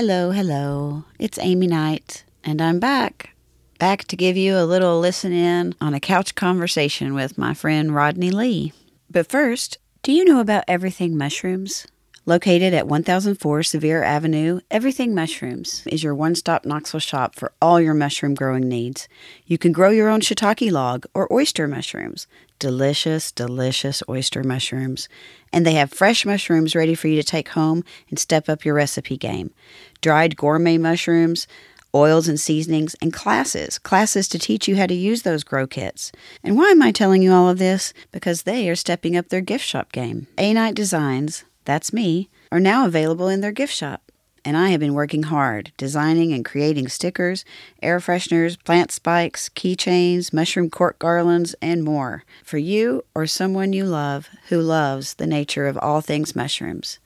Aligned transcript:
hello, 0.00 0.30
hello. 0.30 1.04
It's 1.18 1.38
Amy 1.38 1.66
Knight, 1.66 2.24
and 2.42 2.62
I'm 2.62 2.80
back. 2.80 3.34
Back 3.78 4.06
to 4.06 4.16
give 4.16 4.34
you 4.34 4.56
a 4.56 4.64
little 4.64 4.98
listen 4.98 5.30
in 5.30 5.74
on 5.78 5.92
a 5.92 6.00
couch 6.00 6.34
conversation 6.34 7.12
with 7.12 7.36
my 7.36 7.52
friend 7.52 7.94
Rodney 7.94 8.30
Lee. 8.30 8.72
But 9.10 9.26
first, 9.26 9.76
do 10.02 10.10
you 10.12 10.24
know 10.24 10.40
about 10.40 10.64
Everything 10.66 11.18
Mushrooms? 11.18 11.86
Located 12.26 12.74
at 12.74 12.86
1004 12.86 13.62
Sevier 13.62 14.04
Avenue, 14.04 14.60
Everything 14.70 15.14
Mushrooms 15.14 15.82
is 15.86 16.02
your 16.02 16.14
one 16.14 16.34
stop 16.34 16.66
Knoxville 16.66 17.00
shop 17.00 17.34
for 17.34 17.50
all 17.62 17.80
your 17.80 17.94
mushroom 17.94 18.34
growing 18.34 18.68
needs. 18.68 19.08
You 19.46 19.56
can 19.56 19.72
grow 19.72 19.88
your 19.88 20.10
own 20.10 20.20
shiitake 20.20 20.70
log 20.70 21.06
or 21.14 21.32
oyster 21.32 21.66
mushrooms. 21.66 22.26
Delicious, 22.58 23.32
delicious 23.32 24.02
oyster 24.06 24.44
mushrooms. 24.44 25.08
And 25.50 25.64
they 25.64 25.72
have 25.72 25.92
fresh 25.92 26.26
mushrooms 26.26 26.76
ready 26.76 26.94
for 26.94 27.08
you 27.08 27.16
to 27.16 27.26
take 27.26 27.48
home 27.48 27.84
and 28.10 28.18
step 28.18 28.50
up 28.50 28.66
your 28.66 28.74
recipe 28.74 29.16
game. 29.16 29.52
Dried 30.02 30.36
gourmet 30.36 30.76
mushrooms, 30.76 31.46
oils 31.94 32.28
and 32.28 32.38
seasonings, 32.38 32.94
and 33.00 33.14
classes. 33.14 33.78
Classes 33.78 34.28
to 34.28 34.38
teach 34.38 34.68
you 34.68 34.76
how 34.76 34.86
to 34.86 34.94
use 34.94 35.22
those 35.22 35.42
grow 35.42 35.66
kits. 35.66 36.12
And 36.44 36.58
why 36.58 36.68
am 36.68 36.82
I 36.82 36.92
telling 36.92 37.22
you 37.22 37.32
all 37.32 37.48
of 37.48 37.58
this? 37.58 37.94
Because 38.12 38.42
they 38.42 38.68
are 38.68 38.76
stepping 38.76 39.16
up 39.16 39.30
their 39.30 39.40
gift 39.40 39.64
shop 39.64 39.90
game. 39.90 40.26
A 40.36 40.52
Knight 40.52 40.74
Designs 40.74 41.44
that's 41.64 41.92
me, 41.92 42.28
are 42.50 42.60
now 42.60 42.86
available 42.86 43.28
in 43.28 43.40
their 43.40 43.52
gift 43.52 43.74
shop. 43.74 44.02
And 44.44 44.56
I 44.56 44.70
have 44.70 44.80
been 44.80 44.94
working 44.94 45.24
hard, 45.24 45.72
designing 45.76 46.32
and 46.32 46.44
creating 46.44 46.88
stickers, 46.88 47.44
air 47.82 47.98
fresheners, 48.00 48.62
plant 48.64 48.90
spikes, 48.90 49.50
keychains, 49.50 50.32
mushroom 50.32 50.70
cork 50.70 50.98
garlands, 50.98 51.54
and 51.60 51.84
more 51.84 52.24
for 52.42 52.56
you 52.56 53.04
or 53.14 53.26
someone 53.26 53.72
you 53.72 53.84
love 53.84 54.30
who 54.48 54.60
loves 54.60 55.14
the 55.14 55.26
nature 55.26 55.66
of 55.66 55.76
all 55.78 56.00
things 56.00 56.34
mushrooms. 56.34 56.98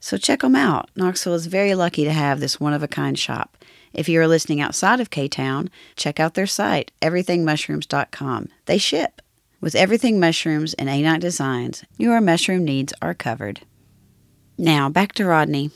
So 0.00 0.16
check 0.16 0.40
them 0.40 0.56
out. 0.56 0.88
Knoxville 0.96 1.34
is 1.34 1.46
very 1.46 1.74
lucky 1.74 2.04
to 2.04 2.12
have 2.12 2.40
this 2.40 2.58
one 2.58 2.72
of 2.72 2.82
a 2.82 2.88
kind 2.88 3.18
shop. 3.18 3.56
If 3.92 4.08
you 4.08 4.20
are 4.20 4.28
listening 4.28 4.60
outside 4.60 5.00
of 5.00 5.10
K 5.10 5.28
Town, 5.28 5.70
check 5.96 6.20
out 6.20 6.34
their 6.34 6.46
site, 6.46 6.92
everythingmushrooms.com. 7.02 8.48
They 8.66 8.78
ship. 8.78 9.20
With 9.60 9.74
Everything 9.74 10.20
Mushrooms 10.20 10.74
and 10.74 10.88
A 10.88 11.18
Designs, 11.18 11.84
your 11.96 12.20
mushroom 12.20 12.64
needs 12.64 12.94
are 13.02 13.14
covered. 13.14 13.62
Now, 14.60 14.88
back 14.88 15.12
to 15.12 15.24
Rodney. 15.24 15.70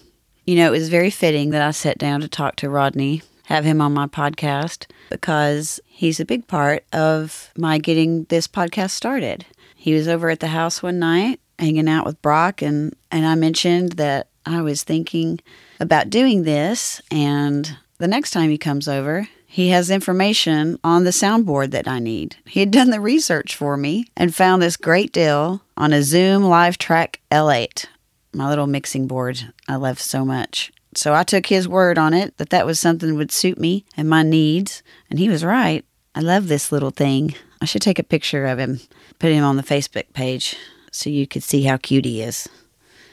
You 0.45 0.57
know, 0.57 0.67
it 0.67 0.77
was 0.77 0.89
very 0.89 1.11
fitting 1.11 1.51
that 1.51 1.63
I 1.63 1.71
sat 1.71 1.99
down 1.99 2.21
to 2.21 2.29
talk 2.29 2.57
to 2.57 2.69
Rodney, 2.69 3.23
have 3.45 3.65
him 3.65 3.81
on 3.81 3.95
my 3.95 4.09
podcast, 4.09 4.87
because 5.09 5.79
he's 5.87 6.19
a 6.19 6.25
big 6.25 6.49
part 6.49 6.85
of 6.93 7.53
my 7.57 7.79
getting 7.79 8.25
this 8.25 8.49
podcast 8.49 8.91
started. 8.91 9.47
He 9.77 9.95
was 9.95 10.09
over 10.09 10.31
at 10.31 10.41
the 10.41 10.49
house 10.49 10.83
one 10.83 10.99
night 10.99 11.39
hanging 11.61 11.89
out 11.89 12.05
with 12.05 12.21
Brock, 12.23 12.61
and, 12.61 12.93
and 13.13 13.25
I 13.25 13.37
mentioned 13.37 13.93
that 13.93 14.27
I 14.45 14.63
was 14.63 14.83
thinking 14.83 15.39
about 15.79 16.11
doing 16.11 16.43
this. 16.43 17.01
And 17.09 17.77
the 17.99 18.09
next 18.09 18.33
time 18.33 18.51
he 18.51 18.59
comes 18.59 18.89
over, 18.89 19.29
he 19.47 19.69
has 19.69 19.91
information 19.91 20.77
on 20.83 21.05
the 21.05 21.11
soundboard 21.11 21.71
that 21.71 21.87
I 21.87 22.01
need. 22.01 22.35
He 22.47 22.59
had 22.59 22.73
done 22.73 22.91
the 22.91 23.01
research 23.01 23.55
for 23.55 23.77
me 23.77 24.07
and 24.17 24.35
found 24.35 24.61
this 24.61 24.77
great 24.77 25.13
deal 25.13 25.63
on 25.77 25.93
a 25.93 26.03
Zoom 26.03 26.43
LiveTrak 26.43 27.17
L8 27.31 27.87
my 28.35 28.49
little 28.49 28.67
mixing 28.67 29.07
board 29.07 29.53
I 29.69 29.77
love 29.77 30.01
so 30.01 30.25
much. 30.25 30.73
So 30.95 31.15
I 31.15 31.23
took 31.23 31.47
his 31.47 31.67
word 31.67 31.99
on 31.99 32.13
it 32.13 32.37
that 32.37 32.51
that 32.51 32.67
was 32.67 32.79
something 32.79 33.11
that 33.11 33.15
would 33.15 33.33
suit 33.33 33.59
me 33.59 33.85
and 33.97 34.09
my 34.09 34.23
needs, 34.23 34.83
and 35.09 35.19
he 35.19 35.29
was 35.29 35.45
right. 35.45 35.85
I 36.15 36.21
love 36.21 36.49
this 36.49 36.71
little 36.71 36.91
thing. 36.91 37.35
I 37.63 37.65
should 37.65 37.81
take 37.83 37.98
a 37.98 38.05
picture 38.05 38.45
of 38.45 38.59
him, 38.59 38.81
put 39.19 39.33
him 39.33 39.45
on 39.45 39.57
the 39.57 39.63
Facebook 39.63 40.13
page 40.13 40.57
so 40.91 41.09
you 41.09 41.27
could 41.27 41.42
see 41.42 41.63
how 41.63 41.79
cute 41.79 42.05
he 42.05 42.21
is. 42.21 42.48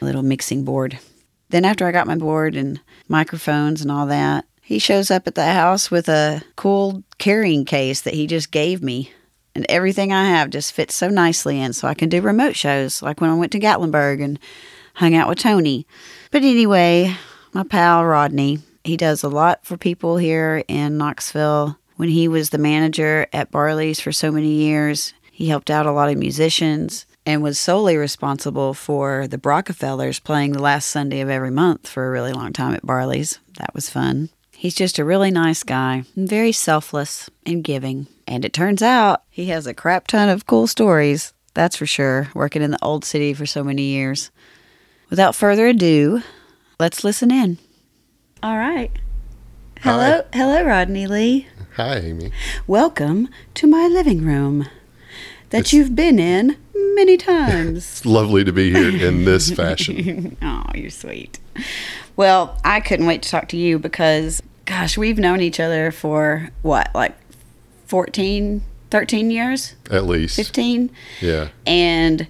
A 0.02 0.06
little 0.06 0.24
mixing 0.24 0.66
board. 0.66 1.00
Then 1.50 1.66
after 1.66 1.88
I 1.88 1.92
got 1.92 2.08
my 2.08 2.16
board 2.16 2.56
and 2.56 2.80
microphones 3.08 3.82
and 3.82 3.92
all 3.92 4.06
that, 4.08 4.46
he 4.62 4.78
shows 4.78 5.10
up 5.10 5.26
at 5.26 5.36
the 5.36 5.46
house 5.46 5.90
with 5.90 6.10
a 6.10 6.44
cool 6.56 7.04
carrying 7.18 7.66
case 7.66 8.02
that 8.02 8.14
he 8.14 8.28
just 8.28 8.52
gave 8.52 8.84
me. 8.84 9.12
And 9.56 9.66
everything 9.68 10.14
I 10.14 10.26
have 10.26 10.52
just 10.52 10.74
fits 10.74 10.94
so 10.94 11.10
nicely 11.10 11.60
in 11.60 11.74
so 11.74 11.88
I 11.88 11.96
can 11.96 12.08
do 12.08 12.22
remote 12.22 12.56
shows 12.56 13.02
like 13.02 13.20
when 13.20 13.30
I 13.30 13.36
went 13.36 13.52
to 13.54 13.60
Gatlinburg 13.60 14.24
and 14.24 14.38
hung 15.00 15.16
out 15.16 15.30
with 15.30 15.40
Tony. 15.40 15.88
But 16.30 16.44
anyway, 16.44 17.16
my 17.54 17.64
pal 17.64 18.04
Rodney, 18.04 18.60
he 18.84 18.98
does 18.98 19.24
a 19.24 19.30
lot 19.30 19.66
for 19.66 19.78
people 19.78 20.18
here 20.18 20.62
in 20.68 20.98
Knoxville. 20.98 21.78
When 21.96 22.10
he 22.10 22.28
was 22.28 22.50
the 22.50 22.58
manager 22.58 23.26
at 23.32 23.50
Barley's 23.50 24.02
for 24.02 24.12
so 24.12 24.30
many 24.30 24.52
years, 24.52 25.14
he 25.32 25.48
helped 25.48 25.70
out 25.70 25.86
a 25.86 25.94
lot 25.94 26.10
of 26.10 26.18
musicians 26.18 27.06
and 27.26 27.42
was 27.42 27.58
solely 27.58 27.96
responsible 27.96 28.74
for 28.74 29.26
the 29.26 29.38
Brockefellers 29.38 30.20
playing 30.22 30.52
the 30.52 30.62
last 30.62 30.90
Sunday 30.90 31.22
of 31.22 31.30
every 31.30 31.52
month 31.52 31.88
for 31.88 32.06
a 32.06 32.12
really 32.12 32.34
long 32.34 32.52
time 32.52 32.74
at 32.74 32.86
Barley's. 32.86 33.40
That 33.58 33.74
was 33.74 33.90
fun. 33.90 34.28
He's 34.52 34.76
just 34.76 35.00
a 35.00 35.06
really 35.06 35.32
nice 35.32 35.64
guy, 35.64 36.04
very 36.18 36.52
selfless 36.52 37.30
and 37.46 37.64
giving. 37.64 38.08
And 38.28 38.44
it 38.44 38.52
turns 38.52 38.82
out 38.82 39.24
he 39.30 39.46
has 39.46 39.66
a 39.66 39.74
crap 39.74 40.08
ton 40.08 40.28
of 40.28 40.46
cool 40.46 40.68
stories, 40.68 41.34
that's 41.54 41.78
for 41.78 41.86
sure, 41.86 42.30
working 42.34 42.62
in 42.62 42.72
the 42.72 42.84
old 42.84 43.06
city 43.06 43.34
for 43.34 43.46
so 43.46 43.64
many 43.64 43.84
years. 43.84 44.30
Without 45.10 45.36
further 45.36 45.66
ado, 45.68 46.22
let's 46.80 47.04
listen 47.04 47.32
in. 47.32 47.58
All 48.44 48.58
right. 48.58 48.92
Hello, 49.82 50.22
Hi. 50.22 50.38
hello, 50.38 50.64
Rodney 50.64 51.08
Lee. 51.08 51.48
Hi, 51.78 51.96
Amy. 51.98 52.32
Welcome 52.68 53.28
to 53.56 53.66
my 53.66 53.88
living 53.88 54.24
room 54.24 54.68
that 55.50 55.62
it's, 55.62 55.74
you've 55.74 55.96
been 55.96 56.20
in 56.20 56.58
many 56.94 57.18
times. 57.18 57.78
it's 57.78 58.06
lovely 58.06 58.44
to 58.44 58.52
be 58.52 58.72
here 58.72 59.08
in 59.08 59.26
this 59.26 59.50
fashion. 59.52 60.38
oh, 60.44 60.66
you're 60.76 60.92
sweet. 60.92 61.40
Well, 62.16 62.60
I 62.64 62.80
couldn't 62.80 63.08
wait 63.08 63.24
to 63.24 63.30
talk 63.30 63.48
to 63.50 63.58
you 63.58 63.80
because, 63.80 64.44
gosh, 64.66 64.96
we've 64.96 65.18
known 65.18 65.42
each 65.42 65.60
other 65.60 65.92
for 65.92 66.50
what, 66.62 66.94
like 66.94 67.18
14, 67.88 68.62
13 68.92 69.32
years? 69.32 69.74
At 69.90 70.06
least. 70.06 70.36
15? 70.36 70.92
Yeah. 71.20 71.48
And 71.66 72.28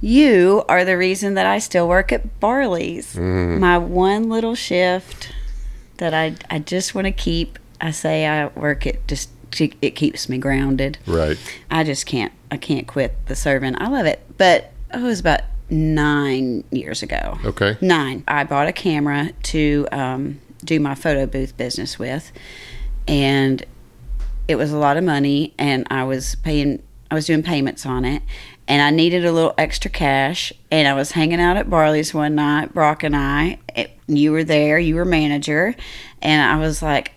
you 0.00 0.64
are 0.68 0.84
the 0.84 0.96
reason 0.96 1.34
that 1.34 1.46
I 1.46 1.58
still 1.58 1.88
work 1.88 2.12
at 2.12 2.40
Barley's. 2.40 3.14
Mm. 3.14 3.58
My 3.58 3.78
one 3.78 4.28
little 4.28 4.54
shift 4.54 5.32
that 5.98 6.14
I 6.14 6.36
I 6.50 6.58
just 6.58 6.94
want 6.94 7.06
to 7.06 7.12
keep. 7.12 7.58
I 7.80 7.90
say 7.90 8.26
I 8.26 8.46
work 8.48 8.86
it 8.86 9.06
just 9.06 9.30
it 9.60 9.96
keeps 9.96 10.28
me 10.28 10.38
grounded. 10.38 10.98
Right. 11.06 11.38
I 11.70 11.84
just 11.84 12.06
can't 12.06 12.32
I 12.50 12.56
can't 12.56 12.86
quit 12.86 13.14
the 13.26 13.36
serving. 13.36 13.80
I 13.80 13.88
love 13.88 14.06
it, 14.06 14.24
but 14.36 14.72
oh, 14.92 15.00
it 15.00 15.02
was 15.02 15.20
about 15.20 15.40
nine 15.70 16.64
years 16.70 17.02
ago. 17.02 17.38
Okay. 17.44 17.76
Nine. 17.80 18.24
I 18.28 18.44
bought 18.44 18.68
a 18.68 18.72
camera 18.72 19.30
to 19.44 19.88
um, 19.92 20.40
do 20.64 20.78
my 20.80 20.94
photo 20.94 21.26
booth 21.26 21.56
business 21.56 21.98
with, 21.98 22.32
and 23.08 23.64
it 24.48 24.56
was 24.56 24.72
a 24.72 24.78
lot 24.78 24.96
of 24.96 25.04
money, 25.04 25.54
and 25.58 25.86
I 25.90 26.04
was 26.04 26.36
paying. 26.36 26.82
I 27.10 27.14
was 27.14 27.26
doing 27.26 27.42
payments 27.42 27.86
on 27.86 28.04
it, 28.04 28.22
and 28.68 28.82
I 28.82 28.90
needed 28.90 29.24
a 29.24 29.32
little 29.32 29.54
extra 29.56 29.90
cash. 29.90 30.52
And 30.70 30.88
I 30.88 30.94
was 30.94 31.12
hanging 31.12 31.40
out 31.40 31.56
at 31.56 31.70
Barley's 31.70 32.12
one 32.12 32.34
night, 32.34 32.74
Brock 32.74 33.02
and 33.02 33.16
I. 33.16 33.58
It, 33.74 33.98
you 34.06 34.32
were 34.32 34.44
there, 34.44 34.78
you 34.78 34.96
were 34.96 35.04
manager, 35.04 35.74
and 36.22 36.42
I 36.42 36.58
was 36.58 36.82
like, 36.82 37.12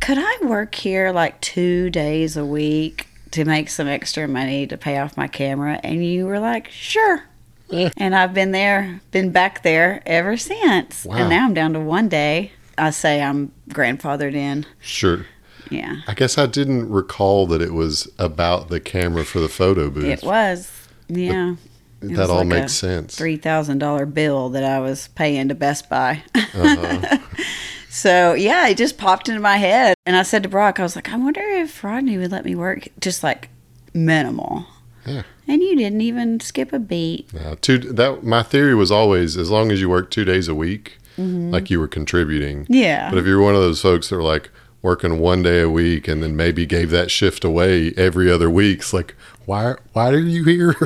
could 0.00 0.18
I 0.18 0.46
work 0.46 0.74
here 0.74 1.10
like 1.12 1.40
two 1.40 1.90
days 1.90 2.36
a 2.36 2.44
week 2.44 3.06
to 3.32 3.44
make 3.44 3.68
some 3.68 3.88
extra 3.88 4.28
money 4.28 4.66
to 4.66 4.76
pay 4.76 4.98
off 4.98 5.16
my 5.16 5.28
camera? 5.28 5.80
And 5.82 6.04
you 6.04 6.26
were 6.26 6.38
like, 6.38 6.70
sure. 6.70 7.24
Yeah. 7.68 7.90
And 7.98 8.14
I've 8.14 8.32
been 8.32 8.52
there, 8.52 9.02
been 9.10 9.30
back 9.30 9.62
there 9.62 10.02
ever 10.06 10.38
since. 10.38 11.04
Wow. 11.04 11.16
And 11.16 11.28
now 11.28 11.44
I'm 11.44 11.52
down 11.52 11.74
to 11.74 11.80
one 11.80 12.08
day. 12.08 12.52
I 12.78 12.90
say 12.90 13.20
I'm 13.20 13.52
grandfathered 13.68 14.34
in. 14.34 14.64
Sure. 14.80 15.26
Yeah. 15.70 15.96
I 16.06 16.14
guess 16.14 16.38
I 16.38 16.46
didn't 16.46 16.90
recall 16.90 17.46
that 17.48 17.62
it 17.62 17.72
was 17.72 18.10
about 18.18 18.68
the 18.68 18.80
camera 18.80 19.24
for 19.24 19.40
the 19.40 19.48
photo 19.48 19.90
booth. 19.90 20.04
It 20.04 20.22
was. 20.22 20.70
Yeah. 21.08 21.56
It 22.00 22.14
that 22.14 22.30
all 22.30 22.38
like 22.38 22.46
makes 22.46 22.74
sense. 22.74 23.16
Three 23.16 23.36
thousand 23.36 23.78
dollar 23.78 24.06
bill 24.06 24.50
that 24.50 24.64
I 24.64 24.78
was 24.78 25.08
paying 25.08 25.48
to 25.48 25.54
Best 25.54 25.88
Buy. 25.88 26.22
Uh-huh. 26.34 27.18
so 27.90 28.34
yeah, 28.34 28.68
it 28.68 28.76
just 28.76 28.98
popped 28.98 29.28
into 29.28 29.40
my 29.40 29.56
head, 29.56 29.96
and 30.06 30.16
I 30.16 30.22
said 30.22 30.44
to 30.44 30.48
Brock, 30.48 30.78
I 30.78 30.84
was 30.84 30.94
like, 30.94 31.10
I 31.12 31.16
wonder 31.16 31.40
if 31.40 31.82
Rodney 31.82 32.16
would 32.16 32.30
let 32.30 32.44
me 32.44 32.54
work 32.54 32.88
just 33.00 33.24
like 33.24 33.48
minimal. 33.92 34.66
Yeah. 35.04 35.22
And 35.48 35.62
you 35.62 35.74
didn't 35.76 36.02
even 36.02 36.40
skip 36.40 36.72
a 36.72 36.78
beat. 36.78 37.32
No, 37.32 37.54
two. 37.56 37.78
That 37.78 38.22
my 38.22 38.42
theory 38.42 38.74
was 38.74 38.92
always 38.92 39.36
as 39.36 39.50
long 39.50 39.72
as 39.72 39.80
you 39.80 39.88
work 39.88 40.10
two 40.10 40.24
days 40.24 40.46
a 40.46 40.54
week, 40.54 40.98
mm-hmm. 41.16 41.50
like 41.50 41.70
you 41.70 41.80
were 41.80 41.88
contributing. 41.88 42.66
Yeah. 42.68 43.10
But 43.10 43.18
if 43.18 43.26
you're 43.26 43.42
one 43.42 43.54
of 43.54 43.60
those 43.60 43.80
folks 43.80 44.10
that 44.10 44.16
are 44.16 44.22
like, 44.22 44.50
working 44.82 45.18
one 45.18 45.42
day 45.42 45.60
a 45.60 45.70
week 45.70 46.08
and 46.08 46.22
then 46.22 46.36
maybe 46.36 46.66
gave 46.66 46.90
that 46.90 47.10
shift 47.10 47.44
away 47.44 47.92
every 47.96 48.30
other 48.30 48.48
week. 48.48 48.80
It's 48.80 48.92
like, 48.92 49.14
why 49.46 49.76
why 49.92 50.10
are 50.10 50.18
you 50.18 50.44
here? 50.44 50.76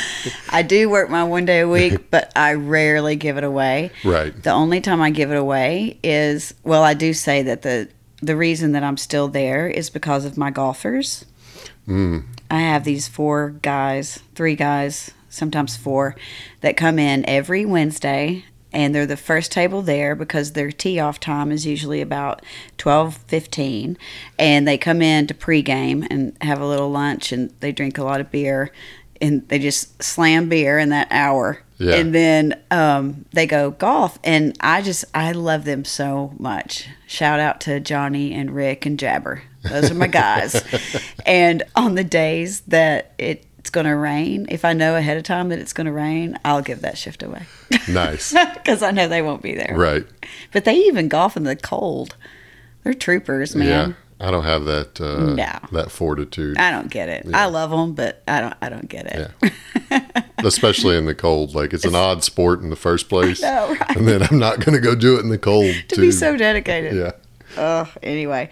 I 0.50 0.62
do 0.62 0.88
work 0.88 1.10
my 1.10 1.24
one 1.24 1.44
day 1.44 1.60
a 1.60 1.68
week, 1.68 2.08
but 2.10 2.32
I 2.36 2.54
rarely 2.54 3.16
give 3.16 3.36
it 3.36 3.44
away. 3.44 3.90
Right. 4.04 4.40
The 4.42 4.52
only 4.52 4.80
time 4.80 5.00
I 5.00 5.10
give 5.10 5.30
it 5.30 5.36
away 5.36 5.98
is 6.02 6.54
well, 6.62 6.82
I 6.82 6.94
do 6.94 7.12
say 7.12 7.42
that 7.42 7.62
the 7.62 7.88
the 8.22 8.36
reason 8.36 8.72
that 8.72 8.84
I'm 8.84 8.96
still 8.96 9.28
there 9.28 9.66
is 9.66 9.90
because 9.90 10.24
of 10.24 10.38
my 10.38 10.50
golfers. 10.50 11.24
Mm. 11.88 12.24
I 12.48 12.60
have 12.60 12.84
these 12.84 13.08
four 13.08 13.50
guys, 13.62 14.20
three 14.36 14.54
guys, 14.54 15.10
sometimes 15.28 15.76
four, 15.76 16.14
that 16.60 16.76
come 16.76 17.00
in 17.00 17.28
every 17.28 17.64
Wednesday 17.64 18.44
and 18.72 18.94
they're 18.94 19.06
the 19.06 19.16
first 19.16 19.52
table 19.52 19.82
there 19.82 20.14
because 20.14 20.52
their 20.52 20.72
tee 20.72 20.98
off 20.98 21.20
time 21.20 21.52
is 21.52 21.66
usually 21.66 22.00
about 22.00 22.42
12 22.78 23.16
15 23.16 23.98
and 24.38 24.66
they 24.66 24.78
come 24.78 25.02
in 25.02 25.26
to 25.26 25.34
pregame 25.34 26.06
and 26.10 26.36
have 26.40 26.60
a 26.60 26.66
little 26.66 26.90
lunch 26.90 27.32
and 27.32 27.52
they 27.60 27.72
drink 27.72 27.98
a 27.98 28.04
lot 28.04 28.20
of 28.20 28.30
beer 28.30 28.70
and 29.20 29.46
they 29.48 29.58
just 29.58 30.02
slam 30.02 30.48
beer 30.48 30.78
in 30.78 30.88
that 30.88 31.08
hour. 31.10 31.62
Yeah. 31.78 31.96
and 31.96 32.14
then 32.14 32.60
um, 32.70 33.24
they 33.32 33.44
go 33.44 33.72
golf 33.72 34.16
and 34.22 34.56
i 34.60 34.82
just 34.82 35.04
i 35.14 35.32
love 35.32 35.64
them 35.64 35.84
so 35.84 36.32
much. 36.38 36.86
Shout 37.08 37.40
out 37.40 37.60
to 37.62 37.80
johnny 37.80 38.32
and 38.32 38.54
rick 38.54 38.86
and 38.86 38.96
jabber. 38.98 39.42
Those 39.64 39.90
are 39.90 39.94
my 39.94 40.06
guys. 40.06 40.62
And 41.26 41.62
on 41.76 41.94
the 41.94 42.04
days 42.04 42.60
that 42.62 43.12
it's 43.18 43.46
going 43.72 43.86
to 43.86 43.96
rain 43.96 44.46
if 44.50 44.64
i 44.64 44.72
know 44.72 44.94
ahead 44.96 45.16
of 45.16 45.22
time 45.24 45.48
that 45.48 45.58
it's 45.58 45.72
going 45.72 45.86
to 45.86 45.92
rain 45.92 46.38
i'll 46.44 46.62
give 46.62 46.82
that 46.82 46.96
shift 46.98 47.22
away 47.22 47.42
Nice. 47.88 48.32
because 48.54 48.82
i 48.82 48.90
know 48.90 49.08
they 49.08 49.22
won't 49.22 49.42
be 49.42 49.54
there 49.54 49.74
right. 49.76 50.04
but 50.52 50.64
they 50.64 50.74
even 50.76 51.08
golf 51.08 51.36
in 51.36 51.44
the 51.44 51.56
cold 51.56 52.14
they're 52.84 52.94
troopers 52.94 53.56
man 53.56 53.68
Yeah. 53.68 53.94
I 54.24 54.30
don't 54.30 54.44
have 54.44 54.66
that 54.66 55.00
uh, 55.00 55.34
No. 55.34 55.58
that 55.72 55.90
fortitude, 55.90 56.56
i 56.58 56.70
don't 56.70 56.90
get 56.90 57.08
it 57.08 57.26
i 57.34 57.46
love 57.46 57.70
them 57.70 57.94
but 57.94 58.22
i 58.28 58.40
don't 58.40 58.54
i 58.62 58.68
don't 58.68 58.88
get 58.88 59.06
it 59.06 59.52
especially 60.44 60.96
in 60.96 61.06
the 61.06 61.14
cold. 61.14 61.54
Like 61.54 61.72
it's 61.72 61.84
an 61.84 61.94
odd 62.06 62.24
sport 62.24 62.60
in 62.62 62.70
the 62.70 62.76
first 62.76 63.08
place, 63.08 63.42
know, 63.42 63.68
right? 63.78 63.96
and 63.96 64.08
then 64.08 64.22
I'm 64.22 64.38
not 64.38 64.58
going 64.58 64.72
to 64.74 64.80
go 64.80 64.94
do 64.94 65.16
it 65.16 65.20
in 65.20 65.28
the 65.28 65.38
cold 65.38 65.72
to 65.88 65.94
too. 65.96 66.00
be 66.00 66.10
so 66.10 66.36
dedicated 66.36 66.94
yeah. 66.96 67.12
Oh, 67.56 67.88
anyway. 68.02 68.48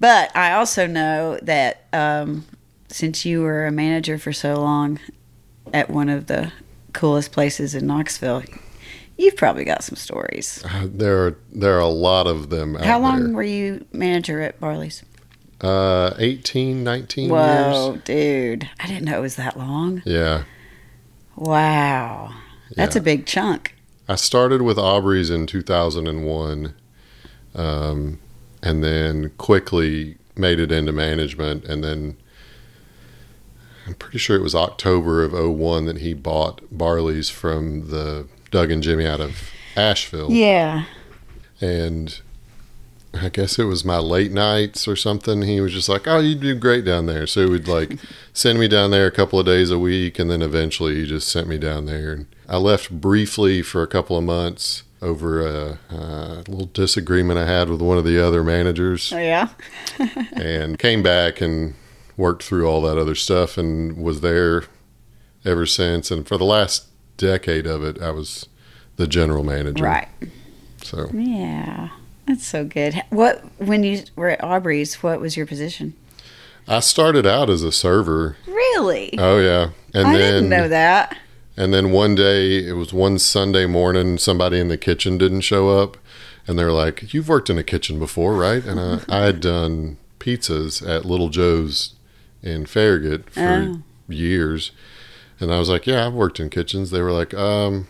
But 0.00 0.34
I 0.36 0.52
also 0.52 0.86
know 0.86 1.38
that 1.42 1.84
um, 1.92 2.44
since 2.90 3.24
you 3.24 3.42
were 3.42 3.66
a 3.66 3.70
manager 3.72 4.18
for 4.18 4.32
so 4.32 4.54
long 4.60 4.98
at 5.72 5.88
one 5.90 6.08
of 6.08 6.26
the 6.26 6.52
coolest 6.92 7.32
places 7.32 7.74
in 7.74 7.86
Knoxville, 7.86 8.42
you've 9.16 9.36
probably 9.36 9.64
got 9.64 9.84
some 9.84 9.96
stories. 9.96 10.62
Uh, 10.64 10.86
There 10.92 11.26
are 11.26 11.36
there 11.52 11.76
are 11.76 11.80
a 11.80 11.86
lot 11.88 12.26
of 12.26 12.50
them 12.50 12.76
out 12.76 12.84
How 12.84 12.98
long 13.00 13.24
there. 13.26 13.32
were 13.36 13.42
you 13.42 13.86
manager 13.92 14.40
at 14.40 14.58
Barley's? 14.60 15.02
Uh, 15.60 16.14
18, 16.18 16.82
19 16.82 17.28
Whoa, 17.30 17.92
years. 17.92 18.02
dude. 18.04 18.68
I 18.80 18.86
didn't 18.86 19.04
know 19.04 19.18
it 19.18 19.20
was 19.20 19.36
that 19.36 19.58
long. 19.58 20.02
Yeah. 20.06 20.44
Wow. 21.36 22.32
That's 22.76 22.94
Yeah. 22.96 23.00
a 23.02 23.04
big 23.04 23.26
chunk. 23.26 23.74
I 24.08 24.16
started 24.16 24.62
with 24.62 24.78
Aubrey's 24.78 25.30
in 25.30 25.46
2001, 25.46 26.74
um, 27.54 28.18
and 28.62 28.82
then 28.82 29.30
quickly 29.38 30.16
made 30.36 30.58
it 30.58 30.72
into 30.72 30.92
management. 30.92 31.64
And 31.64 31.84
then 31.84 32.16
I'm 33.90 33.96
pretty 33.96 34.18
sure 34.18 34.36
it 34.36 34.42
was 34.42 34.54
October 34.54 35.24
of 35.24 35.32
01 35.32 35.86
that 35.86 35.98
he 35.98 36.14
bought 36.14 36.60
Barley's 36.70 37.28
from 37.28 37.90
the 37.90 38.28
Doug 38.52 38.70
and 38.70 38.84
Jimmy 38.84 39.04
out 39.04 39.20
of 39.20 39.50
Asheville. 39.76 40.30
Yeah. 40.30 40.84
And 41.60 42.20
I 43.12 43.30
guess 43.30 43.58
it 43.58 43.64
was 43.64 43.84
my 43.84 43.98
late 43.98 44.30
nights 44.30 44.86
or 44.86 44.94
something. 44.94 45.42
He 45.42 45.60
was 45.60 45.72
just 45.72 45.88
like, 45.88 46.06
"Oh, 46.06 46.20
you 46.20 46.36
do 46.36 46.54
great 46.54 46.84
down 46.84 47.06
there." 47.06 47.26
So 47.26 47.42
he 47.44 47.50
would 47.50 47.66
like 47.66 47.98
send 48.32 48.60
me 48.60 48.68
down 48.68 48.92
there 48.92 49.06
a 49.08 49.10
couple 49.10 49.40
of 49.40 49.46
days 49.46 49.72
a 49.72 49.78
week, 49.78 50.20
and 50.20 50.30
then 50.30 50.40
eventually 50.40 50.94
he 50.94 51.04
just 51.04 51.28
sent 51.28 51.48
me 51.48 51.58
down 51.58 51.86
there. 51.86 52.12
And 52.12 52.26
I 52.48 52.58
left 52.58 52.92
briefly 52.92 53.60
for 53.60 53.82
a 53.82 53.88
couple 53.88 54.16
of 54.16 54.22
months 54.22 54.84
over 55.02 55.44
a, 55.44 55.78
a 55.90 56.44
little 56.46 56.66
disagreement 56.66 57.40
I 57.40 57.46
had 57.46 57.68
with 57.68 57.82
one 57.82 57.98
of 57.98 58.04
the 58.04 58.24
other 58.24 58.44
managers, 58.44 59.12
Oh, 59.12 59.18
yeah. 59.18 59.48
and 60.32 60.78
came 60.78 61.02
back 61.02 61.40
and 61.40 61.74
worked 62.20 62.42
through 62.42 62.68
all 62.68 62.82
that 62.82 62.98
other 62.98 63.14
stuff, 63.14 63.58
and 63.58 63.96
was 63.96 64.20
there 64.20 64.64
ever 65.44 65.66
since. 65.66 66.10
And 66.10 66.28
for 66.28 66.36
the 66.36 66.44
last 66.44 66.86
decade 67.16 67.66
of 67.66 67.82
it, 67.82 68.00
I 68.00 68.10
was 68.10 68.46
the 68.96 69.06
general 69.06 69.42
manager. 69.42 69.82
Right. 69.82 70.08
So 70.82 71.08
Yeah. 71.12 71.88
That's 72.26 72.46
so 72.46 72.64
good. 72.64 73.02
What, 73.10 73.42
when 73.58 73.82
you 73.82 74.04
were 74.14 74.28
at 74.28 74.44
Aubrey's, 74.44 75.02
what 75.02 75.20
was 75.20 75.36
your 75.36 75.46
position? 75.46 75.94
I 76.68 76.78
started 76.78 77.26
out 77.26 77.50
as 77.50 77.64
a 77.64 77.72
server. 77.72 78.36
Really? 78.46 79.18
Oh 79.18 79.38
yeah, 79.40 79.70
and 79.92 80.08
I 80.08 80.12
then 80.16 80.32
didn't 80.34 80.50
know 80.50 80.68
that. 80.68 81.16
and 81.56 81.74
then 81.74 81.90
one 81.90 82.14
day 82.14 82.58
it 82.64 82.74
was 82.74 82.92
one 82.92 83.18
Sunday 83.18 83.66
morning. 83.66 84.18
Somebody 84.18 84.60
in 84.60 84.68
the 84.68 84.76
kitchen 84.76 85.18
didn't 85.18 85.40
show 85.40 85.70
up, 85.70 85.96
and 86.46 86.56
they're 86.56 86.70
like, 86.70 87.12
"You've 87.12 87.28
worked 87.28 87.50
in 87.50 87.58
a 87.58 87.64
kitchen 87.64 87.98
before, 87.98 88.36
right?" 88.36 88.64
And 88.64 88.78
I, 88.78 89.00
I 89.08 89.24
had 89.24 89.40
done 89.40 89.96
pizzas 90.20 90.86
at 90.86 91.04
Little 91.04 91.30
Joe's 91.30 91.94
in 92.42 92.66
Farragut 92.66 93.30
for 93.30 93.40
Oh. 93.40 93.82
years, 94.08 94.70
and 95.38 95.52
I 95.52 95.58
was 95.58 95.68
like, 95.68 95.86
"Yeah, 95.86 96.06
I've 96.06 96.12
worked 96.14 96.40
in 96.40 96.50
kitchens." 96.50 96.90
They 96.90 97.02
were 97.02 97.12
like, 97.12 97.34
"Um." 97.34 97.88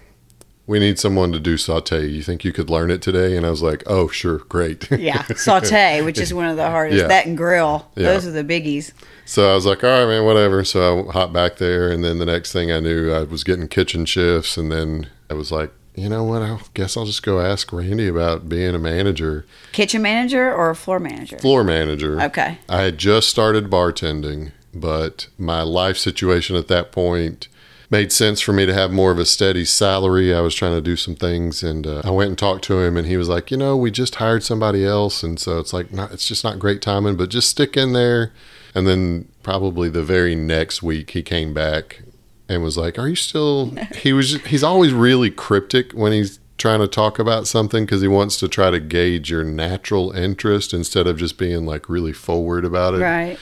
We 0.67 0.79
need 0.79 1.01
someone 1.01 1.33
to 1.33 1.41
do 1.41 1.57
saute. 1.57 2.07
You 2.07 2.23
think 2.23 2.45
you 2.45 2.53
could 2.53 2.71
learn 2.71 2.93
it 2.93 3.03
today? 3.03 3.37
And 3.37 3.45
I 3.45 3.51
was 3.51 3.61
like, 3.61 3.83
"Oh, 3.89 4.07
sure, 4.07 4.39
great." 4.49 4.89
Yeah, 5.01 5.25
saute, 5.35 6.01
which 6.03 6.17
is 6.21 6.33
one 6.33 6.47
of 6.47 6.57
the 6.57 6.71
hardest. 6.71 7.01
Yeah. 7.01 7.09
That 7.09 7.27
and 7.27 7.37
grill, 7.37 7.89
Yeah. 7.97 8.13
those 8.13 8.25
are 8.25 8.31
the 8.31 8.45
biggies. 8.45 8.93
So 9.25 9.51
I 9.51 9.55
was 9.57 9.67
like, 9.67 9.83
all 9.83 9.91
right, 9.91 10.07
man, 10.07 10.25
whatever. 10.25 10.63
So 10.63 11.09
I 11.09 11.13
hopped 11.13 11.33
back 11.33 11.57
there, 11.57 11.91
and 11.91 12.05
then 12.05 12.21
the 12.21 12.27
next 12.27 12.53
thing 12.53 12.71
I 12.71 12.79
knew, 12.79 13.13
I 13.13 13.25
was 13.25 13.43
getting 13.43 13.67
kitchen 13.67 14.05
shifts, 14.05 14.57
and 14.57 14.71
then 14.71 15.09
I 15.29 15.35
was 15.35 15.51
like, 15.51 15.73
you 15.95 16.09
know 16.09 16.25
what? 16.25 16.43
I 16.43 16.59
guess 16.75 16.97
I'll 16.97 17.07
just 17.07 17.23
go 17.23 17.41
ask 17.41 17.73
Randy 17.73 18.09
about 18.09 18.49
being 18.49 18.75
a 18.75 18.79
manager, 18.79 19.47
Kitchen 19.73 20.03
manager 20.03 20.53
or 20.53 20.71
a 20.71 20.77
floor 20.77 20.99
manager? 20.99 21.39
floor 21.39 21.65
manager. 21.65 22.21
Okay. 22.21 22.59
I 22.69 22.83
had 22.83 22.99
just 22.99 23.29
started 23.29 23.71
bartending, 23.71 24.53
but 24.75 25.29
my 25.39 25.63
life 25.63 25.99
situation 25.99 26.57
at 26.57 26.69
that 26.69 26.93
point 26.93 27.49
made 27.91 28.13
sense 28.13 28.41
for 28.41 28.53
me 28.53 28.65
to 28.65 28.73
have 28.73 28.93
more 28.93 29.11
of 29.11 29.19
a 29.19 29.27
steady 29.27 29.65
salary. 29.65 30.33
I 30.33 30.41
was 30.41 30.55
trying 30.55 30.75
to 30.75 30.81
do 30.81 30.95
some 30.95 31.17
things, 31.17 31.63
and 31.63 31.87
uh, 31.87 32.03
I 32.05 32.11
went 32.11 32.29
and 32.29 32.39
talked 32.39 32.65
to 32.65 32.81
him, 32.81 32.97
and 32.97 33.07
he 33.07 33.17
was 33.17 33.29
like, 33.29 33.51
you 33.51 33.57
know, 33.57 33.77
we 33.77 33.91
just 33.91 34.17
hired 34.17 34.45
somebody 34.45 34.87
else, 34.87 35.25
and 35.25 35.41
so 35.41 35.59
it's 35.59 35.73
like, 35.73 35.93
not, 35.93 36.13
it's 36.13 36.29
just 36.29 36.45
not 36.45 36.61
great 36.61 36.81
timing, 36.81 37.17
but 37.17 37.31
just 37.31 37.49
stick 37.49 37.77
in 37.77 37.93
there. 37.93 38.33
And 38.75 38.87
then 38.87 39.29
probably 39.43 39.89
the 39.89 40.05
very 40.05 40.37
next 40.37 40.83
week, 40.85 41.11
he 41.11 41.23
came 41.25 41.53
back 41.53 42.03
and 42.51 42.63
was 42.63 42.77
like, 42.77 42.99
"Are 42.99 43.09
you 43.09 43.17
still?" 43.17 43.73
He 43.97 44.13
was. 44.13 44.35
He's 44.45 44.63
always 44.65 44.93
really 44.93 45.31
cryptic 45.31 45.93
when 45.93 46.13
he's 46.13 46.39
trying 46.59 46.81
to 46.81 46.89
talk 46.89 47.19
about 47.19 47.47
something 47.47 47.87
because 47.87 48.03
he 48.03 48.09
wants 48.09 48.37
to 48.39 48.47
try 48.49 48.71
to 48.71 48.79
gauge 48.81 49.31
your 49.31 49.43
natural 49.45 50.11
interest 50.13 50.75
instead 50.75 51.07
of 51.07 51.17
just 51.17 51.39
being 51.39 51.65
like 51.65 51.89
really 51.89 52.13
forward 52.13 52.65
about 52.67 52.93
it. 52.95 52.99
Right. 52.99 53.39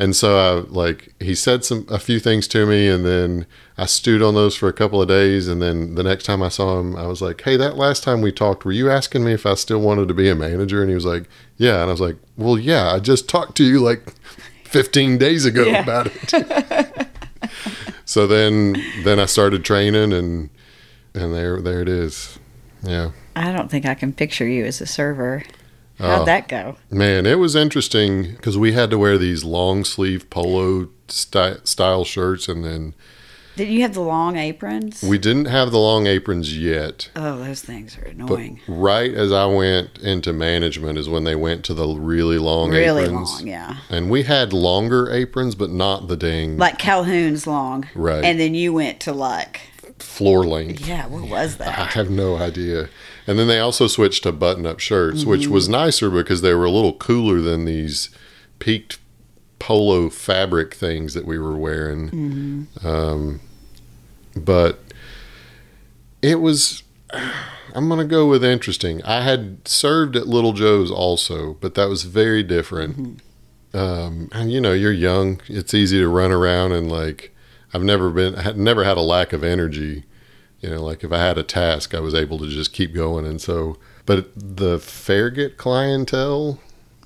And 0.00 0.14
so 0.14 0.38
I 0.38 0.50
like 0.68 1.14
he 1.18 1.34
said 1.34 1.64
some 1.64 1.86
a 1.88 1.98
few 1.98 2.20
things 2.20 2.46
to 2.48 2.66
me 2.66 2.86
and 2.86 3.04
then 3.06 3.46
I 3.76 3.86
stewed 3.86 4.22
on 4.22 4.34
those 4.34 4.54
for 4.54 4.68
a 4.68 4.72
couple 4.72 5.00
of 5.02 5.08
days 5.08 5.48
and 5.48 5.60
then 5.62 5.94
the 5.96 6.04
next 6.04 6.24
time 6.24 6.40
I 6.42 6.50
saw 6.50 6.78
him 6.78 6.94
I 6.94 7.06
was 7.08 7.20
like, 7.22 7.40
"Hey, 7.40 7.56
that 7.56 7.76
last 7.76 8.02
time 8.04 8.20
we 8.20 8.30
talked, 8.30 8.64
were 8.64 8.70
you 8.72 8.90
asking 8.90 9.24
me 9.24 9.32
if 9.32 9.44
I 9.46 9.54
still 9.54 9.80
wanted 9.80 10.06
to 10.08 10.14
be 10.14 10.28
a 10.28 10.34
manager?" 10.36 10.82
And 10.82 10.88
he 10.90 10.94
was 10.94 11.06
like, 11.06 11.24
"Yeah." 11.56 11.80
And 11.80 11.88
I 11.88 11.92
was 11.92 12.00
like, 12.00 12.16
"Well, 12.36 12.58
yeah, 12.58 12.92
I 12.94 13.00
just 13.00 13.28
talked 13.28 13.56
to 13.56 13.64
you 13.64 13.80
like 13.80 14.12
15 14.64 15.16
days 15.18 15.44
ago 15.46 15.64
Yeah. 15.64 15.82
about 15.82 16.06
it." 16.14 17.07
so 18.08 18.26
then 18.26 18.82
then 19.04 19.20
I 19.20 19.26
started 19.26 19.64
training 19.66 20.12
and 20.14 20.48
and 21.14 21.34
there 21.34 21.60
there 21.60 21.82
it 21.82 21.88
is. 21.88 22.38
Yeah. 22.82 23.10
I 23.36 23.52
don't 23.52 23.70
think 23.70 23.84
I 23.86 23.94
can 23.94 24.12
picture 24.14 24.48
you 24.48 24.64
as 24.64 24.80
a 24.80 24.86
server. 24.86 25.42
How'd 25.98 26.22
Oh. 26.22 26.24
that 26.24 26.48
go? 26.48 26.76
Man, 26.90 27.26
it 27.26 27.38
was 27.38 27.54
interesting 27.54 28.32
because 28.32 28.56
we 28.56 28.72
had 28.72 28.88
to 28.90 28.98
wear 28.98 29.18
these 29.18 29.44
long 29.44 29.84
sleeve 29.84 30.30
polo 30.30 30.88
sty- 31.08 31.56
style 31.64 32.04
shirts, 32.04 32.48
and 32.48 32.64
then 32.64 32.94
Did 33.58 33.68
you 33.68 33.82
have 33.82 33.92
the 33.94 34.00
long 34.00 34.36
aprons? 34.36 35.02
we 35.02 35.18
didn't 35.18 35.46
have 35.46 35.70
the 35.72 35.78
long 35.78 36.06
aprons 36.06 36.56
yet. 36.56 37.10
oh, 37.16 37.38
those 37.38 37.60
things 37.60 37.98
are 37.98 38.04
annoying. 38.04 38.60
But 38.66 38.72
right 38.74 39.12
as 39.12 39.32
I 39.32 39.46
went 39.46 39.98
into 39.98 40.32
management 40.32 40.96
is 40.98 41.08
when 41.08 41.24
they 41.24 41.34
went 41.36 41.64
to 41.66 41.74
the 41.74 41.86
really 41.88 42.38
long 42.38 42.68
aprons. 42.72 42.86
really 42.86 43.04
aprons. 43.04 43.30
long, 43.40 43.46
yeah. 43.48 43.76
And 43.90 44.10
we 44.10 44.22
had 44.22 44.52
longer 44.52 45.10
aprons, 45.10 45.54
but 45.56 45.70
not 45.70 46.06
the 46.08 46.16
dang 46.16 46.56
Like 46.56 46.78
Calhoun's 46.78 47.46
long. 47.46 47.88
Right. 47.94 48.24
And 48.24 48.38
then 48.38 48.54
you 48.54 48.72
went 48.72 49.00
to 49.00 49.12
like, 49.12 49.60
floor 49.98 50.46
length. 50.46 50.86
yeah, 50.86 51.08
what 51.08 51.28
was 51.28 51.56
that? 51.56 51.76
I 51.76 51.84
have 51.86 52.08
no 52.10 52.36
idea. 52.36 52.88
And 53.26 53.38
then 53.38 53.48
they 53.48 53.58
also 53.58 53.88
switched 53.88 54.22
to 54.22 54.30
button 54.32 54.64
up 54.66 54.78
shirts, 54.78 55.24
which 55.24 55.42
Mm-hmm. 55.42 55.52
was 55.52 55.68
nicer 55.68 56.08
because 56.10 56.40
they 56.42 56.54
were 56.54 56.64
a 56.66 56.70
little 56.70 56.94
cooler 56.94 57.40
than 57.40 57.64
these 57.64 58.08
peaked 58.60 58.98
polo 59.58 60.08
fabric 60.08 60.72
things 60.74 61.14
that 61.14 61.26
we 61.26 61.36
were 61.36 61.56
wearing. 61.56 62.10
Mm-hmm. 62.10 62.86
Um, 62.86 63.40
but 64.44 64.80
it 66.22 66.36
was, 66.36 66.82
I'm 67.74 67.88
going 67.88 68.00
to 68.00 68.04
go 68.04 68.26
with 68.28 68.44
interesting. 68.44 69.02
I 69.04 69.22
had 69.22 69.66
served 69.66 70.16
at 70.16 70.26
Little 70.26 70.52
Joe's 70.52 70.90
also, 70.90 71.54
but 71.54 71.74
that 71.74 71.88
was 71.88 72.04
very 72.04 72.42
different. 72.42 72.96
Mm-hmm. 72.96 73.76
Um, 73.76 74.28
and 74.32 74.50
you 74.50 74.60
know, 74.60 74.72
you're 74.72 74.92
young, 74.92 75.40
it's 75.46 75.74
easy 75.74 75.98
to 75.98 76.08
run 76.08 76.32
around 76.32 76.72
and 76.72 76.90
like, 76.90 77.34
I've 77.74 77.82
never 77.82 78.10
been, 78.10 78.34
had 78.34 78.56
never 78.56 78.84
had 78.84 78.96
a 78.96 79.02
lack 79.02 79.32
of 79.32 79.44
energy 79.44 80.04
you 80.60 80.70
know 80.70 80.82
like 80.82 81.04
if 81.04 81.12
i 81.12 81.18
had 81.18 81.38
a 81.38 81.42
task 81.42 81.94
i 81.94 82.00
was 82.00 82.14
able 82.14 82.38
to 82.38 82.48
just 82.48 82.72
keep 82.72 82.94
going 82.94 83.26
and 83.26 83.40
so 83.40 83.76
but 84.06 84.30
the 84.34 84.78
farragut 84.78 85.56
clientele 85.56 86.60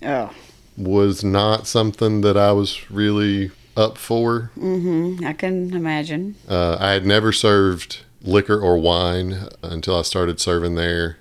Oh, 0.05 0.33
was 0.77 1.23
not 1.23 1.67
something 1.67 2.23
that 2.23 2.37
i 2.37 2.53
was 2.53 2.91
really 2.91 3.51
up 3.76 3.97
for 3.99 4.50
mm-hmm. 4.59 5.25
I 5.25 5.33
can 5.33 5.75
imagine. 5.75 6.35
uh, 6.49 6.76
i 6.79 6.91
had 6.93 7.07
never 7.07 7.33
served 7.33 8.05
liquor 8.23 8.61
or 8.61 8.76
wine 8.79 9.49
until 9.62 9.99
I 9.99 10.02
started 10.02 10.41
serving 10.41 10.75
there. 10.76 11.19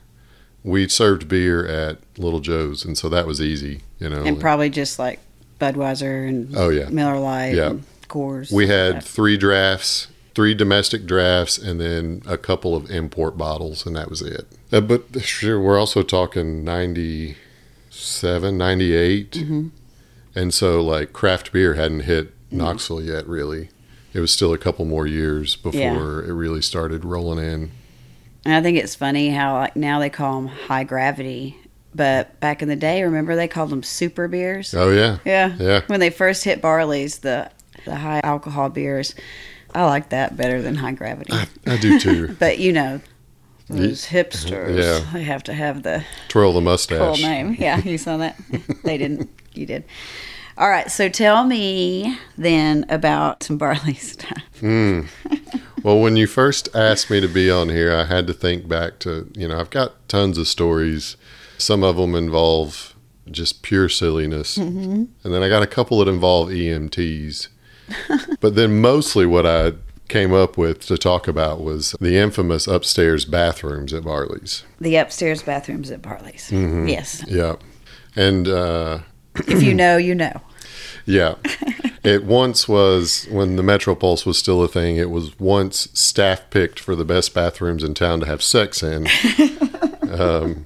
We 0.64 0.88
served 0.88 1.28
beer 1.28 1.66
at 1.66 1.98
Little 2.18 2.40
Joe's, 2.40 2.86
and 2.86 2.96
so 2.98 3.10
that 3.10 3.26
was 3.26 3.42
easy, 3.42 3.82
you 4.00 4.10
know. 4.10 4.24
And 4.24 4.40
probably 4.40 4.70
just 4.70 5.00
like 5.00 5.20
Budweiser 5.60 6.28
and 6.28 6.56
Oh, 6.56 6.70
yeah. 6.70 6.90
Miller 6.90 7.18
Lite 7.18 7.56
Yeah. 7.56 7.70
and 7.72 7.84
Coors. 8.08 8.52
we 8.52 8.68
had 8.68 9.04
three 9.04 9.38
drafts, 9.38 10.08
three 10.36 10.54
domestic 10.54 11.06
drafts, 11.08 11.58
and 11.58 11.82
then 11.82 12.22
a 12.28 12.38
couple 12.38 12.76
of 12.76 12.92
import 12.92 13.38
bottles, 13.38 13.86
and 13.86 13.96
that 13.96 14.10
was 14.10 14.22
it. 14.22 14.46
Uh, 14.72 14.82
but 14.82 15.24
sure, 15.24 15.60
we're 15.60 15.80
also 15.80 16.04
talking 16.04 16.64
97, 16.64 18.58
98. 18.58 19.32
Mm-hmm. 19.32 19.68
And 20.36 20.54
so, 20.54 20.82
like, 20.82 21.12
craft 21.12 21.52
beer 21.52 21.74
hadn't 21.74 22.02
hit 22.02 22.34
Mm-hmm. 22.52 22.58
Knoxville 22.58 23.02
yet, 23.04 23.28
really. 23.28 23.70
It 24.14 24.20
was 24.20 24.32
still 24.32 24.54
a 24.54 24.58
couple 24.58 24.84
more 24.86 25.08
years 25.08 25.56
before 25.56 25.80
Yeah. 25.80 25.96
it 26.30 26.34
really 26.34 26.62
started 26.62 27.06
rolling 27.06 27.40
in. 27.40 27.72
And 28.44 28.54
I 28.56 28.62
think 28.62 28.78
it's 28.78 28.96
funny 28.96 29.30
how 29.30 29.54
like 29.56 29.76
now 29.76 30.00
they 30.00 30.10
call 30.10 30.36
them 30.42 30.48
high 30.48 30.84
gravity, 30.84 31.56
but 31.96 32.38
back 32.40 32.62
in 32.62 32.68
the 32.68 32.76
day, 32.76 33.04
remember 33.04 33.36
they 33.36 33.48
called 33.48 33.70
them 33.70 33.84
super 33.84 34.28
beers. 34.28 34.74
Oh, 34.74 34.92
yeah. 34.92 35.20
Yeah, 35.26 35.56
Yeah. 35.58 35.82
When 35.88 36.00
they 36.00 36.10
first 36.10 36.44
hit 36.44 36.62
Barley's, 36.62 37.20
the 37.20 37.50
the 37.86 37.96
high 37.96 38.20
alcohol 38.24 38.70
beers, 38.70 39.16
I 39.74 39.86
like 39.86 40.10
that 40.10 40.36
better 40.38 40.62
than 40.62 40.76
high 40.76 40.92
gravity. 40.92 41.32
I, 41.34 41.48
I 41.66 41.78
do 41.78 42.00
too. 42.00 42.36
but 42.40 42.60
you 42.60 42.74
know, 42.74 43.00
those 43.70 44.06
uh-huh, 44.06 44.16
hipsters, 44.18 44.78
Yeah. 44.78 45.12
they 45.14 45.24
have 45.24 45.44
to 45.44 45.54
have 45.54 45.84
the 45.84 46.04
Twirl 46.28 46.52
the 46.52 46.60
cool 46.60 46.62
mustache. 46.62 47.22
name. 47.22 47.56
Yeah, 47.58 47.80
you 47.80 47.98
saw 47.98 48.18
that. 48.18 48.38
they 48.84 48.98
didn't. 48.98 49.30
You 49.54 49.66
did. 49.66 49.84
All 50.58 50.70
right. 50.70 50.92
So 50.92 51.10
tell 51.10 51.46
me 51.46 52.18
then 52.38 52.86
about 52.90 53.44
some 53.44 53.58
barley 53.58 53.94
stuff. 53.96 54.44
Mm. 54.60 55.08
Well, 55.84 56.00
when 56.00 56.16
you 56.16 56.28
first 56.28 56.70
asked 56.76 57.10
me 57.10 57.20
to 57.22 57.28
be 57.28 57.50
on 57.50 57.70
here, 57.70 57.94
I 57.96 58.06
had 58.06 58.28
to 58.28 58.34
think 58.34 58.68
back 58.68 59.00
to, 59.00 59.32
you 59.36 59.48
know, 59.48 59.60
I've 59.60 59.72
got 59.72 60.08
tons 60.08 60.38
of 60.38 60.48
stories. 60.48 61.18
Some 61.58 61.84
of 61.84 61.98
them 61.98 62.14
involve 62.14 62.96
just 63.30 63.62
pure 63.64 63.90
silliness. 63.90 64.58
And 64.58 65.10
then 65.24 65.42
I 65.42 65.50
got 65.50 65.64
a 65.64 65.68
couple 65.68 66.00
that 66.00 66.08
involve 66.08 66.50
EMTs. 66.50 67.48
but 68.40 68.56
then 68.56 68.80
mostly 68.80 69.26
what 69.26 69.46
I 69.46 69.74
came 70.08 70.34
up 70.34 70.58
with 70.58 70.82
to 70.88 70.98
talk 70.98 71.28
about 71.28 71.62
was 71.62 71.96
the 72.02 72.18
infamous 72.18 72.68
upstairs 72.68 73.26
bathrooms 73.26 73.94
at 73.94 74.04
Barley's. 74.04 74.64
The 74.80 74.98
upstairs 74.98 75.42
bathrooms 75.42 75.90
at 75.90 76.02
Barley's. 76.02 76.50
Mm-hmm. 76.52 76.88
Yes. 76.90 77.24
Yeah. 77.28 77.56
And, 78.16 78.48
uh, 78.48 79.00
if 79.36 79.62
you 79.64 79.74
know, 79.74 79.98
you 79.98 80.16
know. 80.16 80.42
Yeah. 81.08 81.34
It 82.04 82.26
once 82.26 82.70
was 82.70 83.28
when 83.32 83.56
the 83.56 83.64
Metro 83.64 83.96
Pulse 83.96 84.24
was 84.24 84.38
still 84.38 84.62
a 84.64 84.68
thing. 84.68 84.98
It 84.98 85.10
was 85.10 85.38
once 85.40 85.88
staff 85.94 86.48
picked 86.52 86.80
for 86.80 86.96
the 86.96 87.04
best 87.04 87.34
bathrooms 87.34 87.84
in 87.84 87.96
town 87.96 88.20
to 88.20 88.28
have 88.28 88.44
sex 88.44 88.84
in. 88.84 89.08
Um, 90.12 90.66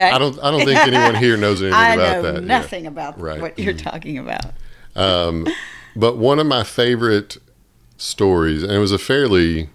I 0.00 0.18
don't. 0.18 0.38
I 0.42 0.50
don't 0.50 0.64
think 0.64 0.78
anyone 0.80 1.14
here 1.16 1.36
knows 1.36 1.60
anything 1.60 1.78
I 1.78 1.94
about 1.94 2.12
know 2.14 2.22
that. 2.32 2.34
yeah. 2.42 2.46
nothing 2.48 2.86
about 2.86 3.20
Right. 3.20 3.40
what 3.40 3.58
you're 3.58 3.74
talking 3.74 4.16
about. 4.18 4.46
Um, 4.96 5.46
but 5.94 6.16
one 6.16 6.38
of 6.38 6.46
my 6.46 6.64
favorite 6.64 7.36
stories, 7.98 8.62
and 8.62 8.72
it 8.72 8.78
was 8.78 8.92
a 8.92 8.98
fairly 8.98 9.68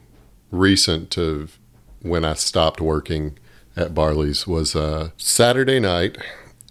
recent 0.52 1.12
to 1.12 1.48
when 2.02 2.26
I 2.26 2.34
stopped 2.34 2.82
working 2.82 3.38
at 3.78 3.94
Barley's, 3.94 4.48
was 4.48 4.76
uh, 4.76 5.12
Saturday 5.18 5.80
night, 5.80 6.18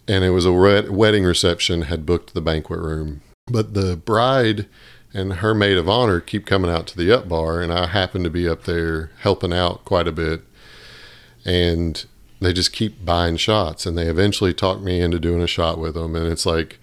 and 0.08 0.24
it 0.24 0.30
was 0.30 0.44
a 0.46 0.52
wed- 0.52 0.90
wedding 0.90 1.24
reception. 1.24 1.82
Had 1.82 2.04
booked 2.06 2.34
the 2.34 2.40
banquet 2.40 2.80
room, 2.80 3.22
but 3.46 3.74
the 3.74 3.96
bride 3.96 4.66
and 5.12 5.34
her 5.34 5.54
maid 5.54 5.76
of 5.78 5.88
honor 5.88 6.20
keep 6.20 6.44
coming 6.46 6.70
out 6.70 6.86
to 6.88 6.96
the 6.96 7.12
up 7.12 7.28
bar, 7.28 7.60
and 7.60 7.72
I 7.72 7.86
happen 7.86 8.24
to 8.24 8.30
be 8.30 8.48
up 8.48 8.64
there 8.64 9.10
helping 9.20 9.52
out 9.52 9.84
quite 9.84 10.08
a 10.08 10.12
bit, 10.12 10.42
and 11.44 12.04
they 12.40 12.52
just 12.52 12.72
keep 12.72 13.04
buying 13.04 13.36
shots, 13.36 13.86
and 13.86 13.96
they 13.96 14.06
eventually 14.06 14.52
talk 14.54 14.80
me 14.80 15.00
into 15.00 15.18
doing 15.18 15.42
a 15.42 15.46
shot 15.46 15.78
with 15.78 15.94
them, 15.94 16.14
and 16.16 16.26
it's 16.26 16.46
like. 16.46 16.78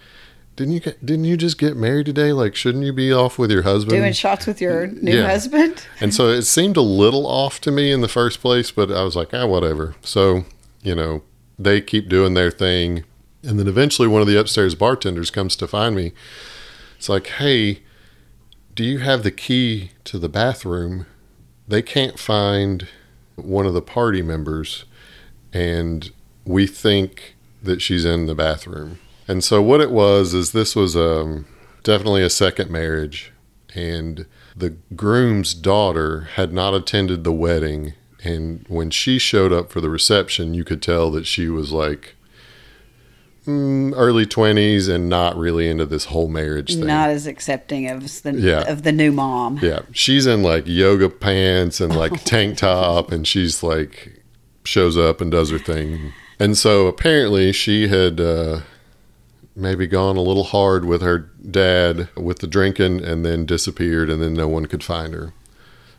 Didn't 0.57 0.73
you 0.73 0.79
get, 0.81 1.03
didn't 1.03 1.25
you 1.25 1.37
just 1.37 1.57
get 1.57 1.77
married 1.77 2.05
today? 2.07 2.33
Like, 2.33 2.55
shouldn't 2.55 2.83
you 2.83 2.91
be 2.91 3.11
off 3.11 3.39
with 3.39 3.49
your 3.49 3.61
husband? 3.63 3.97
Doing 3.97 4.11
shots 4.13 4.45
with 4.45 4.59
your 4.59 4.87
new 4.87 5.15
Yeah. 5.15 5.25
husband. 5.27 5.81
And 6.01 6.13
so 6.13 6.27
it 6.27 6.41
seemed 6.43 6.75
a 6.75 6.81
little 6.81 7.25
off 7.25 7.61
to 7.61 7.71
me 7.71 7.89
in 7.89 8.01
the 8.01 8.09
first 8.09 8.41
place, 8.41 8.69
but 8.69 8.91
I 8.91 9.03
was 9.03 9.15
like, 9.15 9.33
ah, 9.33 9.47
whatever. 9.47 9.95
So, 10.01 10.43
you 10.83 10.93
know, 10.93 11.23
they 11.57 11.79
keep 11.79 12.09
doing 12.09 12.33
their 12.33 12.51
thing. 12.51 13.05
And 13.43 13.59
then 13.59 13.67
eventually 13.67 14.07
one 14.07 14.21
of 14.21 14.27
the 14.27 14.39
upstairs 14.39 14.75
bartenders 14.75 15.31
comes 15.31 15.55
to 15.57 15.67
find 15.67 15.95
me. 15.95 16.13
It's 16.97 17.09
like, 17.09 17.27
hey, 17.27 17.81
do 18.75 18.83
you 18.83 18.99
have 18.99 19.23
the 19.23 19.31
key 19.31 19.91
to 20.05 20.19
the 20.19 20.29
bathroom? 20.29 21.05
They 21.67 21.81
can't 21.81 22.19
find 22.19 22.87
one 23.35 23.65
of 23.65 23.73
the 23.73 23.81
party 23.81 24.21
members, 24.21 24.85
and 25.51 26.11
we 26.45 26.67
think 26.67 27.35
that 27.63 27.81
she's 27.81 28.05
in 28.05 28.25
the 28.25 28.35
bathroom. 28.35 28.99
And 29.27 29.43
so 29.43 29.61
what 29.61 29.81
it 29.81 29.91
was 29.91 30.33
is 30.33 30.51
this 30.51 30.75
was 30.75 30.95
um, 30.95 31.45
definitely 31.83 32.23
a 32.23 32.29
second 32.29 32.69
marriage, 32.69 33.31
and 33.73 34.25
the 34.55 34.71
groom's 34.95 35.53
daughter 35.53 36.21
had 36.35 36.53
not 36.53 36.73
attended 36.73 37.23
the 37.23 37.33
wedding. 37.33 37.93
And 38.23 38.65
when 38.67 38.91
she 38.91 39.17
showed 39.17 39.51
up 39.51 39.71
for 39.71 39.81
the 39.81 39.89
reception, 39.89 40.53
you 40.53 40.63
could 40.63 40.81
tell 40.81 41.09
that 41.11 41.25
she 41.25 41.47
was 41.47 41.71
like 41.71 42.15
mm, 43.47 43.93
early 43.95 44.25
20s 44.25 44.89
and 44.89 45.09
not 45.09 45.35
really 45.37 45.69
into 45.69 45.85
this 45.85 46.05
whole 46.05 46.27
marriage 46.27 46.75
thing. 46.75 46.85
Not 46.85 47.09
as 47.09 47.27
accepting 47.27 47.89
of 47.89 48.21
the 48.23 48.33
Yeah. 48.33 48.69
of 48.71 48.83
the 48.83 48.91
new 48.91 49.11
mom. 49.11 49.59
Yeah, 49.61 49.81
she's 49.91 50.25
in 50.25 50.43
like 50.43 50.63
yoga 50.67 51.09
pants 51.09 51.79
and 51.81 51.95
like 51.95 52.23
tank 52.25 52.57
top, 52.57 53.11
and 53.11 53.27
she's 53.27 53.63
like 53.63 54.21
shows 54.63 54.97
up 54.97 55.21
and 55.21 55.31
does 55.31 55.49
her 55.49 55.59
thing. 55.59 56.13
And 56.39 56.57
so 56.57 56.87
apparently 56.87 57.51
she 57.51 57.87
had 57.87 58.19
uh, 58.19 58.61
maybe 59.55 59.85
gone 59.87 60.17
a 60.17 60.21
little 60.21 60.43
hard 60.45 60.85
with 60.85 61.01
her 61.01 61.19
dad 61.49 62.09
with 62.15 62.39
the 62.39 62.47
drinking, 62.47 63.03
and 63.03 63.25
then 63.25 63.45
disappeared, 63.45 64.09
and 64.09 64.21
then 64.21 64.33
no 64.33 64.47
one 64.47 64.65
could 64.65 64.83
find 64.83 65.13
her. 65.13 65.33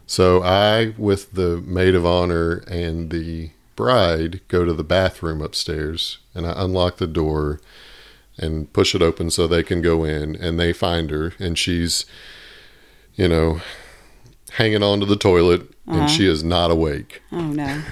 So 0.06 0.42
I, 0.42 0.94
with 0.98 1.32
the 1.32 1.58
maid 1.64 1.94
of 1.94 2.04
honor 2.04 2.64
and 2.66 3.10
the 3.10 3.50
bride, 3.82 4.40
go 4.48 4.64
to 4.64 4.72
the 4.72 4.84
bathroom 4.84 5.40
upstairs, 5.40 6.18
and 6.34 6.46
I 6.46 6.54
unlock 6.56 6.96
the 6.98 7.06
door 7.06 7.60
and 8.38 8.72
push 8.72 8.94
it 8.94 9.02
open 9.02 9.30
so 9.30 9.46
they 9.46 9.62
can 9.62 9.82
go 9.82 10.04
in, 10.04 10.36
and 10.36 10.58
they 10.58 10.72
find 10.72 11.10
her, 11.10 11.34
and 11.38 11.58
she's 11.58 12.06
you 13.14 13.28
know, 13.28 13.60
hanging 14.52 14.82
onto 14.82 15.06
the 15.06 15.16
toilet 15.16 15.68
and 15.86 16.08
she 16.08 16.24
uh-huh. 16.24 16.32
is 16.32 16.44
not 16.44 16.70
awake. 16.70 17.22
Oh 17.30 17.52
no, 17.52 17.82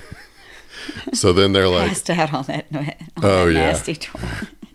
So 1.12 1.32
then 1.32 1.52
they're 1.52 1.68
like, 1.68 1.88
passed 1.88 2.10
out 2.10 2.32
on 2.32 2.44
that, 2.44 2.66
on 2.72 2.92
Oh, 3.22 3.46
that 3.46 3.52
yeah. 3.52 3.60
nasty 3.60 3.94
toy. 3.94 4.20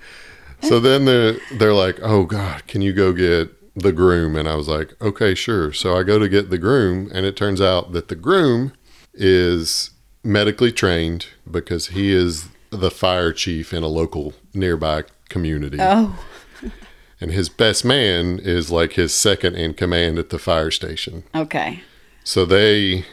so 0.61 0.79
then 0.79 1.05
they're, 1.05 1.37
they're 1.53 1.73
like, 1.73 1.99
oh 2.01 2.25
God, 2.25 2.67
can 2.67 2.81
you 2.81 2.93
go 2.93 3.13
get 3.13 3.51
the 3.75 3.91
groom? 3.91 4.35
And 4.35 4.47
I 4.47 4.55
was 4.55 4.67
like, 4.67 4.93
okay, 5.01 5.35
sure. 5.35 5.73
So 5.73 5.97
I 5.97 6.03
go 6.03 6.19
to 6.19 6.29
get 6.29 6.49
the 6.49 6.57
groom, 6.57 7.09
and 7.13 7.25
it 7.25 7.35
turns 7.35 7.61
out 7.61 7.91
that 7.93 8.07
the 8.07 8.15
groom 8.15 8.73
is 9.13 9.91
medically 10.25 10.71
trained 10.71 11.27
because 11.49 11.87
he 11.87 12.11
is 12.11 12.47
the 12.71 12.91
fire 12.91 13.31
chief 13.31 13.73
in 13.73 13.83
a 13.83 13.87
local 13.87 14.33
nearby 14.53 15.03
community. 15.29 15.77
Oh, 15.79 16.19
And 17.21 17.31
his 17.31 17.47
best 17.47 17.85
man 17.85 18.39
is 18.43 18.69
like 18.71 18.93
his 18.93 19.13
second 19.13 19.55
in 19.55 19.73
command 19.73 20.19
at 20.19 20.29
the 20.31 20.37
fire 20.39 20.69
station. 20.69 21.23
okay. 21.33 21.81
So 22.25 22.43
they, 22.43 23.05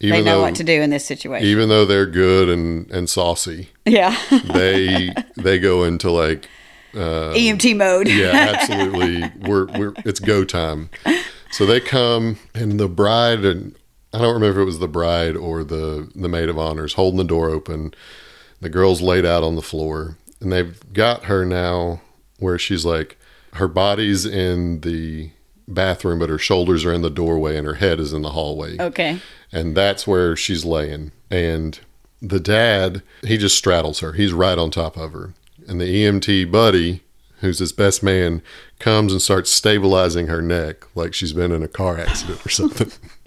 even 0.00 0.18
They 0.18 0.22
know 0.22 0.36
though 0.38 0.42
what 0.42 0.54
to 0.56 0.64
do 0.64 0.82
in 0.82 0.90
this 0.90 1.06
situation. 1.06 1.46
even 1.46 1.68
though 1.70 1.84
they're 1.86 2.06
good 2.06 2.48
and 2.50 2.90
and 2.90 3.08
saucy, 3.08 3.70
yeah, 3.86 4.14
they 4.52 5.14
they 5.36 5.58
go 5.58 5.84
into 5.84 6.10
like 6.10 6.46
uh, 6.94 7.32
EMT 7.34 7.76
mode. 7.76 8.08
yeah, 8.08 8.32
absolutely. 8.54 9.30
We're 9.48 9.66
we're 9.78 9.92
it's 10.04 10.20
go 10.20 10.44
time. 10.44 10.90
So 11.52 11.64
they 11.64 11.80
come 11.80 12.38
and 12.54 12.78
the 12.78 12.88
bride 12.88 13.44
and 13.44 13.74
I 14.12 14.18
don't 14.18 14.34
remember 14.34 14.60
if 14.60 14.62
it 14.62 14.66
was 14.66 14.78
the 14.78 14.88
bride 14.88 15.36
or 15.36 15.64
the 15.64 16.10
the 16.14 16.28
maid 16.28 16.48
of 16.48 16.58
honors 16.58 16.94
holding 16.94 17.18
the 17.18 17.24
door 17.24 17.50
open. 17.50 17.94
The 18.60 18.68
girl's 18.68 19.00
laid 19.02 19.24
out 19.26 19.42
on 19.44 19.54
the 19.56 19.62
floor 19.62 20.16
and 20.40 20.52
they've 20.52 20.80
got 20.92 21.24
her 21.24 21.44
now 21.44 22.00
where 22.38 22.58
she's 22.58 22.84
like 22.84 23.16
her 23.54 23.68
body's 23.68 24.24
in 24.26 24.80
the 24.80 25.30
bathroom 25.66 26.18
but 26.20 26.28
her 26.30 26.38
shoulders 26.38 26.84
are 26.84 26.92
in 26.92 27.02
the 27.02 27.10
doorway 27.10 27.56
and 27.56 27.66
her 27.66 27.74
head 27.74 28.00
is 28.00 28.12
in 28.12 28.22
the 28.22 28.30
hallway 28.30 28.76
Okay. 28.80 29.20
and 29.52 29.76
that's 29.76 30.06
where 30.06 30.34
she's 30.36 30.64
laying. 30.64 31.12
And 31.30 31.78
the 32.22 32.40
dad, 32.40 33.02
he 33.22 33.36
just 33.36 33.56
straddles 33.56 34.00
her. 34.00 34.12
He's 34.14 34.32
right 34.32 34.58
on 34.58 34.70
top 34.70 34.96
of 34.96 35.12
her. 35.12 35.34
And 35.68 35.80
the 35.80 35.84
EMT 36.04 36.50
buddy, 36.50 37.02
who's 37.40 37.58
his 37.60 37.72
best 37.72 38.02
man, 38.02 38.42
comes 38.80 39.12
and 39.12 39.20
starts 39.22 39.50
stabilizing 39.52 40.26
her 40.28 40.40
neck 40.42 40.84
like 40.96 41.14
she's 41.14 41.32
been 41.34 41.52
in 41.52 41.62
a 41.62 41.68
car 41.68 41.98
accident 41.98 42.44
or 42.44 42.48
something. 42.48 42.90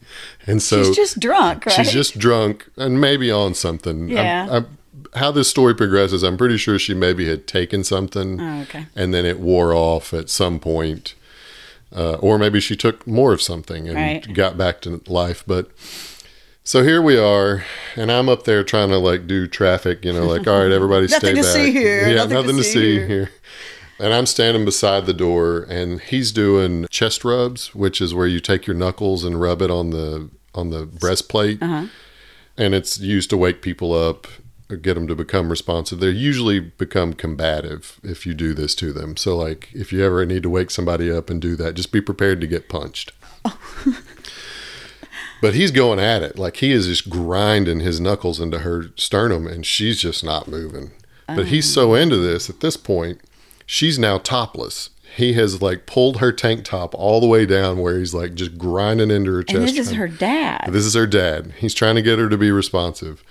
and 0.48 0.62
so 0.62 0.83
She's 0.83 0.95
just 0.95 1.19
drunk, 1.19 1.65
right? 1.65 1.75
she's 1.75 1.91
just 1.91 2.17
drunk 2.17 2.67
and 2.77 3.00
maybe 3.00 3.29
on 3.31 3.53
something. 3.53 4.01
I'm- 4.03 4.10
Yeah. 4.10 4.48
I'm- 4.50 4.77
how 5.15 5.29
this 5.31 5.50
story 5.50 5.75
progresses, 5.75 6.24
I'm 6.24 6.38
pretty 6.38 6.57
sure 6.57 6.79
she 6.79 6.93
maybe 6.93 7.27
had 7.27 7.45
taken 7.45 7.83
something 7.83 8.39
Oh, 8.39 8.62
okay. 8.62 8.86
and 8.95 9.13
then 9.13 9.25
it 9.25 9.39
wore 9.39 9.74
off 9.74 10.13
at 10.13 10.29
some 10.29 10.57
point. 10.60 11.15
Uh, 11.93 12.13
or 12.15 12.38
maybe 12.39 12.62
she 12.62 12.77
took 12.77 13.05
more 13.05 13.33
of 13.33 13.41
something 13.41 13.88
and 13.89 13.98
Right. 13.98 14.33
got 14.33 14.57
back 14.57 14.79
to 14.81 15.01
life. 15.07 15.43
But 15.45 15.69
So 16.63 16.83
here 16.83 17.01
we 17.01 17.17
are, 17.17 17.65
and 17.98 18.12
I'm 18.12 18.29
up 18.29 18.43
there 18.45 18.63
trying 18.63 18.89
to 18.89 18.98
like 18.98 19.25
do 19.27 19.48
traffic, 19.48 20.05
you 20.05 20.13
know, 20.13 20.25
like 20.27 20.48
all 20.48 20.62
right, 20.62 20.71
everybody 20.71 21.07
stay 21.10 21.17
Nothing 21.17 21.36
to 21.38 21.41
back. 21.41 21.51
see 21.55 21.71
here, 21.71 22.07
Yeah, 22.07 22.15
nothing 22.17 22.29
to 22.29 22.36
nothing 22.36 22.57
to 22.57 22.63
see 22.63 22.71
see 22.74 22.93
here. 22.95 23.07
here. 23.07 23.29
And 24.01 24.13
I'm 24.13 24.25
standing 24.25 24.65
beside 24.65 25.05
the 25.05 25.13
door, 25.13 25.62
and 25.70 26.00
he's 26.01 26.31
doing 26.31 26.88
chest 26.89 27.24
rubs, 27.24 27.75
which 27.75 28.01
is 28.01 28.13
where 28.15 28.25
you 28.27 28.39
take 28.39 28.65
your 28.65 28.75
knuckles 28.75 29.24
and 29.24 29.39
rub 29.39 29.62
it 29.62 29.70
on 29.72 29.91
the 29.91 30.29
on 30.55 30.70
the 30.72 30.86
breastplate, 30.86 31.62
Uh-huh. 31.62 31.86
and 32.58 32.74
it's 32.75 33.00
used 33.00 33.29
to 33.29 33.38
wake 33.38 33.62
people 33.62 33.93
up, 33.93 34.27
or 34.70 34.75
get 34.75 34.96
them 34.96 35.08
to 35.08 35.15
become 35.15 35.50
responsive. 35.50 36.00
They 36.00 36.10
usually 36.10 36.60
become 36.60 37.13
combative 37.13 38.00
if 38.03 38.25
you 38.25 38.34
do 38.34 38.53
this 38.53 38.74
to 38.75 38.91
them. 38.91 39.15
So, 39.17 39.38
like, 39.38 39.70
if 39.74 39.93
you 39.93 40.03
ever 40.03 40.25
need 40.25 40.43
to 40.43 40.50
wake 40.50 40.72
somebody 40.72 41.10
up 41.12 41.29
and 41.29 41.41
do 41.41 41.55
that, 41.58 41.75
just 41.75 41.91
be 41.91 42.01
prepared 42.01 42.41
to 42.41 42.48
get 42.48 42.67
punched. 42.70 43.12
But 45.41 45.55
he's 45.55 45.72
going 45.72 46.00
at 46.00 46.22
it. 46.22 46.38
Like 46.38 46.58
he 46.58 46.72
is 46.72 46.86
just 46.86 47.10
grinding 47.10 47.79
his 47.79 48.00
knuckles 48.00 48.39
into 48.39 48.60
her 48.60 48.91
sternum 48.96 49.48
and 49.48 49.65
she's 49.65 50.00
just 50.00 50.24
not 50.24 50.48
moving. 50.48 50.91
But 51.25 51.48
he's 51.48 51.72
so 51.74 51.96
into 51.96 52.17
this 52.17 52.48
at 52.48 52.60
this 52.60 52.77
point, 52.77 53.22
she's 53.71 53.97
now 53.97 54.17
topless. 54.17 54.89
He 55.15 55.31
has 55.33 55.61
like 55.61 55.85
pulled 55.85 56.17
her 56.17 56.33
tank 56.33 56.65
top 56.65 56.93
all 56.93 57.21
the 57.21 57.27
way 57.27 57.45
down 57.45 57.79
where 57.79 57.97
he's 57.97 58.13
like 58.13 58.33
just 58.35 58.57
grinding 58.57 59.09
into 59.09 59.31
her 59.31 59.43
chest. 59.43 59.57
And 59.57 59.67
this 59.67 59.77
is 59.77 59.91
her 59.93 60.09
dad. 60.09 60.65
this 60.69 60.85
is 60.85 60.93
her 60.93 61.07
dad. 61.07 61.53
He's 61.57 61.73
trying 61.73 61.95
to 61.95 62.01
get 62.01 62.19
her 62.19 62.27
to 62.27 62.37
be 62.37 62.51
responsive. 62.51 63.23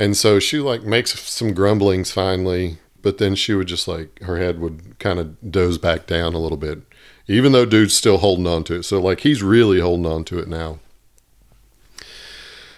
And 0.00 0.16
so 0.16 0.40
she 0.40 0.58
like 0.58 0.82
makes 0.82 1.18
some 1.20 1.54
grumblings 1.54 2.10
finally, 2.10 2.78
but 3.02 3.18
then 3.18 3.36
she 3.36 3.54
would 3.54 3.68
just 3.68 3.86
like 3.86 4.20
her 4.22 4.38
head 4.38 4.58
would 4.58 4.98
kind 4.98 5.20
of 5.20 5.52
doze 5.52 5.78
back 5.78 6.08
down 6.08 6.34
a 6.34 6.38
little 6.38 6.58
bit. 6.58 6.80
Even 7.28 7.52
though 7.52 7.64
dude's 7.64 7.94
still 7.94 8.18
holding 8.18 8.48
on 8.48 8.64
to 8.64 8.74
it. 8.74 8.82
So 8.82 9.00
like 9.00 9.20
he's 9.20 9.44
really 9.44 9.78
holding 9.78 10.06
on 10.06 10.24
to 10.24 10.40
it 10.40 10.48
now. 10.48 10.80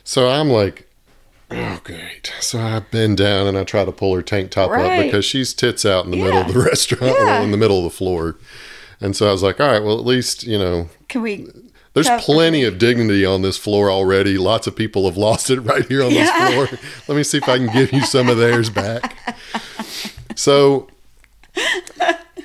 So 0.02 0.28
I'm 0.28 0.50
like, 0.50 0.83
oh 1.50 1.80
great. 1.84 2.32
So 2.40 2.58
I 2.60 2.80
bend 2.80 3.16
down 3.18 3.46
and 3.46 3.56
I 3.58 3.64
try 3.64 3.84
to 3.84 3.92
pull 3.92 4.14
her 4.14 4.22
tank 4.22 4.50
top 4.50 4.70
up 4.70 5.02
because 5.04 5.24
she's 5.24 5.52
tits 5.54 5.84
out 5.84 6.04
in 6.04 6.10
the 6.10 6.16
middle 6.16 6.38
of 6.38 6.52
the 6.52 6.58
restaurant, 6.60 7.14
Yeah. 7.18 7.24
well, 7.24 7.42
in 7.44 7.50
the 7.50 7.56
middle 7.56 7.78
of 7.78 7.84
the 7.84 7.90
floor. 7.90 8.36
And 9.00 9.14
so 9.16 9.28
I 9.28 9.32
was 9.32 9.42
like, 9.42 9.60
all 9.60 9.68
right, 9.70 9.82
well 9.82 9.98
at 9.98 10.04
least, 10.06 10.44
you 10.44 10.58
know, 10.58 10.88
Can 11.08 11.22
we? 11.22 11.46
there's 11.92 12.06
Cover- 12.08 12.22
plenty 12.22 12.64
of 12.64 12.78
dignity 12.78 13.24
on 13.24 13.42
this 13.42 13.56
floor 13.58 13.90
already. 13.90 14.38
Lots 14.38 14.66
of 14.66 14.74
people 14.74 15.04
have 15.06 15.16
lost 15.16 15.50
it 15.50 15.60
right 15.60 15.86
here 15.86 16.02
on 16.02 16.10
Yeah. 16.10 16.24
this 16.24 16.54
floor. 16.70 16.78
Let 17.08 17.16
me 17.16 17.22
see 17.22 17.38
if 17.38 17.48
I 17.48 17.58
can 17.58 17.72
give 17.72 17.92
you 17.92 18.02
some 18.06 18.28
of 18.28 18.36
theirs 18.38 18.70
back. 18.70 19.16
So 20.36 20.88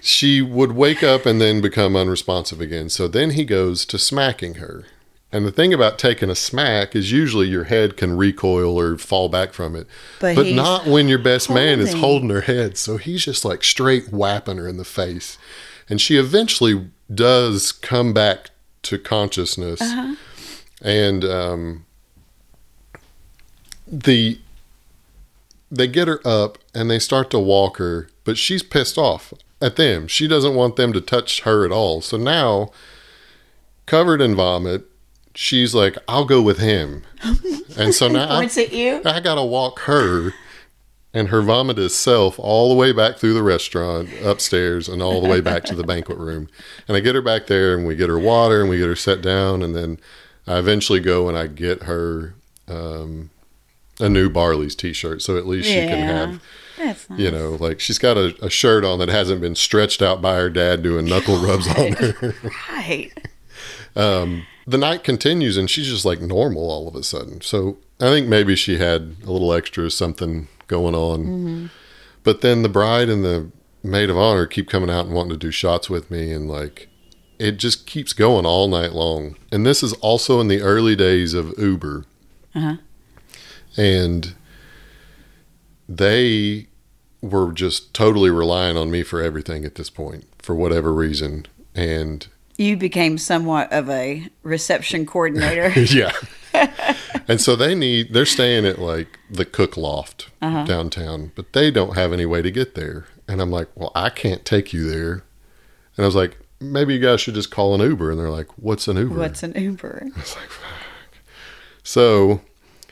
she 0.01 0.41
would 0.41 0.73
wake 0.73 1.03
up 1.03 1.25
and 1.25 1.41
then 1.41 1.61
become 1.61 1.95
unresponsive 1.95 2.61
again. 2.61 2.89
So 2.89 3.07
then 3.07 3.31
he 3.31 3.43
goes 3.45 3.85
to 3.87 3.97
smacking 3.97 4.55
her. 4.55 4.85
And 5.31 5.45
the 5.45 5.51
thing 5.51 5.73
about 5.73 5.99
taking 5.99 6.29
a 6.29 6.35
smack 6.35 6.95
is 6.95 7.11
usually 7.11 7.47
your 7.47 7.65
head 7.65 7.97
can 7.97 8.17
recoil 8.17 8.79
or 8.79 8.97
fall 8.97 9.29
back 9.29 9.53
from 9.53 9.75
it. 9.75 9.85
But 10.19 10.35
But, 10.35 10.47
not 10.47 10.87
when 10.87 11.07
your 11.07 11.19
best 11.19 11.49
man 11.51 11.79
is 11.79 11.89
holding. 11.89 12.01
holding 12.01 12.29
her 12.31 12.41
head. 12.41 12.77
So 12.77 12.97
he's 12.97 13.25
just 13.25 13.45
like 13.45 13.63
straight 13.63 14.11
whapping 14.11 14.57
her 14.57 14.67
in 14.67 14.77
the 14.77 14.85
face. 14.85 15.37
And 15.87 16.01
she 16.01 16.17
eventually 16.17 16.89
does 17.13 17.71
come 17.71 18.11
back 18.11 18.49
to 18.83 18.97
consciousness. 18.97 19.81
Uh-huh. 19.81 20.15
And 20.81 21.23
um, 21.25 21.85
the 23.87 24.39
they 25.71 25.87
get 25.87 26.07
her 26.07 26.25
up 26.25 26.57
and 26.73 26.89
they 26.89 26.99
start 26.99 27.29
to 27.31 27.39
walk 27.39 27.77
her, 27.77 28.09
but 28.23 28.37
she's 28.37 28.63
pissed 28.63 28.97
off 28.97 29.33
at 29.61 29.75
them. 29.75 30.07
She 30.07 30.27
doesn't 30.27 30.55
want 30.55 30.75
them 30.75 30.93
to 30.93 31.01
touch 31.01 31.41
her 31.41 31.65
at 31.65 31.71
all. 31.71 32.01
So 32.01 32.17
now, 32.17 32.71
covered 33.85 34.21
in 34.21 34.35
vomit, 34.35 34.85
she's 35.33 35.73
like, 35.75 35.97
"I'll 36.07 36.25
go 36.25 36.41
with 36.41 36.59
him." 36.59 37.03
and 37.77 37.93
so 37.93 38.07
now 38.07 38.27
I. 38.29 38.39
I 39.05 39.19
gotta 39.19 39.43
walk 39.43 39.79
her 39.81 40.33
and 41.13 41.29
her 41.29 41.41
vomitous 41.41 41.91
self 41.91 42.37
all 42.37 42.69
the 42.69 42.75
way 42.75 42.91
back 42.91 43.17
through 43.17 43.33
the 43.33 43.43
restaurant, 43.43 44.09
upstairs, 44.23 44.87
and 44.87 45.01
all 45.01 45.21
the 45.21 45.27
way 45.29 45.41
back 45.41 45.63
to 45.65 45.75
the 45.75 45.83
banquet 45.85 46.17
room. 46.17 46.47
And 46.87 46.95
I 46.95 46.99
get 46.99 47.15
her 47.15 47.21
back 47.21 47.47
there, 47.47 47.75
and 47.75 47.87
we 47.87 47.95
get 47.95 48.09
her 48.09 48.19
water, 48.19 48.61
and 48.61 48.69
we 48.69 48.77
get 48.77 48.87
her 48.87 48.95
set 48.95 49.21
down, 49.21 49.61
and 49.61 49.75
then 49.75 49.99
I 50.45 50.57
eventually 50.57 50.99
go 50.99 51.27
and 51.27 51.37
I 51.37 51.47
get 51.47 51.83
her 51.83 52.33
um, 52.67 53.29
a 53.99 54.09
new 54.09 54.29
Barley's 54.29 54.75
T-shirt, 54.75 55.21
so 55.21 55.37
at 55.37 55.47
least 55.47 55.67
she 55.67 55.75
can 55.75 55.99
have. 55.99 56.43
That's 56.77 57.09
nice. 57.09 57.19
You 57.19 57.31
know, 57.31 57.57
like 57.59 57.79
she's 57.79 57.99
got 57.99 58.17
a, 58.17 58.35
a 58.41 58.49
shirt 58.49 58.85
on 58.85 58.99
that 58.99 59.09
hasn't 59.09 59.41
been 59.41 59.55
stretched 59.55 60.01
out 60.01 60.21
by 60.21 60.35
her 60.35 60.49
dad 60.49 60.81
doing 60.81 61.05
knuckle 61.05 61.37
rubs 61.45 61.67
on 61.67 61.93
her. 61.93 62.35
Right. 62.69 63.11
The 63.93 64.77
night 64.77 65.03
continues 65.03 65.57
and 65.57 65.69
she's 65.69 65.87
just 65.87 66.05
like 66.05 66.21
normal 66.21 66.69
all 66.69 66.87
of 66.87 66.95
a 66.95 67.03
sudden. 67.03 67.41
So 67.41 67.77
I 67.99 68.05
think 68.05 68.27
maybe 68.27 68.55
she 68.55 68.77
had 68.77 69.15
a 69.25 69.31
little 69.31 69.53
extra 69.53 69.89
something 69.89 70.47
going 70.67 70.95
on. 70.95 71.71
But 72.23 72.41
then 72.41 72.61
the 72.61 72.69
bride 72.69 73.09
and 73.09 73.23
the 73.23 73.51
maid 73.81 74.09
of 74.09 74.17
honor 74.17 74.45
keep 74.45 74.69
coming 74.69 74.89
out 74.89 75.05
and 75.05 75.15
wanting 75.15 75.31
to 75.31 75.37
do 75.37 75.51
shots 75.51 75.89
with 75.89 76.11
me 76.11 76.31
and 76.31 76.49
like 76.49 76.89
it 77.39 77.53
just 77.53 77.87
keeps 77.87 78.11
going 78.13 78.45
all 78.45 78.67
night 78.67 78.91
long. 78.91 79.37
And 79.51 79.65
this 79.65 79.81
is 79.81 79.93
also 79.93 80.41
in 80.41 80.49
the 80.49 80.61
early 80.61 80.95
days 80.95 81.33
of 81.33 81.57
Uber. 81.57 82.05
Uh-huh. 82.53 82.75
And 83.77 84.35
they 85.87 86.67
were 87.21 87.51
just 87.53 87.93
totally 87.93 88.29
relying 88.29 88.77
on 88.77 88.91
me 88.91 89.03
for 89.03 89.21
everything 89.21 89.65
at 89.65 89.75
this 89.75 89.89
point 89.89 90.25
for 90.39 90.53
whatever 90.53 90.93
reason. 90.93 91.45
And 91.73 92.27
You 92.59 92.75
became 92.75 93.17
somewhat 93.17 93.71
of 93.71 93.89
a 93.89 94.27
reception 94.43 95.05
coordinator. 95.05 95.69
yeah. 95.79 96.11
and 97.25 97.39
so 97.39 97.55
they 97.55 97.73
need 97.73 98.13
they're 98.13 98.25
staying 98.25 98.65
at 98.65 98.79
like 98.79 99.17
the 99.29 99.45
cook 99.45 99.77
loft 99.77 100.29
uh-huh. 100.41 100.65
downtown, 100.65 101.31
but 101.35 101.53
they 101.53 101.71
don't 101.71 101.95
have 101.95 102.11
any 102.11 102.25
way 102.25 102.41
to 102.41 102.51
get 102.51 102.75
there. 102.75 103.05
And 103.29 103.41
I'm 103.41 103.49
like, 103.49 103.69
"Well, 103.75 103.93
I 103.95 104.09
can't 104.09 104.43
take 104.43 104.73
you 104.73 104.89
there." 104.89 105.23
And 105.95 106.03
I 106.03 106.05
was 106.05 106.15
like, 106.15 106.37
"Maybe 106.59 106.95
you 106.95 106.99
guys 106.99 107.21
should 107.21 107.35
just 107.35 107.49
call 107.49 107.75
an 107.75 107.81
Uber." 107.81 108.11
And 108.11 108.19
they're 108.19 108.29
like, 108.29 108.47
"What's 108.57 108.89
an 108.89 108.97
Uber?" 108.97 109.15
What's 109.15 109.41
an 109.41 109.53
Uber? 109.55 110.09
I 110.13 110.19
was 110.19 110.35
like, 110.35 110.49
Fuck. 110.49 110.73
So, 111.83 112.41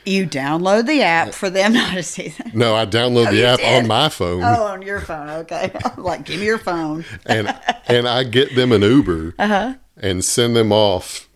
You 0.08 0.26
download 0.26 0.86
the 0.86 1.02
app 1.02 1.34
for 1.34 1.50
them 1.50 1.72
not 1.74 1.94
to 1.94 2.02
see 2.02 2.28
that. 2.38 2.54
no, 2.54 2.74
I 2.74 2.86
download 2.86 3.30
the 3.30 3.44
app 3.46 3.58
did? 3.60 3.82
on 3.82 3.86
my 3.88 4.08
phone 4.08 4.42
Oh, 4.42 4.64
on 4.66 4.82
your 4.82 5.00
phone. 5.00 5.28
Okay. 5.28 5.70
I'm 5.84 6.02
like, 6.02 6.24
give 6.24 6.40
me 6.40 6.46
your 6.46 6.58
phone. 6.58 7.04
and 7.26 7.54
and 7.86 8.08
I 8.08 8.24
get 8.24 8.54
them 8.56 8.72
an 8.72 8.82
Uber 8.82 9.34
Uh-huh. 9.38 9.74
and 9.96 10.24
send 10.24 10.56
them 10.56 10.72
off 10.72 11.28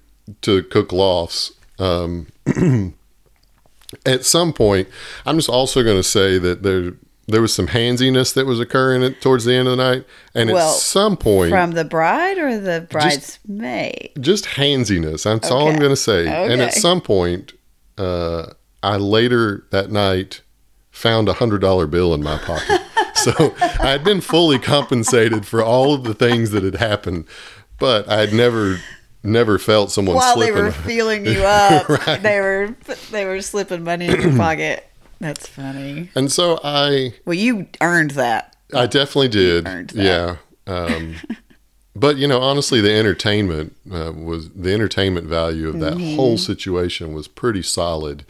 to 0.42 0.62
Cook 0.62 0.92
Lofts. 0.92 1.52
Um, 1.78 2.28
at 4.06 4.24
some 4.24 4.52
point, 4.52 4.88
I'm 5.26 5.37
just 5.37 5.48
also 5.48 5.82
going 5.82 5.96
to 5.98 6.02
say 6.02 6.38
that 6.38 6.62
there 6.62 6.94
there 7.28 7.40
was 7.40 7.54
some 7.54 7.68
handsiness 7.68 8.32
that 8.32 8.46
was 8.46 8.58
occurring 8.58 9.02
at, 9.04 9.20
towards 9.20 9.44
the 9.44 9.54
end 9.54 9.68
of 9.68 9.76
the 9.76 9.82
night, 9.82 10.04
and 10.35 10.50
Well, 10.50 10.70
at 10.74 10.76
some 10.80 11.16
point, 11.16 11.50
From 11.50 11.70
the 11.72 11.85
bride 11.85 12.37
or 12.38 12.58
the 12.58 12.87
bridesmaid? 12.90 14.11
just 14.20 14.46
handsiness. 14.46 15.22
That's 15.22 15.50
all 15.50 15.68
I'm 15.68 15.78
going 15.78 15.90
to 15.92 15.96
say. 15.96 16.26
And 16.26 16.61
at 16.61 16.74
some 16.74 17.00
point, 17.00 17.52
uh, 17.96 18.46
I 18.82 18.96
later 18.96 19.64
that 19.70 19.90
night 19.90 20.40
found 20.90 21.28
a 21.28 21.34
hundred 21.34 21.60
dollar 21.60 21.86
bill 21.86 22.12
in 22.14 22.22
my 22.22 22.38
pocket. 22.38 22.80
so 23.14 23.54
I 23.60 23.90
had 23.90 24.04
been 24.04 24.20
fully 24.20 24.58
compensated 24.58 25.46
for 25.46 25.62
all 25.62 25.94
of 25.94 26.04
the 26.04 26.14
things 26.14 26.50
that 26.50 26.62
had 26.64 26.76
happened, 26.76 27.24
but 27.78 28.08
I 28.08 28.20
had 28.20 28.32
never, 28.32 28.78
never 29.22 29.58
felt 29.58 29.90
someone 29.90 30.16
While 30.16 30.36
they 30.38 30.46
slipping. 30.46 30.62
were 30.64 30.72
feeling 30.72 31.26
you 31.26 31.42
up, 31.44 31.88
Right. 32.06 32.22
they 32.22 32.40
were 32.40 32.74
they 33.10 33.24
were 33.24 33.40
slipping 33.42 33.84
money 33.84 34.06
in 34.06 34.20
your 34.20 34.36
pocket. 34.36 34.86
That's 35.20 35.46
funny. 35.46 36.10
and 36.16 36.32
so 36.32 36.58
I, 36.64 37.14
Well, 37.24 37.34
you 37.34 37.68
earned 37.80 38.12
that. 38.12 38.56
I 38.74 38.86
definitely 38.86 39.28
did. 39.28 39.68
earned 39.68 39.90
that. 39.90 40.02
Yeah. 40.02 40.36
Um, 40.66 41.14
but 41.94 42.16
you 42.16 42.26
know, 42.26 42.40
honestly, 42.40 42.80
the 42.80 42.92
entertainment 42.92 43.76
uh, 43.92 44.12
was 44.12 44.50
the 44.50 44.72
entertainment 44.72 45.26
value 45.28 45.68
of 45.68 45.78
that 45.80 45.94
Mm-hmm. 45.94 46.16
whole 46.16 46.38
situation 46.38 47.12
was 47.12 47.28
pretty 47.28 47.62
solid. 47.62 48.24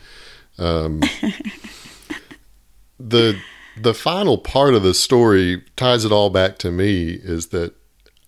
Um, 0.62 1.00
the 2.98 3.38
the 3.80 3.94
final 3.94 4.38
part 4.38 4.74
of 4.74 4.82
the 4.82 4.94
story 4.94 5.62
ties 5.76 6.04
it 6.04 6.12
all 6.12 6.30
back 6.30 6.58
to 6.58 6.70
me 6.70 7.12
is 7.22 7.46
that 7.48 7.74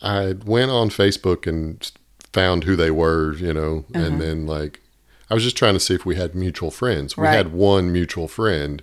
I 0.01 0.35
went 0.44 0.70
on 0.70 0.88
Facebook 0.88 1.47
and 1.47 1.90
found 2.33 2.64
who 2.64 2.77
they 2.77 2.90
were, 2.90 3.35
you 3.35 3.53
know, 3.53 3.85
Uh-huh. 3.94 4.05
and 4.05 4.20
then 4.20 4.47
like 4.47 4.81
I 5.31 5.35
was 5.35 5.42
just 5.44 5.57
trying 5.57 5.75
to 5.75 5.81
see 5.81 5.94
if 5.94 6.05
we 6.05 6.16
had 6.16 6.35
mutual 6.35 6.70
friends. 6.70 7.16
We 7.16 7.25
Right. 7.25 7.37
had 7.37 7.53
one 7.53 7.92
mutual 7.92 8.29
friend, 8.29 8.83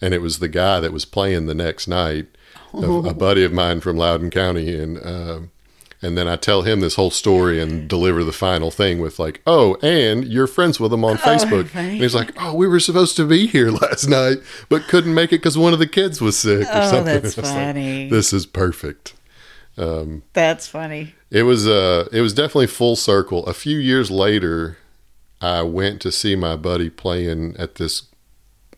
and 0.00 0.14
it 0.14 0.22
was 0.22 0.38
the 0.38 0.48
guy 0.48 0.80
that 0.80 0.92
was 0.92 1.04
playing 1.04 1.46
the 1.46 1.54
next 1.54 1.86
night, 1.88 2.26
a, 2.72 2.78
a 2.90 3.14
buddy 3.14 3.44
of 3.44 3.52
mine 3.52 3.80
from 3.80 3.96
Loudon 3.96 4.30
County, 4.30 4.74
and 4.78 5.04
um 5.06 5.50
and 6.04 6.16
then 6.18 6.28
I 6.28 6.36
tell 6.36 6.62
him 6.62 6.80
this 6.80 6.96
whole 6.96 7.10
story 7.10 7.60
and 7.60 7.88
deliver 7.88 8.22
the 8.22 8.32
final 8.32 8.70
thing 8.70 9.00
with 9.00 9.18
like, 9.18 9.40
"Oh, 9.46 9.76
and 9.82 10.24
you're 10.24 10.46
friends 10.46 10.78
with 10.78 10.92
him 10.92 11.04
on 11.04 11.16
Facebook." 11.16 11.68
funny. 11.68 11.88
and 11.94 12.00
he's 12.02 12.14
like, 12.14 12.30
"Oh, 12.38 12.54
we 12.54 12.66
were 12.68 12.80
supposed 12.80 13.16
to 13.16 13.26
be 13.26 13.46
here 13.46 13.70
last 13.82 14.06
night, 14.08 14.38
but 14.68 14.86
couldn't 14.88 15.14
make 15.14 15.32
it 15.32 15.38
because 15.38 15.56
one 15.56 15.72
of 15.72 15.78
the 15.78 15.86
kids 15.86 16.20
was 16.20 16.38
sick 16.38 16.66
or 16.66 16.70
Oh, 16.72 16.90
something." 16.90 17.22
that's 17.22 17.36
was 17.38 17.50
like, 17.50 17.74
this 18.10 18.32
is 18.32 18.46
perfect. 18.46 19.14
That's 19.76 20.66
funny. 20.68 21.14
It 21.30 21.42
was 21.44 21.66
uh 21.66 22.08
it 22.12 22.20
was 22.20 22.32
definitely 22.32 22.68
full 22.68 22.96
circle. 22.96 23.44
A 23.46 23.54
few 23.54 23.78
years 23.78 24.10
later, 24.10 24.78
I 25.40 25.62
went 25.62 26.00
to 26.02 26.12
see 26.12 26.36
my 26.36 26.56
buddy 26.56 26.90
playing 26.90 27.56
at 27.58 27.74
this 27.76 28.04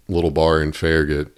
little 0.09 0.31
bar 0.31 0.63
in 0.63 0.73
Farragut, 0.73 1.37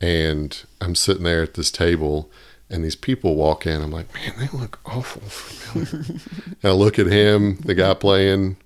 and 0.00 0.62
I'm 0.80 0.94
sitting 0.94 1.24
there 1.24 1.42
at 1.42 1.54
this 1.54 1.70
table, 1.70 2.30
and 2.74 2.84
these 2.84 2.96
people 2.96 3.36
walk 3.36 3.66
in. 3.66 3.80
I'm 3.80 3.92
like, 3.92 4.12
man, 4.12 4.32
they 4.36 4.48
look 4.48 4.80
awful 4.84 5.22
familiar. 5.22 6.20
and 6.46 6.64
I 6.64 6.72
look 6.72 6.98
at 6.98 7.06
him, 7.06 7.56
the 7.58 7.74
guy 7.74 7.94
playing. 7.94 8.56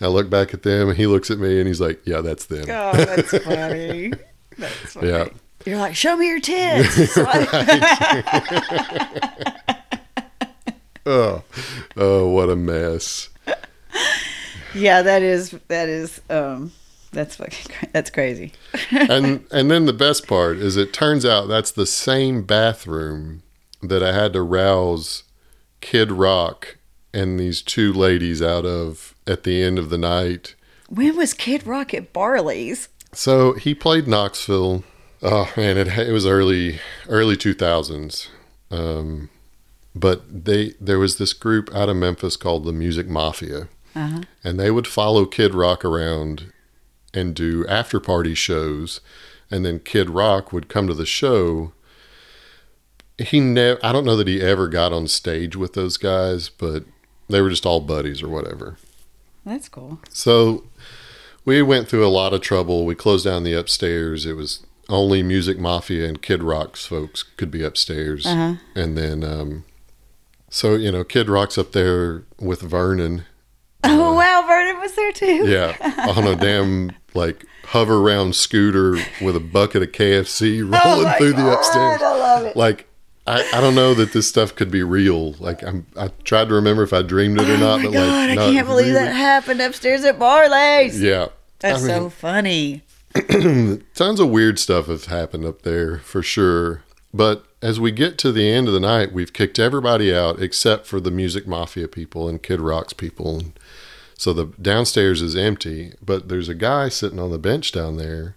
I 0.00 0.08
look 0.08 0.28
back 0.28 0.52
at 0.52 0.64
them, 0.64 0.88
and 0.88 0.96
he 0.98 1.06
looks 1.06 1.30
at 1.30 1.38
me, 1.38 1.58
and 1.60 1.68
he's 1.68 1.80
like, 1.80 2.02
yeah, 2.04 2.20
that's 2.20 2.46
them. 2.46 2.64
Oh, 2.68 2.92
that's 2.92 3.38
funny. 3.38 4.12
That's 4.56 4.92
funny. 4.92 5.08
Yeah. 5.08 5.28
You're 5.66 5.78
like, 5.78 5.96
show 5.96 6.16
me 6.16 6.28
your 6.28 6.40
tits. 6.40 7.16
Oh, 11.06 11.42
oh, 11.98 12.28
what 12.28 12.48
a 12.48 12.56
mess. 12.56 13.28
yeah, 14.74 15.02
that 15.02 15.20
is 15.22 15.50
that 15.68 15.86
is 15.90 16.18
um 16.30 16.72
that's 17.12 17.36
fucking 17.36 17.90
that's 17.92 18.08
crazy. 18.08 18.52
and 18.90 19.44
and 19.50 19.70
then 19.70 19.84
the 19.84 19.92
best 19.92 20.26
part 20.26 20.56
is 20.56 20.78
it 20.78 20.94
turns 20.94 21.26
out 21.26 21.46
that's 21.46 21.70
the 21.72 21.84
same 21.84 22.42
bathroom 22.42 23.42
that 23.88 24.02
I 24.02 24.12
had 24.12 24.32
to 24.34 24.42
rouse 24.42 25.24
Kid 25.80 26.10
Rock 26.12 26.76
and 27.12 27.38
these 27.38 27.62
two 27.62 27.92
ladies 27.92 28.42
out 28.42 28.64
of 28.64 29.14
at 29.26 29.44
the 29.44 29.62
end 29.62 29.78
of 29.78 29.90
the 29.90 29.98
night. 29.98 30.54
When 30.88 31.16
was 31.16 31.32
Kid 31.34 31.66
Rock 31.66 31.94
at 31.94 32.12
Barley's? 32.12 32.88
So 33.12 33.52
he 33.54 33.74
played 33.74 34.06
Knoxville. 34.08 34.84
Oh 35.22 35.50
man, 35.56 35.78
it 35.78 35.88
it 35.88 36.12
was 36.12 36.26
early 36.26 36.80
early 37.08 37.36
two 37.36 37.54
thousands. 37.54 38.28
Um, 38.70 39.30
but 39.94 40.44
they 40.44 40.74
there 40.80 40.98
was 40.98 41.16
this 41.18 41.32
group 41.32 41.72
out 41.74 41.88
of 41.88 41.96
Memphis 41.96 42.36
called 42.36 42.64
the 42.64 42.72
Muzik 42.72 43.06
Mafia, 43.08 43.68
Uh-huh. 43.94 44.22
and 44.42 44.58
they 44.58 44.70
would 44.70 44.86
follow 44.86 45.24
Kid 45.26 45.54
Rock 45.54 45.84
around 45.84 46.52
and 47.14 47.34
do 47.34 47.64
after 47.68 48.00
party 48.00 48.34
shows, 48.34 49.00
and 49.50 49.64
then 49.64 49.78
Kid 49.78 50.10
Rock 50.10 50.52
would 50.52 50.68
come 50.68 50.88
to 50.88 50.94
the 50.94 51.06
show. 51.06 51.72
He 53.18 53.40
never 53.40 53.78
I 53.84 53.92
don't 53.92 54.04
know 54.04 54.16
that 54.16 54.28
he 54.28 54.40
ever 54.40 54.68
got 54.68 54.92
on 54.92 55.06
stage 55.06 55.56
with 55.56 55.74
those 55.74 55.96
guys, 55.96 56.48
but 56.48 56.84
they 57.28 57.40
were 57.40 57.50
just 57.50 57.66
all 57.66 57.80
buddies 57.80 58.22
or 58.22 58.28
whatever. 58.28 58.76
That's 59.44 59.68
cool. 59.68 60.00
So 60.10 60.64
we 61.44 61.62
went 61.62 61.88
through 61.88 62.06
a 62.06 62.08
lot 62.08 62.32
of 62.32 62.40
trouble. 62.40 62.86
We 62.86 62.94
closed 62.94 63.24
down 63.24 63.44
the 63.44 63.54
upstairs. 63.54 64.26
It 64.26 64.34
was 64.34 64.64
only 64.88 65.22
Muzik 65.22 65.58
Mafia 65.58 66.06
and 66.06 66.20
Kid 66.20 66.42
Rock's 66.42 66.86
folks 66.86 67.22
could 67.22 67.50
be 67.50 67.62
upstairs. 67.62 68.26
Uh-huh. 68.26 68.56
And 68.74 68.96
then, 68.96 69.24
um, 69.24 69.64
so, 70.48 70.74
you 70.74 70.90
know, 70.90 71.04
Kid 71.04 71.28
Rock's 71.28 71.58
up 71.58 71.72
there 71.72 72.24
with 72.38 72.62
Vernon. 72.62 73.24
Oh 73.86 74.14
wow, 74.14 74.44
Vernon 74.46 74.80
was 74.80 74.94
there 74.94 75.12
too. 75.12 75.46
Yeah. 75.46 75.76
on 76.16 76.26
a 76.26 76.36
damn, 76.36 76.92
like, 77.12 77.44
Hoveround 77.64 78.34
scooter 78.34 78.96
with 79.20 79.36
a 79.36 79.40
bucket 79.40 79.82
of 79.82 79.92
KFC 79.92 80.60
rolling 80.60 81.08
Oh 81.08 81.14
through 81.18 81.32
the 81.32 81.52
upstairs. 81.52 82.00
I 82.02 82.18
love 82.18 82.44
it. 82.46 82.56
Like, 82.56 82.88
I, 83.26 83.42
I 83.54 83.60
don't 83.60 83.74
know 83.74 83.94
that 83.94 84.12
this 84.12 84.28
stuff 84.28 84.54
could 84.54 84.70
be 84.70 84.82
real. 84.82 85.32
Like 85.34 85.62
I'm, 85.62 85.86
I 85.96 86.08
tried 86.24 86.48
to 86.48 86.54
remember 86.54 86.82
if 86.82 86.92
I 86.92 87.02
dreamed 87.02 87.40
it 87.40 87.48
or 87.48 87.54
Oh 87.54 87.56
not, 87.56 87.78
my 87.80 87.84
but 87.86 87.92
god, 87.92 88.28
like, 88.30 88.38
I 88.38 88.52
can't 88.52 88.66
believe 88.66 88.86
really. 88.88 88.98
that 89.04 89.12
happened 89.14 89.60
upstairs 89.62 90.04
at 90.04 90.18
Barley's. 90.18 91.00
Yeah, 91.00 91.28
That's 91.60 91.82
I 91.84 91.86
mean, 91.86 91.96
so 91.96 92.10
funny. 92.10 92.82
tons 93.94 94.20
of 94.20 94.28
weird 94.28 94.58
stuff 94.58 94.86
has 94.86 95.06
happened 95.06 95.44
up 95.44 95.62
there 95.62 95.98
for 95.98 96.22
sure. 96.22 96.82
But 97.12 97.46
as 97.62 97.78
we 97.78 97.92
get 97.92 98.18
to 98.18 98.32
the 98.32 98.50
end 98.50 98.66
of 98.66 98.74
the 98.74 98.80
night, 98.80 99.12
we've 99.12 99.32
kicked 99.32 99.58
everybody 99.58 100.14
out 100.14 100.42
except 100.42 100.86
for 100.86 101.00
the 101.00 101.12
Muzik 101.12 101.46
Mafia 101.46 101.86
people 101.88 102.28
and 102.28 102.42
Kid 102.42 102.60
Rock's 102.60 102.92
people. 102.92 103.38
And 103.38 103.58
so 104.18 104.32
the 104.32 104.46
downstairs 104.60 105.22
is 105.22 105.36
empty, 105.36 105.92
but 106.04 106.28
there's 106.28 106.48
a 106.48 106.54
guy 106.54 106.88
sitting 106.88 107.20
on 107.20 107.30
the 107.30 107.38
bench 107.38 107.70
down 107.72 107.96
there. 107.96 108.34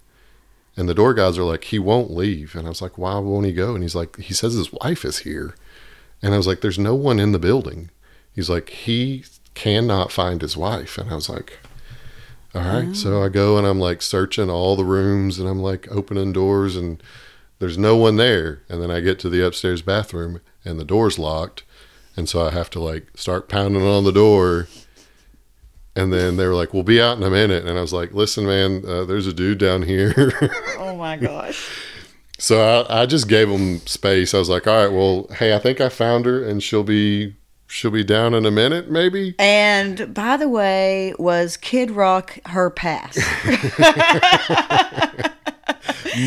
And 0.77 0.87
the 0.87 0.93
door 0.93 1.15
guys 1.15 1.37
are 1.39 1.43
like, 1.43 1.65
he 1.65 1.79
won't 1.79 2.11
leave. 2.11 2.55
And 2.55 2.67
I 2.67 2.69
was 2.69 2.83
like, 2.83 2.97
why 2.97 3.17
won't 3.17 3.47
he 3.47 3.51
go? 3.51 3.73
And 3.73 3.83
he's 3.83 3.95
like, 3.95 4.15
he 4.17 4.33
says 4.33 4.53
his 4.53 4.71
wife 4.71 5.03
is 5.03 5.19
here. 5.19 5.55
And 6.21 6.33
I 6.33 6.37
was 6.37 6.45
like, 6.45 6.61
there's 6.61 6.79
no 6.79 6.93
one 6.93 7.19
in 7.19 7.31
the 7.31 7.39
building. 7.39 7.89
He's 8.31 8.49
like, 8.49 8.69
he 8.69 9.25
cannot 9.55 10.11
find 10.11 10.41
his 10.41 10.55
wife. 10.55 10.99
And 10.99 11.09
I 11.09 11.15
was 11.15 11.29
like, 11.29 11.59
all 12.53 12.61
right. 12.61 12.89
Oh. 12.89 12.93
So 12.93 13.23
I 13.23 13.29
go 13.29 13.57
and 13.57 13.65
I'm 13.65 13.79
like 13.79 14.03
searching 14.03 14.51
all 14.51 14.75
the 14.75 14.85
rooms 14.85 15.39
and 15.39 15.49
I'm 15.49 15.59
like 15.59 15.87
opening 15.91 16.31
doors 16.31 16.75
and 16.75 17.01
there's 17.57 17.77
no 17.77 17.97
one 17.97 18.17
there. 18.17 18.61
And 18.69 18.81
then 18.81 18.91
I 18.91 18.99
get 18.99 19.17
to 19.19 19.29
the 19.29 19.45
upstairs 19.45 19.81
bathroom 19.81 20.41
and 20.63 20.79
the 20.79 20.85
door's 20.85 21.17
locked. 21.17 21.63
And 22.15 22.29
so 22.29 22.45
I 22.45 22.51
have 22.51 22.69
to 22.71 22.79
like 22.79 23.07
start 23.15 23.49
pounding 23.49 23.83
on 23.83 24.03
the 24.03 24.11
door. 24.11 24.67
And 25.97 26.13
then 26.13 26.37
they 26.37 26.45
were 26.45 26.53
like, 26.53 26.73
we'll 26.73 26.83
be 26.83 27.01
out 27.01 27.17
in 27.17 27.23
a 27.23 27.29
minute. 27.29 27.65
And 27.65 27.77
I 27.77 27.81
was 27.81 27.91
like, 27.91 28.13
listen, 28.13 28.45
man, 28.45 28.83
uh, 28.87 29.03
there's 29.03 29.27
a 29.27 29.33
dude 29.33 29.57
down 29.57 29.81
here. 29.83 30.31
Oh 30.79 30.95
my 30.95 31.17
gosh. 31.17 31.69
so 32.39 32.85
I, 32.89 33.01
I 33.01 33.05
just 33.05 33.27
gave 33.27 33.49
them 33.49 33.79
space. 33.85 34.33
I 34.33 34.39
was 34.39 34.49
like, 34.49 34.65
all 34.65 34.83
right, 34.85 34.91
well, 34.91 35.27
hey, 35.37 35.53
I 35.55 35.59
think 35.59 35.79
I 35.81 35.89
found 35.89 36.25
her 36.25 36.43
and 36.43 36.63
she'll 36.63 36.83
be. 36.83 37.35
She'll 37.69 37.91
be 37.91 38.05
down 38.05 38.33
in 38.33 38.45
a 38.45 38.51
minute, 38.51 38.89
maybe. 38.89 39.35
And 39.37 40.13
by 40.13 40.37
the 40.37 40.47
way, 40.47 41.13
was 41.19 41.57
Kid 41.57 41.91
Rock 41.91 42.39
her 42.45 42.69
pass? 42.69 43.17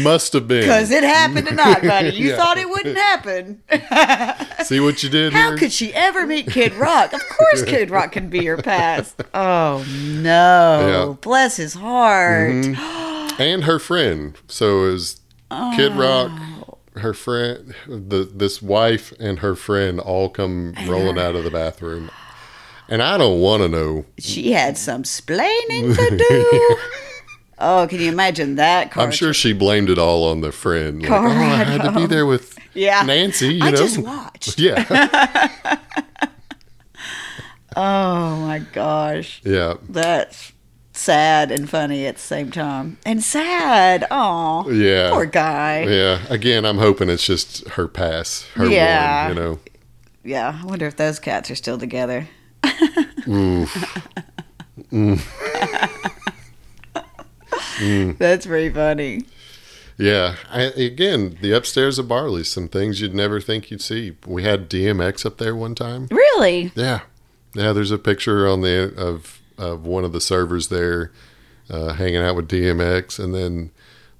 Must 0.03 0.33
have 0.35 0.46
been. 0.46 0.61
Because 0.62 0.90
it 0.90 1.03
happened 1.03 1.48
tonight, 1.48 1.83
buddy. 1.83 2.11
You 2.11 2.29
Yeah. 2.31 2.37
thought 2.37 2.59
it 2.59 2.68
wouldn't 2.68 2.96
happen. 2.96 3.62
See 4.64 4.79
what 4.81 5.03
you 5.03 5.09
did 5.11 5.33
How 5.33 5.48
here? 5.48 5.59
could 5.59 5.72
she 5.72 5.92
ever 5.94 6.26
meet 6.26 6.46
Kid 6.48 6.74
Rock? 6.74 7.12
Of 7.12 7.22
course, 7.29 7.64
Kid 7.64 7.90
Rock 7.90 8.12
can 8.12 8.29
be 8.29 8.44
her 8.46 8.57
past. 8.57 9.20
Oh 9.35 9.85
no! 9.98 10.81
Yeah. 10.81 10.94
Mm-hmm. 11.07 11.20
Bless 11.20 11.57
his 11.57 11.74
heart. 11.74 12.66
and 13.40 13.64
her 13.64 13.79
friend. 13.79 14.37
So 14.48 14.85
it 14.87 14.92
was 14.92 15.20
Kid 15.76 15.92
Rock, 15.94 16.31
Oh. 16.33 16.79
her 17.00 17.14
friend, 17.14 17.74
the 17.88 18.24
this 18.33 18.62
wife 18.62 19.12
and 19.18 19.40
her 19.40 19.57
friend 19.57 19.98
all 19.98 20.29
come 20.29 20.74
rolling 20.87 21.18
out 21.18 21.35
of 21.35 21.42
the 21.44 21.50
bathroom, 21.50 22.11
and 22.88 23.03
I 23.03 23.18
don't 23.18 23.40
want 23.40 23.62
to 23.62 23.68
know. 23.68 24.05
She 24.18 24.53
had 24.53 24.79
some 24.79 25.03
splaining 25.03 25.94
to 25.96 26.16
do. 26.29 26.76
Oh, 27.61 27.87
can 27.88 28.01
you 28.01 28.09
imagine 28.11 28.57
that? 28.57 28.90
Car 28.90 29.05
I'm 29.05 29.11
sure 29.12 29.33
she 29.35 29.53
blamed 29.53 29.90
it 29.90 29.99
all 29.99 30.25
on 30.29 30.40
the 30.40 30.53
friend. 30.53 31.03
Like, 31.03 31.11
oh, 31.11 31.27
I 31.27 31.64
had 31.64 31.83
to 31.83 31.92
be 31.92 32.07
there 32.07 32.27
with 32.27 32.59
Yeah. 32.75 33.03
Nancy. 33.03 33.55
You 33.55 33.64
I 33.64 33.70
know, 33.70 33.77
just 33.77 33.99
watched. 33.99 34.59
yeah, 34.59 35.49
Oh 37.77 38.37
my 38.40 38.59
gosh, 38.73 39.40
yeah, 39.44 39.75
that's 39.88 40.53
sad 40.92 41.53
and 41.53 41.70
funny 41.70 42.05
at 42.05 42.16
the 42.16 42.20
same 42.20 42.51
time, 42.51 42.99
and 43.07 43.23
sad. 43.23 44.07
Oh, 44.11 44.68
yeah. 44.70 45.11
poor 45.11 45.25
guy. 45.25 45.85
Yeah. 45.85 46.20
Again, 46.29 46.64
I'm 46.64 46.79
hoping 46.79 47.09
it's 47.09 47.25
just 47.25 47.66
her 47.70 47.87
pass, 47.87 48.42
her 48.55 48.66
Yeah. 48.66 49.29
one. 49.29 49.37
You 49.37 49.42
know. 49.42 49.59
Yeah, 50.25 50.61
I 50.62 50.66
wonder 50.66 50.87
if 50.87 50.96
those 50.96 51.18
cats 51.20 51.49
are 51.51 51.55
still 51.55 51.79
together. 51.79 52.29
Oof. 53.29 53.73
Mm. 54.92 55.20
That's 58.19 58.47
pretty 58.47 58.73
funny. 58.73 59.25
Yeah. 59.99 60.37
I, 60.51 60.62
again, 60.62 61.37
the 61.40 61.53
upstairs 61.53 61.99
of 61.99 62.09
Barley, 62.09 62.45
some 62.45 62.69
things 62.69 63.01
you'd 63.01 63.14
never 63.14 63.40
think 63.40 63.71
you'd 63.71 63.83
see. 63.83 64.16
We 64.27 64.43
had 64.45 64.71
DMX 64.71 65.27
up 65.27 65.38
there 65.38 65.55
one 65.55 65.75
time. 65.75 66.09
Really? 66.11 66.73
Yeah, 66.75 67.01
yeah. 67.55 67.73
There's 67.73 67.90
a 67.90 67.99
picture 67.99 68.49
on 68.49 68.62
the 68.62 68.95
of 68.97 69.40
of 69.59 69.85
one 69.85 70.05
of 70.05 70.12
the 70.12 70.21
servers 70.21 70.69
there, 70.69 71.12
uh, 71.69 71.93
hanging 71.95 72.16
out 72.23 72.35
with 72.37 72.49
DMX, 72.49 73.19
and 73.23 73.35
then 73.35 73.71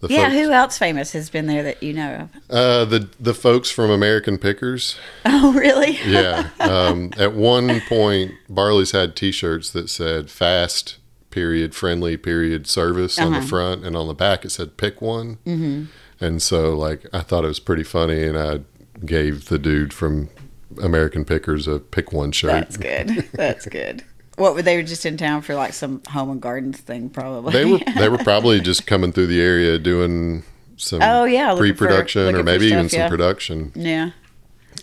the 0.01 0.09
Yeah. 0.09 0.25
folks, 0.25 0.35
Who 0.35 0.51
else 0.53 0.79
famous 0.79 1.13
has 1.13 1.31
been 1.31 1.47
there 1.47 1.63
that 1.63 1.83
you 1.83 1.95
know 1.95 2.29
of? 2.29 2.55
uh, 2.55 2.85
the 2.85 3.09
the 3.19 3.33
folks 3.35 3.71
from 3.71 3.91
American 3.91 4.37
Pickers. 4.39 4.97
Oh, 5.25 5.53
really? 5.55 5.99
Yeah. 6.07 6.51
um, 6.61 7.13
at 7.17 7.33
one 7.35 7.81
point, 7.89 8.33
Barley's 8.51 8.91
had 8.91 9.17
T-shirts 9.17 9.71
that 9.71 9.89
said 9.89 10.31
"fast." 10.31 10.97
Period, 11.31 11.75
friendly 11.75 12.17
period, 12.17 12.67
service 12.67 13.19
on 13.19 13.33
the 13.33 13.39
Uh-huh. 13.39 13.47
front, 13.47 13.85
and 13.85 13.97
on 13.97 14.09
the 14.09 14.15
back 14.15 14.45
it 14.45 14.51
said 14.51 14.77
"pick 14.77 15.01
one." 15.01 15.39
Mm-hmm. 15.47 15.85
And 16.25 16.43
so, 16.43 16.77
like, 16.77 17.07
I 17.13 17.21
thought 17.21 17.45
it 17.45 17.49
was 17.49 17.61
pretty 17.61 17.85
funny, 17.85 18.25
and 18.25 18.37
I 18.37 18.61
gave 19.07 19.47
the 19.49 19.59
dude 19.59 19.93
from 19.93 20.29
American 20.83 21.25
Pickers 21.25 21.67
a 21.69 21.79
"pick 21.79 22.13
one" 22.13 22.33
shirt. 22.33 22.51
That's 22.53 22.77
good. 22.77 23.29
That's 23.33 23.67
good. 23.67 24.03
What 24.37 24.55
were 24.55 24.63
they 24.63 24.77
were 24.77 24.83
just 24.83 25.05
in 25.07 25.17
town 25.17 25.43
for 25.43 25.55
like 25.55 25.73
some 25.73 26.03
home 26.09 26.31
and 26.31 26.41
gardens 26.41 26.79
thing, 26.79 27.11
probably. 27.11 27.53
They 27.53 27.65
were 27.65 27.79
they 27.97 28.09
were 28.09 28.19
probably 28.25 28.61
just 28.61 28.87
coming 28.87 29.13
through 29.13 29.27
the 29.29 29.41
area 29.41 29.79
doing 29.79 30.43
some 30.77 31.01
Oh, 31.03 31.25
yeah, 31.25 31.55
pre-production 31.57 32.23
looking 32.23 32.37
or 32.37 32.39
for 32.41 32.45
maybe 32.45 32.67
even 32.67 32.89
stuff, 32.89 33.03
some 33.03 33.11
production, 33.11 33.73
yeah. 33.75 34.11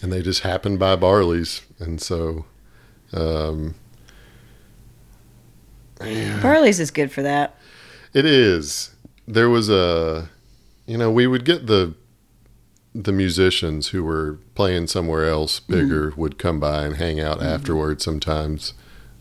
and 0.02 0.14
they 0.14 0.22
just 0.22 0.42
happened 0.44 0.78
by 0.80 0.96
Barley's, 0.96 1.62
and 1.80 2.00
so 2.00 2.46
um, 3.14 3.74
Barley's 6.00 6.80
is 6.80 6.92
good 6.92 7.12
for 7.12 7.22
that. 7.24 7.56
it 8.14 8.26
is. 8.26 8.92
There 9.28 9.50
was 9.50 9.70
a, 9.70 10.30
you 10.86 10.98
know, 10.98 11.12
we 11.12 11.28
would 11.28 11.44
get 11.46 11.68
the 11.68 11.94
the 12.96 13.12
musicians 13.12 13.90
who 13.90 14.04
were 14.04 14.40
playing 14.56 14.88
somewhere 14.88 15.28
else 15.28 15.60
Mm-hmm. 15.60 15.74
bigger 15.74 16.14
would 16.18 16.38
come 16.40 16.60
by 16.60 16.84
and 16.84 16.96
hang 16.96 17.20
out 17.20 17.44
afterwards 17.44 18.04
sometimes. 18.04 18.74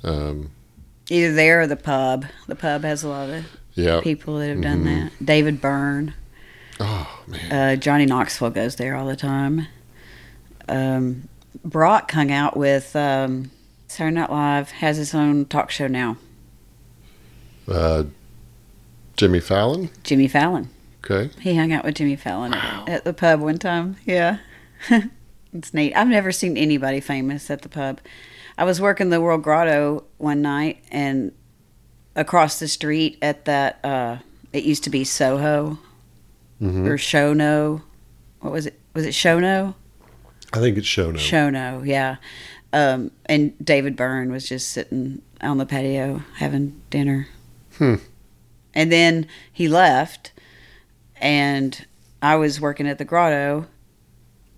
Um, 0.02 0.50
Either 1.10 1.32
there 1.34 1.60
or 1.60 1.66
the 1.66 1.76
pub. 1.76 2.24
The 2.46 2.56
pub 2.56 2.82
has 2.84 3.02
a 3.04 3.08
lot 3.08 3.28
of 3.30 3.44
Yeah. 3.74 4.00
people 4.00 4.38
that 4.38 4.48
have 4.48 4.60
done 4.62 4.84
that. 4.84 5.12
David 5.22 5.60
Byrne, 5.60 6.14
Oh 6.80 7.22
man. 7.26 7.52
uh, 7.52 7.76
Johnny 7.76 8.06
Knoxville 8.06 8.50
goes 8.50 8.76
there 8.76 8.94
all 8.96 9.06
the 9.06 9.16
time. 9.16 9.66
Um, 10.68 11.28
Brock 11.64 12.10
hung 12.12 12.30
out 12.32 12.56
with 12.56 12.94
um, 12.96 13.50
Saturday 13.88 14.14
Night 14.14 14.30
Live. 14.30 14.70
Has 14.72 14.96
his 14.96 15.14
own 15.14 15.44
talk 15.46 15.70
show 15.70 15.86
now. 15.86 16.16
Uh, 17.68 18.04
Jimmy 19.16 19.40
Fallon. 19.40 19.90
Jimmy 20.02 20.28
Fallon. 20.28 20.70
Okay. 21.04 21.30
He 21.40 21.56
hung 21.56 21.72
out 21.72 21.84
with 21.84 21.94
Jimmy 21.94 22.16
Fallon 22.16 22.54
at, 22.54 22.88
at 22.88 23.04
the 23.04 23.12
pub 23.12 23.40
one 23.40 23.58
time. 23.58 23.96
Yeah. 24.04 24.38
it's 25.52 25.72
neat. 25.72 25.94
I've 25.94 26.08
never 26.08 26.32
seen 26.32 26.56
anybody 26.56 27.00
famous 27.00 27.50
at 27.50 27.62
the 27.62 27.68
pub. 27.68 28.00
I 28.58 28.64
was 28.64 28.80
working 28.80 29.10
the 29.10 29.20
World 29.20 29.42
Grotto 29.42 30.04
one 30.18 30.42
night 30.42 30.82
and 30.90 31.32
across 32.14 32.58
the 32.58 32.66
street 32.66 33.18
at 33.20 33.44
that 33.44 33.78
uh 33.84 34.16
it 34.52 34.64
used 34.64 34.82
to 34.84 34.90
be 34.90 35.04
Soho 35.04 35.78
hmm 36.58 36.86
or 36.86 36.96
Shono. 36.96 37.82
What 38.40 38.52
was 38.52 38.66
it? 38.66 38.80
Was 38.94 39.04
it 39.04 39.10
Shono? 39.10 39.74
I 40.52 40.58
think 40.58 40.78
it's 40.78 40.86
Shono. 40.86 41.16
Shono, 41.16 41.86
yeah. 41.86 42.16
Um, 42.72 43.10
and 43.26 43.52
David 43.64 43.96
Byrne 43.96 44.30
was 44.30 44.48
just 44.48 44.70
sitting 44.70 45.22
on 45.40 45.58
the 45.58 45.66
patio 45.66 46.22
having 46.36 46.80
dinner. 46.90 47.28
Hmm. 47.78 47.96
And 48.74 48.92
then 48.92 49.26
he 49.52 49.68
left, 49.68 50.32
and 51.16 51.86
I 52.22 52.36
was 52.36 52.60
working 52.60 52.86
at 52.88 52.98
the 52.98 53.04
grotto, 53.04 53.66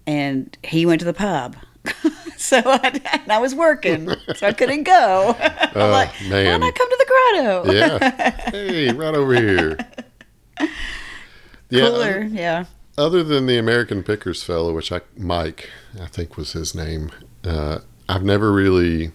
and 0.06 0.56
he 0.64 0.84
went 0.86 1.00
to 1.00 1.04
the 1.04 1.12
pub. 1.14 1.56
so 2.36 2.60
I, 2.64 3.00
and 3.22 3.30
I 3.32 3.38
was 3.38 3.54
working, 3.54 4.08
so 4.34 4.46
I 4.46 4.52
couldn't 4.52 4.82
go. 4.84 5.36
I'm 5.40 5.70
Oh, 5.76 5.90
like, 5.90 6.10
why 6.22 6.28
man. 6.28 6.60
not 6.60 6.74
come 6.74 6.90
to 6.90 6.96
the 6.98 7.06
grotto? 7.06 7.72
yeah. 7.72 8.30
Hey, 8.50 8.90
right 8.92 9.14
over 9.14 9.34
here. 9.34 9.76
Yeah. 11.70 11.86
Cooler, 11.88 12.22
yeah. 12.24 12.64
Other 12.96 13.22
than 13.22 13.46
the 13.46 13.58
American 13.58 14.02
Pickers 14.02 14.42
fellow, 14.42 14.74
which 14.74 14.90
I 14.90 15.02
Mike, 15.16 15.70
I 16.00 16.06
think 16.06 16.36
was 16.36 16.52
his 16.52 16.74
name. 16.74 17.10
Uh, 17.44 17.78
I've 18.08 18.24
never 18.24 18.52
really 18.52 19.12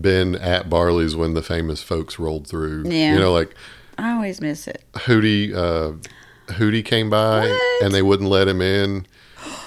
been 0.00 0.34
at 0.36 0.68
Barley's 0.70 1.14
when 1.16 1.34
the 1.34 1.42
famous 1.42 1.82
folks 1.82 2.18
rolled 2.18 2.46
through. 2.46 2.84
Yeah. 2.86 3.14
You 3.14 3.18
know, 3.20 3.32
like 3.32 3.54
I 3.98 4.12
always 4.12 4.40
miss 4.40 4.66
it. 4.68 4.84
Hootie. 4.94 5.54
Uh, 5.54 5.96
Hootie 6.52 6.84
came 6.84 7.10
by 7.10 7.40
What? 7.48 7.82
and 7.84 7.92
they 7.94 8.02
wouldn't 8.02 8.28
let 8.30 8.46
him 8.46 8.60
in 8.60 9.06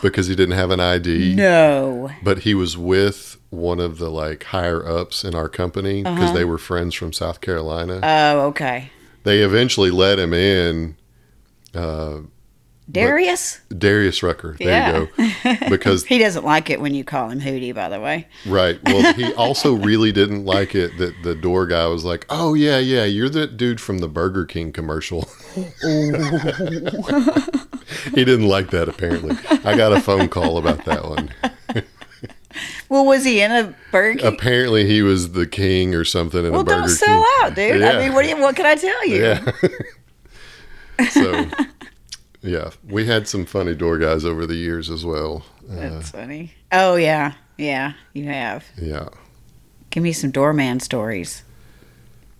because 0.02 0.28
he 0.28 0.36
didn't 0.36 0.56
have 0.56 0.72
an 0.72 0.80
ID. 0.80 1.36
No. 1.36 2.10
But 2.24 2.40
he 2.40 2.54
was 2.54 2.78
with 2.78 3.38
one 3.50 3.80
of 3.80 3.98
the 3.98 4.10
like 4.10 4.44
higher 4.46 4.86
ups 4.88 5.24
in 5.24 5.34
our 5.36 5.50
company 5.50 6.04
because 6.04 6.20
Uh-huh. 6.26 6.34
they 6.34 6.46
were 6.46 6.58
friends 6.58 6.94
from 6.96 7.12
South 7.12 7.42
Carolina. 7.42 8.00
Oh, 8.04 8.42
okay. 8.48 8.92
they 9.24 9.40
eventually 9.40 9.92
let 9.92 10.20
him 10.20 10.34
in. 10.34 10.96
Uh, 11.76 12.20
Darius? 12.92 13.60
Darius 13.78 14.24
Rucker. 14.24 14.56
There 14.60 14.68
Yeah. 14.68 15.00
you 15.00 15.08
go. 15.60 15.68
Because 15.70 16.06
He 16.06 16.18
doesn't 16.18 16.44
like 16.44 16.70
it 16.70 16.82
when 16.82 16.94
you 16.96 17.04
call 17.04 17.30
him 17.30 17.40
Hootie, 17.40 17.74
by 17.76 17.88
the 17.90 18.00
way. 18.00 18.28
right. 18.46 18.80
Well, 18.86 19.14
he 19.14 19.32
also 19.36 19.74
really 19.76 20.12
didn't 20.12 20.46
like 20.46 20.74
it 20.76 20.98
that 20.98 21.14
the 21.24 21.36
door 21.36 21.68
guy 21.68 21.86
was 21.88 22.04
like, 22.04 22.26
"Oh 22.30 22.54
yeah, 22.56 22.80
yeah, 22.80 23.06
you're 23.06 23.30
the 23.30 23.46
dude 23.48 23.80
from 23.80 24.00
the 24.00 24.08
Burger 24.08 24.46
King 24.46 24.72
commercial." 24.72 25.30
he 25.56 25.64
didn't 28.26 28.48
like 28.48 28.72
that 28.72 28.88
apparently. 28.90 29.38
I 29.64 29.78
got 29.78 29.94
a 29.94 30.02
phone 30.02 30.28
call 30.30 30.58
about 30.58 30.86
that 30.86 31.06
one. 31.06 31.30
Well, 32.90 33.06
was 33.06 33.24
he 33.24 33.42
in 33.42 33.52
a 33.52 33.76
Burger 33.92 34.20
King? 34.20 34.34
Apparently, 34.34 34.88
he 34.88 35.02
was 35.04 35.34
the 35.34 35.46
king 35.46 35.94
or 35.94 36.04
something 36.04 36.44
in 36.46 36.52
well, 36.52 36.62
a 36.62 36.64
Burger 36.64 36.80
King. 36.80 36.88
don't 36.88 36.96
sell 36.96 37.26
out, 37.42 37.54
dude. 37.56 37.80
Yeah. 37.82 37.92
I 37.92 38.00
mean, 38.00 38.14
what, 38.14 38.24
do 38.24 38.30
you, 38.30 38.38
what 38.38 38.56
can 38.56 38.66
I 38.66 38.76
tell 38.76 39.08
you? 39.08 39.22
Yeah. 39.24 39.52
so, 41.12 41.46
yeah, 42.42 42.72
we 42.88 43.06
had 43.06 43.28
some 43.28 43.46
funny 43.46 43.76
door 43.76 43.98
guys 43.98 44.26
over 44.26 44.46
the 44.46 44.56
years 44.56 44.90
as 44.90 45.06
well. 45.06 45.46
Uh, 45.70 45.76
That's 45.76 46.12
funny. 46.12 46.54
Oh, 46.72 46.96
yeah. 46.96 47.34
Yeah, 47.58 47.94
you 48.14 48.26
have. 48.26 48.66
yeah. 48.82 49.10
Give 49.90 50.02
me 50.04 50.14
some 50.14 50.32
doorman 50.32 50.80
stories. 50.80 51.44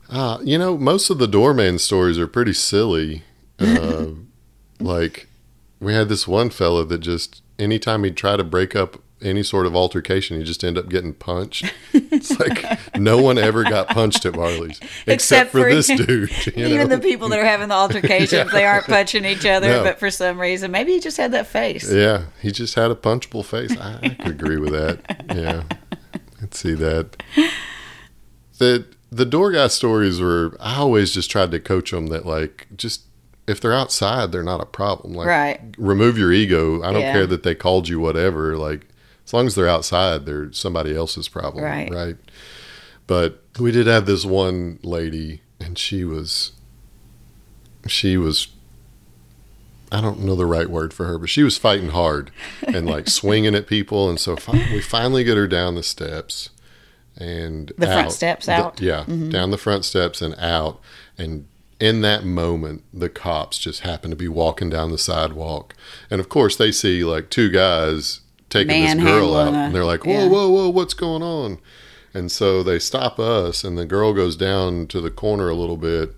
Uh, 0.10 0.40
you 0.44 0.58
know, 0.58 0.78
most 0.78 1.10
of 1.10 1.18
the 1.18 1.28
doorman 1.28 1.78
stories 1.80 2.18
are 2.18 2.28
pretty 2.28 2.54
silly. 2.54 3.24
Uh, 3.60 4.12
like, 4.80 5.28
we 5.82 5.94
had 5.94 6.08
this 6.08 6.26
one 6.26 6.50
fella 6.50 6.86
that 6.86 7.00
just, 7.00 7.42
anytime 7.60 8.06
he'd 8.06 8.16
try 8.16 8.38
to 8.38 8.44
break 8.46 8.74
up 8.74 9.02
any 9.22 9.44
sort 9.44 9.66
of 9.66 9.76
altercation, 9.76 10.38
he'd 10.38 10.46
just 10.46 10.64
end 10.64 10.78
up 10.78 10.88
getting 10.90 11.14
punched. 11.14 11.72
It's 11.94 12.38
like 12.40 12.96
no 12.98 13.22
one 13.22 13.38
ever 13.38 13.64
got 13.64 13.88
punched 13.90 14.26
at 14.26 14.34
Barley's 14.34 14.80
except, 14.80 15.08
Except 15.08 15.52
for, 15.52 15.64
for- 15.64 15.74
this 15.74 15.88
dude. 15.88 16.30
You 16.58 16.66
Even 16.68 16.90
know? 16.90 16.96
the 16.96 17.02
people 17.02 17.30
that 17.30 17.40
are 17.40 17.46
having 17.46 17.68
the 17.70 17.76
altercations, 17.76 18.32
Yeah. 18.32 18.44
they 18.46 18.66
aren't 18.66 18.86
punching 18.86 19.26
each 19.26 19.46
other, 19.46 19.68
No. 19.68 19.84
but 19.84 20.00
for 20.00 20.10
some 20.10 20.40
reason, 20.40 20.72
maybe 20.72 20.94
he 20.94 21.00
just 21.00 21.18
had 21.18 21.32
that 21.34 21.48
face. 21.48 21.92
Yeah, 21.92 22.26
he 22.42 22.52
just 22.52 22.76
had 22.76 22.92
a 22.92 22.96
punchable 22.96 23.44
face. 23.46 23.76
I, 23.78 24.00
I 24.04 24.10
could 24.10 24.28
agree 24.32 24.58
with 24.58 24.72
that. 24.72 25.26
Yeah, 25.36 25.64
I'd 26.42 26.54
see 26.54 26.74
that. 26.76 27.22
The 28.58 28.86
the 29.12 29.26
door 29.26 29.52
guy 29.52 29.68
stories 29.68 30.20
were. 30.20 30.56
I 30.60 30.78
always 30.78 31.14
just 31.14 31.32
tried 31.32 31.52
to 31.52 31.60
coach 31.60 31.92
them 31.92 32.08
that 32.08 32.26
like 32.26 32.68
just 32.76 33.04
if 33.48 33.60
they're 33.60 33.74
outside, 33.74 34.32
they're 34.32 34.44
not 34.44 34.62
a 34.62 34.66
problem. 34.66 35.14
Like 35.14 35.28
Right. 35.28 35.62
remove 35.78 36.18
your 36.18 36.32
ego. 36.32 36.84
I 36.84 36.92
don't 36.92 37.02
Yeah. 37.02 37.14
care 37.14 37.26
that 37.28 37.44
they 37.44 37.56
called 37.56 37.88
you 37.90 38.00
whatever. 38.00 38.56
Like 38.58 38.86
as 39.30 39.34
long 39.34 39.46
as 39.46 39.54
they're 39.54 39.70
outside, 39.70 40.26
they're 40.26 40.52
somebody 40.52 40.96
else's 40.96 41.28
problem. 41.30 41.64
Right. 41.64 41.88
Right. 41.94 42.18
But 43.06 43.44
we 43.60 43.72
did 43.72 43.86
have 43.86 44.08
this 44.08 44.26
one 44.26 44.80
lady, 44.82 45.44
and 45.60 45.78
she 45.78 46.04
was 46.04 46.54
she 47.86 48.18
was 48.18 48.48
I 49.92 50.02
don't 50.02 50.22
know 50.22 50.36
the 50.36 50.48
right 50.48 50.68
word 50.68 50.96
for 50.96 51.06
her, 51.06 51.20
but 51.20 51.30
she 51.30 51.44
was 51.44 51.60
fighting 51.60 51.90
hard 51.90 52.32
and 52.68 52.88
like 52.88 53.08
swinging 53.20 53.54
at 53.54 53.68
people. 53.68 54.10
And 54.10 54.20
so 54.20 54.36
fi- 54.36 54.68
we 54.74 54.82
finally 54.82 55.24
get 55.24 55.38
her 55.38 55.48
down 55.48 55.76
the 55.76 55.84
steps 55.84 56.50
and 57.16 57.72
The 57.78 57.86
front 57.86 58.08
out. 58.08 58.14
steps 58.14 58.46
The- 58.48 58.52
out? 58.54 58.82
yeah, 58.82 59.02
mm-hmm. 59.02 59.30
down 59.30 59.52
the 59.52 59.58
front 59.60 59.86
steps 59.86 60.24
and 60.24 60.34
out. 60.40 60.80
And 61.20 61.46
in 61.80 62.02
that 62.02 62.24
moment, 62.26 62.84
the 62.92 63.10
cops 63.10 63.60
just 63.60 63.82
happen 63.82 64.10
to 64.10 64.16
be 64.16 64.28
walking 64.28 64.72
down 64.72 64.90
the 64.92 64.98
sidewalk. 64.98 65.76
And 66.10 66.20
of 66.20 66.30
course, 66.30 66.56
they 66.56 66.72
see 66.72 67.04
like 67.04 67.30
two 67.30 67.50
guys 67.50 68.22
taking 68.50 68.84
this 68.84 68.96
girl 68.96 69.36
out. 69.36 69.54
And 69.54 69.76
they're 69.76 69.86
like, 69.86 70.06
whoa, 70.06 70.12
Yeah. 70.14 70.28
whoa, 70.28 70.50
whoa, 70.50 70.70
what's 70.70 70.94
going 70.94 71.22
on? 71.24 71.60
And 72.14 72.32
so 72.32 72.64
they 72.64 72.80
stop 72.80 73.20
us, 73.20 73.64
and 73.64 73.78
the 73.78 73.86
girl 73.86 74.14
goes 74.14 74.36
down 74.36 74.88
to 74.88 75.00
the 75.02 75.12
corner 75.12 75.50
a 75.50 75.56
little 75.56 75.78
bit. 75.78 76.16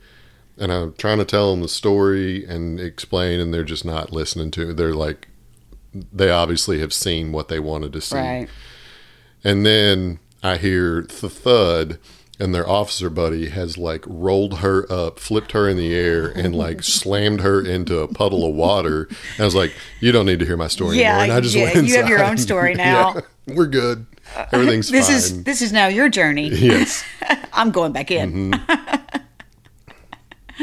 And 0.57 0.71
I'm 0.71 0.93
trying 0.93 1.17
to 1.17 1.25
tell 1.25 1.51
them 1.51 1.61
the 1.61 1.67
story 1.67 2.45
and 2.45 2.79
explain, 2.79 3.39
and 3.39 3.53
they're 3.53 3.63
just 3.63 3.83
not 3.85 4.11
listening 4.13 4.51
to 4.51 4.69
it. 4.71 4.77
They're 4.77 4.93
like, 4.93 5.27
they 5.93 6.29
obviously 6.29 6.79
have 6.79 6.93
seen 6.93 7.31
what 7.31 7.47
they 7.47 7.59
wanted 7.59 7.91
to 7.93 8.01
see. 8.01 8.15
Right. 8.15 8.47
And 9.43 9.65
then 9.65 10.19
I 10.43 10.57
hear 10.57 11.01
the 11.01 11.29
thud, 11.29 11.97
and 12.41 12.53
their 12.55 12.67
officer 12.67 13.09
buddy 13.09 13.49
has 13.49 13.77
like 13.77 14.03
rolled 14.07 14.59
her 14.59 14.91
up, 14.91 15.19
flipped 15.19 15.51
her 15.53 15.69
in 15.69 15.77
the 15.77 15.93
air, 15.93 16.27
and 16.27 16.55
like 16.55 16.83
slammed 16.99 17.41
her 17.41 17.61
into 17.65 17.99
a 17.99 18.07
puddle 18.07 18.45
of 18.45 18.53
water. 18.55 19.03
And 19.03 19.39
I 19.41 19.45
was 19.45 19.55
like, 19.55 19.73
"You 19.99 20.11
don't 20.11 20.25
need 20.25 20.39
to 20.39 20.45
hear 20.45 20.57
my 20.57 20.67
story 20.67 20.97
Yeah, 20.99 21.09
anymore." 21.19 21.23
And 21.23 21.31
I 21.33 21.39
just 21.41 21.55
yeah, 21.55 21.73
went 21.73 21.87
you 21.87 21.95
have 21.97 22.09
your 22.09 22.23
own 22.23 22.37
story 22.37 22.73
now. 22.75 23.13
Yeah, 23.15 23.53
we're 23.55 23.67
good. 23.67 24.05
Uh, 24.35 24.45
Everything's 24.51 24.89
This 24.89 25.07
fine. 25.07 25.15
is 25.17 25.43
this 25.43 25.61
is 25.61 25.71
now 25.71 25.87
your 25.87 26.09
journey. 26.09 26.49
yes. 26.49 27.03
I'm 27.53 27.71
going 27.71 27.91
back 27.91 28.11
in. 28.11 28.51
Mm-hmm. 28.51 29.17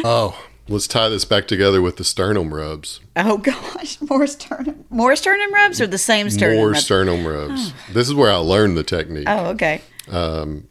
Oh, 0.04 0.38
let's 0.68 0.86
tie 0.86 1.08
this 1.08 1.24
back 1.24 1.48
together 1.48 1.82
with 1.82 1.96
the 1.96 2.04
sternum 2.04 2.54
rubs. 2.54 3.00
Oh 3.16 3.38
gosh, 3.38 4.00
more 4.02 4.26
sternum, 4.26 4.84
more 4.90 5.16
sternum 5.16 5.52
rubs, 5.52 5.80
or 5.80 5.86
the 5.86 5.98
same 5.98 6.30
sternum? 6.30 6.56
More 6.58 6.70
rubs? 6.70 6.84
sternum 6.84 7.26
rubs. 7.26 7.72
Oh. 7.72 7.92
This 7.92 8.08
is 8.08 8.14
where 8.14 8.30
I 8.30 8.36
learned 8.36 8.76
the 8.76 8.84
technique. 8.84 9.24
Oh, 9.28 9.46
okay. 9.50 9.80
Um, 10.10 10.68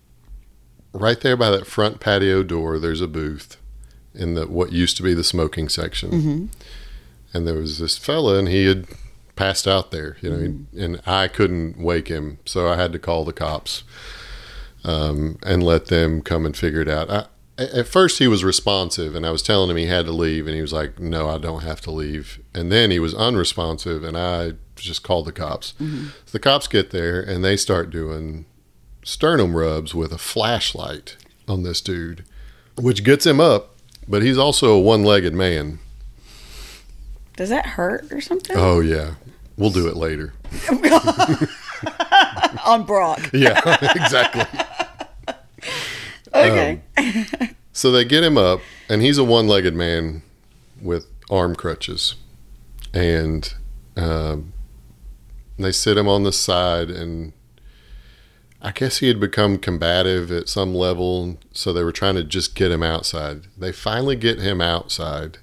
right 0.97 1.21
there 1.21 1.37
by 1.37 1.49
that 1.49 1.67
front 1.67 1.99
patio 1.99 2.43
door 2.43 2.79
there's 2.79 3.01
a 3.01 3.07
booth 3.07 3.57
in 4.13 4.33
the 4.35 4.47
what 4.47 4.71
used 4.71 4.97
to 4.97 5.03
be 5.03 5.13
the 5.13 5.23
smoking 5.23 5.69
section 5.69 6.09
Mm-hmm. 6.11 6.45
and 7.33 7.47
there 7.47 7.55
was 7.55 7.77
this 7.79 7.97
fella 7.97 8.37
and 8.39 8.47
he 8.47 8.65
had 8.65 8.85
passed 9.35 9.67
out 9.67 9.91
there 9.91 10.17
you 10.21 10.29
know 10.29 10.37
Mm-hmm. 10.37 10.79
and 10.83 11.01
i 11.05 11.27
couldn't 11.27 11.77
wake 11.77 12.07
him 12.07 12.39
so 12.45 12.67
i 12.67 12.75
had 12.75 12.91
to 12.93 12.99
call 12.99 13.23
the 13.25 13.33
cops 13.33 13.83
um, 14.83 15.37
and 15.43 15.63
let 15.63 15.87
them 15.87 16.21
come 16.21 16.45
and 16.45 16.55
figure 16.55 16.81
it 16.81 16.87
out 16.87 17.09
I, 17.09 17.25
at 17.57 17.87
first 17.87 18.19
he 18.19 18.27
was 18.27 18.43
responsive 18.43 19.15
and 19.15 19.25
i 19.25 19.31
was 19.31 19.41
telling 19.41 19.69
him 19.69 19.77
he 19.77 19.87
had 19.87 20.05
to 20.05 20.11
leave 20.11 20.45
and 20.47 20.55
he 20.55 20.61
was 20.61 20.73
like 20.73 20.99
no 20.99 21.29
i 21.29 21.37
don't 21.37 21.63
have 21.63 21.81
to 21.81 21.91
leave 21.91 22.39
and 22.53 22.71
then 22.71 22.91
he 22.91 22.99
was 22.99 23.13
unresponsive 23.13 24.03
and 24.03 24.17
i 24.17 24.53
just 24.75 25.03
called 25.03 25.25
the 25.25 25.31
cops 25.31 25.73
Mm-hmm. 25.79 26.07
so 26.25 26.31
the 26.31 26.39
cops 26.39 26.67
get 26.67 26.91
there 26.91 27.19
and 27.21 27.43
they 27.43 27.57
start 27.57 27.89
doing 27.89 28.45
sternum 29.07 29.55
rubs 29.55 29.95
with 29.95 30.11
a 30.11 30.17
flashlight 30.17 31.15
on 31.47 31.63
this 31.63 31.79
dude, 31.79 32.25
which 32.75 33.05
gets 33.05 33.25
him 33.25 33.39
up, 33.39 33.77
but 34.07 34.21
he's 34.21 34.37
also 34.37 34.73
a 34.73 34.79
one 34.79 35.03
legged 35.03 35.33
man. 35.33 35.79
Does 37.37 37.49
that 37.49 37.65
hurt 37.65 38.11
or 38.11 38.19
something? 38.19 38.57
Oh, 38.57 38.81
yeah. 38.81 39.13
We'll 39.57 39.69
do 39.69 39.87
it 39.87 39.95
later. 39.95 40.33
On 42.65 42.83
Brock. 42.83 43.21
Yeah, 43.33 43.59
exactly. 43.95 44.45
Okay. 46.33 46.81
So 47.71 47.91
they 47.91 48.03
get 48.03 48.23
him 48.23 48.37
up, 48.37 48.59
and 48.89 49.01
he's 49.01 49.17
a 49.17 49.23
one 49.23 49.47
legged 49.47 49.73
man 49.73 50.21
with 50.81 51.07
arm 51.29 51.55
crutches. 51.55 52.15
And 52.93 53.53
um, 53.95 54.51
they 55.57 55.71
sit 55.71 55.97
him 55.97 56.07
on 56.07 56.23
the 56.23 56.33
side, 56.33 56.89
and 56.89 57.33
I 58.61 58.71
guess 58.71 58.97
he 58.97 59.07
had 59.07 59.19
become 59.19 59.57
combative 59.57 60.31
at 60.31 60.49
some 60.49 60.73
level. 60.73 61.37
So 61.51 61.71
they 61.71 61.83
were 61.83 61.91
trying 61.91 62.15
to 62.15 62.23
just 62.23 62.55
get 62.55 62.71
him 62.71 62.83
outside. 62.83 63.47
They 63.57 63.71
finally 63.71 64.15
get 64.15 64.39
him 64.39 64.61
outside, 64.61 65.37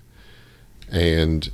and 0.91 1.51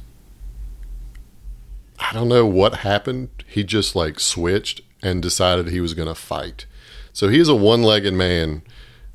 I 1.99 2.13
don't 2.13 2.29
know 2.29 2.47
what 2.47 2.77
happened. 2.77 3.29
He 3.47 3.63
just 3.63 3.95
like 3.95 4.21
switched 4.21 4.81
and 5.03 5.23
decided 5.23 5.69
he 5.69 5.81
was 5.81 5.95
going 5.95 6.09
to 6.09 6.15
fight. 6.15 6.67
So 7.13 7.29
he's 7.29 7.49
a 7.49 7.55
one 7.55 7.83
legged 7.83 8.15
man 8.15 8.63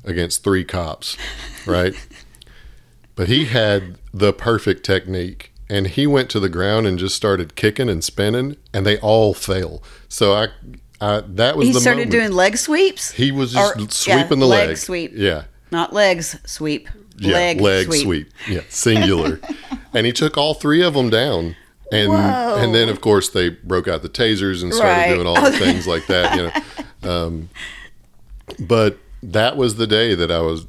against 0.03 0.43
three 0.43 0.63
cops, 0.63 1.17
right? 1.65 1.95
but 3.15 3.27
he 3.27 3.45
had 3.45 3.97
the 4.13 4.33
perfect 4.33 4.85
technique 4.85 5.51
and 5.69 5.87
he 5.87 6.05
went 6.05 6.29
to 6.29 6.39
the 6.39 6.49
ground 6.49 6.85
and 6.85 6.99
just 6.99 7.15
started 7.15 7.55
kicking 7.55 7.89
and 7.89 8.03
spinning 8.03 8.57
and 8.73 8.85
they 8.85 8.99
all 8.99 9.33
fell. 9.33 9.81
So 10.07 10.33
I, 10.33 10.49
I 11.01 11.21
that 11.35 11.57
was 11.57 11.67
he 11.67 11.73
started 11.73 11.97
moment. 12.07 12.11
doing 12.11 12.31
leg 12.31 12.57
sweeps, 12.57 13.11
he 13.11 13.31
was 13.31 13.53
just 13.53 13.75
or- 13.77 13.79
yeah, 13.81 13.87
sweeping 13.89 14.39
the 14.39 14.45
leg 14.47 14.69
leg. 14.69 14.77
sweep. 14.77 15.11
Yeah. 15.13 15.43
not 15.71 15.93
legs 15.93 16.37
sweep. 16.45 16.87
Yeah, 17.17 17.53
leg, 17.59 17.85
sweep. 17.87 18.01
sweep. 18.03 18.29
Yeah, 18.49 18.61
singular. 18.69 19.39
and 19.93 20.05
he 20.05 20.11
took 20.11 20.37
all 20.37 20.53
three 20.53 20.83
of 20.83 20.93
them 20.93 21.09
down. 21.09 21.55
And 21.91 22.09
Whoa. 22.11 22.55
and 22.57 22.73
then 22.73 22.89
of 22.89 22.99
course 22.99 23.29
they 23.29 23.49
broke 23.49 23.87
out 23.87 24.01
the 24.01 24.09
tasers 24.09 24.63
and 24.63 24.73
started 24.73 24.91
Right. 24.91 25.13
doing 25.13 25.27
all 25.27 25.39
the 25.39 25.51
things 25.57 25.85
like 25.87 26.07
that, 26.07 26.35
you 26.35 26.51
know. 27.03 27.11
Um, 27.13 27.49
but 28.59 28.97
that 29.23 29.55
was 29.57 29.75
the 29.75 29.87
day 29.87 30.15
that 30.15 30.31
I 30.31 30.39
was 30.39 30.65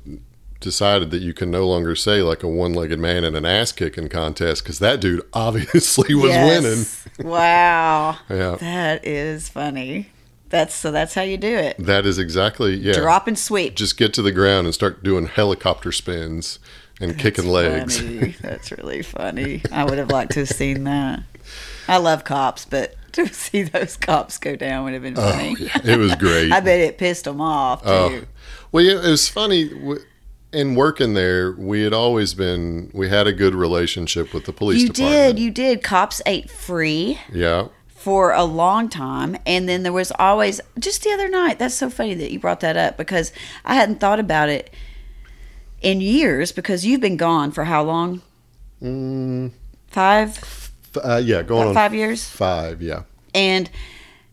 decided 0.60 1.10
that 1.10 1.20
you 1.22 1.32
can 1.34 1.50
no 1.50 1.66
longer 1.66 1.94
say 1.94 2.22
like 2.22 2.42
a 2.42 2.48
one-legged 2.48 2.98
man 2.98 3.24
in 3.24 3.34
an 3.34 3.44
ass 3.44 3.72
kicking 3.72 4.08
contest 4.08 4.62
because 4.62 4.78
that 4.78 5.00
dude 5.00 5.22
obviously 5.32 6.14
was 6.14 6.30
Yes. 6.30 7.06
wow. 7.18 8.18
Yeah, 8.28 8.56
that 8.56 9.06
is 9.06 9.48
funny. 9.48 10.10
That's 10.48 10.74
so. 10.74 10.90
That's 10.90 11.14
how 11.14 11.22
you 11.22 11.36
do 11.36 11.56
it. 11.56 11.76
that 11.78 12.06
is 12.06 12.18
exactly 12.18 12.74
yeah. 12.74 12.92
Drop 12.94 13.26
and 13.26 13.38
sweep. 13.38 13.74
Just 13.74 13.96
get 13.96 14.14
to 14.14 14.22
the 14.22 14.32
ground 14.32 14.66
and 14.66 14.74
start 14.74 15.02
doing 15.02 15.26
helicopter 15.26 15.90
spins 15.92 16.58
and 17.00 17.18
kicking 17.18 17.46
legs. 17.48 18.00
Funny. 18.00 18.36
That's 18.40 18.70
really 18.72 19.02
funny. 19.02 19.62
I 19.72 19.84
would 19.84 19.98
have 19.98 20.10
liked 20.10 20.32
to 20.32 20.40
have 20.40 20.48
seen 20.48 20.84
that. 20.84 21.20
I 21.88 21.98
love 21.98 22.24
cops, 22.24 22.64
but 22.64 22.94
to 23.12 23.26
see 23.28 23.62
those 23.64 23.96
cops 23.96 24.38
go 24.38 24.56
down 24.56 24.84
would 24.84 24.92
have 24.92 25.02
been 25.02 25.18
Oh, 25.18 25.30
funny. 25.32 25.56
yeah, 25.58 25.80
it 25.84 25.98
was 25.98 26.14
great. 26.14 26.52
I 26.52 26.60
bet 26.60 26.80
it 26.80 26.96
pissed 26.98 27.24
them 27.24 27.40
off 27.40 27.82
oh. 27.84 28.08
too. 28.08 28.22
Oh. 28.22 28.28
Well, 28.72 28.84
yeah, 28.84 28.98
it 29.04 29.10
was 29.10 29.28
funny. 29.28 29.70
In 30.52 30.74
working 30.74 31.14
there, 31.14 31.52
we 31.52 31.82
had 31.82 31.92
always 31.92 32.32
been, 32.34 32.90
we 32.94 33.08
had 33.08 33.26
a 33.26 33.32
good 33.32 33.54
relationship 33.54 34.32
with 34.32 34.44
the 34.44 34.52
police 34.52 34.82
you 34.82 34.88
department. 34.88 35.36
did, 35.36 35.42
you 35.42 35.50
did. 35.50 35.82
Cops 35.82 36.22
ate 36.24 36.50
free 36.50 37.18
yeah. 37.32 37.68
For 38.06 38.30
a 38.32 38.44
long 38.44 38.88
time, 38.88 39.36
and 39.44 39.68
then 39.68 39.82
there 39.82 39.92
was 39.92 40.12
always 40.16 40.60
just 40.78 41.02
the 41.02 41.10
other 41.10 41.28
night. 41.28 41.58
That's 41.58 41.74
so 41.74 41.90
funny 41.90 42.14
that 42.14 42.30
you 42.30 42.38
brought 42.38 42.60
that 42.60 42.76
up 42.76 42.96
because 42.96 43.32
I 43.64 43.74
hadn't 43.74 43.98
thought 43.98 44.20
about 44.20 44.48
it 44.48 44.72
in 45.82 46.00
years 46.00 46.52
because 46.52 46.86
you've 46.86 47.00
been 47.00 47.16
gone 47.16 47.50
for 47.50 47.64
how 47.64 47.82
long? 47.82 48.22
Mm, 48.80 49.50
Five, 49.88 50.38
f- 50.38 50.70
uh, 51.02 51.16
yeah, 51.24 51.42
going 51.42 51.66
on 51.66 51.74
five 51.74 51.92
years. 51.94 52.28
five. 52.28 52.80
Yeah. 52.80 53.02
And 53.34 53.68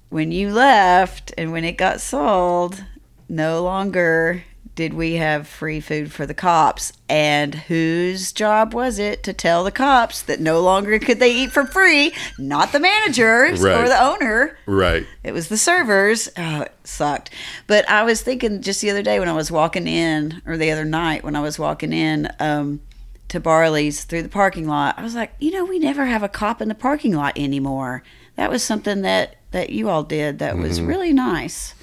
when 0.10 0.32
you 0.32 0.52
left 0.52 1.34
and 1.36 1.52
when 1.52 1.64
it 1.64 1.72
got 1.76 2.00
sold, 2.00 2.84
no 3.28 3.64
longer 3.64 4.44
did 4.76 4.94
we 4.94 5.16
have 5.16 5.48
free 5.48 5.80
food 5.80 6.12
for 6.12 6.26
the 6.26 6.34
cops. 6.34 6.94
And 7.08 7.54
whose 7.54 8.32
job 8.32 8.74
was 8.74 8.98
it 8.98 9.22
to 9.24 9.34
tell 9.34 9.64
the 9.64 9.72
cops 9.72 10.22
that 10.24 10.40
no 10.40 10.62
longer 10.62 10.98
could 10.98 11.20
they 11.20 11.32
eat 11.32 11.52
for 11.52 11.66
free? 11.66 12.12
Not 12.40 12.72
the 12.72 12.80
managers 12.80 13.64
or 13.64 13.88
the 13.88 14.04
owner. 14.04 14.58
Right. 14.66 15.06
It 15.24 15.32
was 15.32 15.50
the 15.50 15.58
servers. 15.58 16.30
Oh, 16.38 16.62
it 16.62 16.74
sucked. 16.84 17.30
But 17.68 17.88
I 17.88 18.04
was 18.04 18.22
thinking 18.22 18.62
just 18.62 18.82
the 18.82 18.90
other 18.90 19.04
day 19.04 19.20
when 19.20 19.30
I 19.30 19.34
was 19.34 19.52
walking 19.52 19.88
in, 19.88 20.42
or 20.46 20.58
the 20.58 20.72
other 20.72 20.86
night 20.86 21.24
when 21.24 21.36
I 21.36 21.42
was 21.42 21.60
walking 21.60 21.94
in 21.94 22.30
um, 22.40 22.82
to 23.30 23.40
Barley's 23.40 24.06
through 24.06 24.24
the 24.24 24.30
parking 24.30 24.68
lot, 24.68 24.98
I 24.98 25.04
was 25.04 25.14
like, 25.14 25.34
you 25.40 25.52
know, 25.52 25.66
we 25.66 25.78
never 25.78 26.06
have 26.06 26.24
a 26.24 26.30
cop 26.30 26.62
in 26.62 26.68
the 26.68 26.76
parking 26.76 27.14
lot 27.14 27.38
anymore. 27.38 28.02
That 28.36 28.50
was 28.50 28.64
something 28.64 29.04
that 29.04 29.36
that 29.52 29.70
you 29.70 29.88
all 29.88 30.02
did 30.02 30.40
that 30.40 30.58
was 30.58 30.82
really 30.82 31.14
nice. 31.14 31.76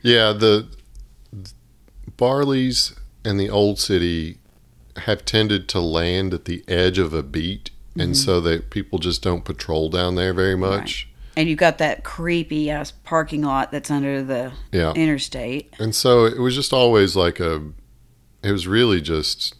Yeah. 0.00 0.32
The 0.32 0.66
Barleys 2.18 2.98
and 3.24 3.40
the 3.40 3.48
Old 3.48 3.78
City 3.78 4.38
have 4.98 5.24
tended 5.24 5.68
to 5.68 5.80
land 5.80 6.34
at 6.34 6.44
the 6.44 6.62
edge 6.68 6.98
of 6.98 7.14
a 7.14 7.22
beat. 7.22 7.70
And 7.94 8.12
mm-hmm. 8.12 8.24
so 8.24 8.40
that 8.42 8.70
people 8.70 9.00
just 9.00 9.22
don't 9.22 9.44
patrol 9.44 9.88
down 9.88 10.14
there 10.14 10.32
very 10.32 10.56
much. 10.56 11.08
And 11.36 11.48
you've 11.48 11.58
got 11.58 11.78
that 11.78 12.04
creepy 12.04 12.70
ass 12.70 12.92
parking 13.02 13.42
lot 13.42 13.72
that's 13.72 13.90
under 13.90 14.22
the 14.22 14.52
Yeah. 14.70 14.92
interstate. 14.92 15.74
And 15.80 15.94
so 15.94 16.24
it 16.24 16.38
was 16.38 16.54
just 16.54 16.72
always 16.72 17.16
like 17.16 17.40
a, 17.40 17.62
it 18.44 18.52
was 18.52 18.68
really 18.68 19.00
just 19.00 19.56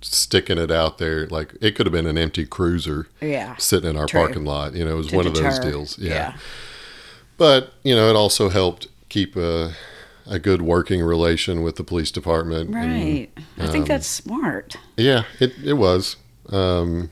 sticking 0.00 0.56
it 0.56 0.70
out 0.70 0.96
there. 0.96 1.26
Like 1.26 1.54
it 1.60 1.72
could 1.74 1.84
have 1.84 1.92
been 1.92 2.06
an 2.06 2.16
empty 2.16 2.46
cruiser 2.46 3.08
Yeah. 3.20 3.56
sitting 3.56 3.90
in 3.90 3.96
our 3.98 4.06
True. 4.06 4.20
parking 4.20 4.44
lot. 4.46 4.74
You 4.74 4.86
know, 4.86 4.92
it 4.92 4.96
was 4.96 5.08
To 5.08 5.16
one 5.16 5.26
of 5.26 5.34
those 5.34 5.58
deter. 5.58 5.70
deals. 5.70 5.98
Yeah. 5.98 6.36
But, 7.36 7.74
you 7.82 7.94
know, 7.94 8.08
it 8.08 8.16
also 8.16 8.48
helped 8.48 8.86
keep 9.10 9.36
a, 9.36 9.72
a 10.26 10.38
good 10.38 10.62
working 10.62 11.02
relation 11.02 11.62
with 11.62 11.76
the 11.76 11.84
police 11.84 12.10
department. 12.10 12.70
and- 12.70 12.74
Right. 12.74 13.28
I 13.58 13.66
think 13.68 13.82
um, 13.82 13.88
that's 13.88 14.06
smart. 14.06 14.76
yeah, 14.96 15.24
it, 15.40 15.52
it 15.64 15.74
was. 15.74 16.16
Um, 16.48 17.10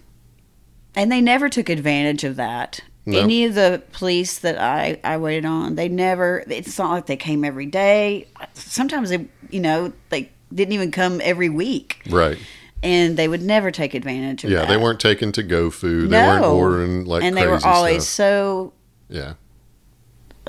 And 0.94 1.11
they 1.11 1.20
never 1.20 1.49
took 1.49 1.68
advantage 1.68 2.25
of 2.25 2.37
that. 2.37 2.81
No. 3.07 3.18
Any 3.20 3.44
of 3.44 3.55
the 3.55 3.83
police 3.92 4.38
that 4.40 4.59
I, 4.61 5.01
I 5.03 5.16
waited 5.16 5.44
on, 5.46 5.75
they 5.75 5.88
never, 5.88 6.44
it's 6.49 6.79
not 6.79 6.90
like 6.90 7.07
they 7.07 7.16
came 7.16 7.44
every 7.44 7.66
day. 7.66 8.29
Sometimes 8.55 9.09
they, 9.11 9.27
you 9.51 9.61
know, 9.61 9.92
they 10.11 10.31
didn't 10.55 10.73
even 10.75 10.90
come 10.90 11.20
every 11.25 11.49
week. 11.49 12.03
right. 12.11 12.38
And 12.83 13.16
they 13.18 13.29
would 13.29 13.42
never 13.42 13.70
take 13.70 13.92
advantage 13.92 14.42
of 14.44 14.51
Yeah, 14.51 14.61
that. 14.61 14.68
Yeah, 14.70 14.77
they 14.77 14.83
weren't 14.83 15.01
taking 15.01 15.33
to 15.33 15.42
go 15.42 15.70
food. 15.70 16.09
They 16.11 16.16
weren't 16.23 16.40
No. 16.42 16.57
ordering 16.57 17.05
like 17.05 17.23
and 17.23 17.37
they 17.37 17.46
were 17.46 17.61
always 17.62 18.05
stuff. 18.09 18.14
so, 18.16 18.73
Yeah, 19.11 19.35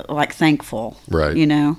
like, 0.08 0.32
thankful. 0.32 0.96
right. 1.08 1.36
You 1.36 1.46
know? 1.46 1.76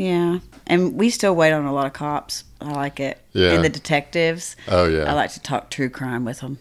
Yeah. 0.00 0.38
And 0.66 0.94
we 0.94 1.10
still 1.10 1.36
wait 1.36 1.52
on 1.52 1.66
a 1.66 1.72
lot 1.72 1.86
of 1.86 1.92
cops. 1.92 2.44
I 2.60 2.70
like 2.72 3.00
it. 3.00 3.20
Yeah. 3.32 3.52
And 3.52 3.64
the 3.64 3.68
detectives. 3.68 4.56
Oh, 4.66 4.86
yeah. 4.86 5.10
I 5.10 5.12
like 5.12 5.32
to 5.32 5.40
talk 5.40 5.70
true 5.70 5.90
crime 5.90 6.24
with 6.24 6.40
them. 6.40 6.58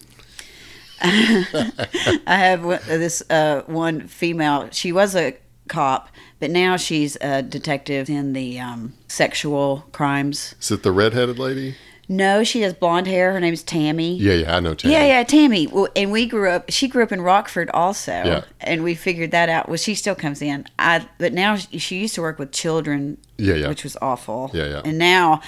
I 1.02 2.18
have 2.26 2.64
this 2.88 3.24
uh, 3.30 3.62
one 3.68 4.08
female. 4.08 4.68
She 4.72 4.92
was 4.92 5.16
a 5.16 5.38
cop, 5.70 6.10
but 6.42 6.52
now 6.52 6.76
she's 6.76 7.16
a 7.22 7.42
detective 7.42 8.10
in 8.10 8.34
the 8.34 8.60
um, 8.60 8.94
sexual 9.08 9.86
crimes. 9.94 10.56
Is 10.60 10.72
it 10.72 10.84
the 10.84 10.92
redheaded 10.92 11.40
lady? 11.40 11.76
No, 12.12 12.44
she 12.44 12.62
has 12.62 12.74
blonde 12.74 13.06
hair. 13.06 13.32
Her 13.34 13.40
name's 13.40 13.62
Tammy. 13.62 14.16
Yeah, 14.16 14.34
yeah, 14.34 14.56
I 14.58 14.60
know 14.60 14.74
Tammy. 14.74 14.96
Yeah, 14.96 15.06
yeah, 15.06 15.24
Tammy. 15.24 15.68
Well, 15.68 15.88
and 15.96 16.12
we 16.12 16.26
grew 16.26 16.50
up. 16.50 16.72
She 16.72 16.88
grew 16.88 17.04
up 17.04 17.12
in 17.12 17.22
Rockford, 17.22 17.70
also. 17.70 18.12
Yeah. 18.12 18.44
And 18.62 18.84
we 18.84 18.96
figured 18.96 19.30
that 19.32 19.48
out. 19.48 19.68
Well, 19.70 19.78
she 19.78 19.94
still 19.94 20.16
comes 20.16 20.42
in. 20.42 20.66
I, 20.80 21.08
but 21.20 21.34
now 21.34 21.56
she, 21.58 21.78
she 21.78 22.00
used 22.00 22.16
to 22.16 22.22
work 22.22 22.40
with 22.40 22.52
children, 22.52 23.20
Yeah, 23.38 23.54
yeah. 23.54 23.68
which 23.68 23.84
was 23.84 23.96
awful. 24.02 24.50
Yeah, 24.56 24.66
yeah. 24.66 24.82
And 24.84 24.98
now, 24.98 25.42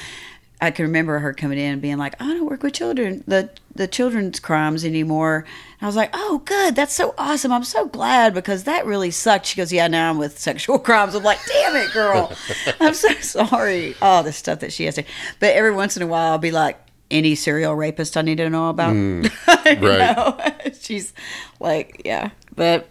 I 0.62 0.70
can 0.72 0.86
remember 0.86 1.18
her 1.20 1.34
coming 1.34 1.58
in 1.58 1.74
and 1.74 1.82
being 1.82 1.98
like, 1.98 2.22
"I 2.22 2.28
don't 2.28 2.46
work 2.46 2.62
with 2.64 2.74
children, 2.74 3.24
the 3.28 3.50
the 3.74 3.88
children's 3.88 4.40
crimes 4.40 4.86
anymore." 4.86 5.38
And 5.80 5.82
I 5.82 5.86
was 5.88 5.96
like, 5.96 6.12
"Oh, 6.14 6.44
good. 6.46 6.76
That's 6.76 6.94
so 6.94 7.16
awesome. 7.18 7.52
I'm 7.52 7.64
so 7.64 7.88
glad 7.88 8.34
because 8.34 8.66
that 8.66 8.86
really 8.86 9.10
sucked." 9.12 9.48
She 9.48 9.58
goes, 9.58 9.74
"Yeah, 9.74 9.88
now 9.88 10.10
I'm 10.12 10.18
with 10.18 10.38
sexual 10.40 10.78
crimes." 10.88 11.16
I'm 11.16 11.24
like, 11.24 11.40
"Damn 11.48 11.76
it, 11.78 11.92
girl. 11.92 12.32
I'm 12.80 12.94
so 12.94 13.10
sorry." 13.16 13.96
All 14.02 14.22
the 14.24 14.32
stuff 14.32 14.60
that 14.60 14.72
she 14.72 14.86
has 14.86 14.96
to. 14.96 15.04
But 15.40 15.56
every 15.56 15.72
once 15.72 15.98
in 15.98 16.04
a 16.04 16.08
while, 16.08 16.32
I'll 16.32 16.38
be 16.38 16.52
like. 16.52 16.78
Any 17.10 17.36
serial 17.36 17.76
rapist 17.76 18.16
I 18.16 18.22
need 18.22 18.38
to 18.38 18.50
know 18.50 18.70
about? 18.70 18.94
Mm, 18.96 19.30
right. 19.82 20.78
She's 20.80 21.12
like, 21.60 22.04
yeah, 22.06 22.30
but 22.56 22.88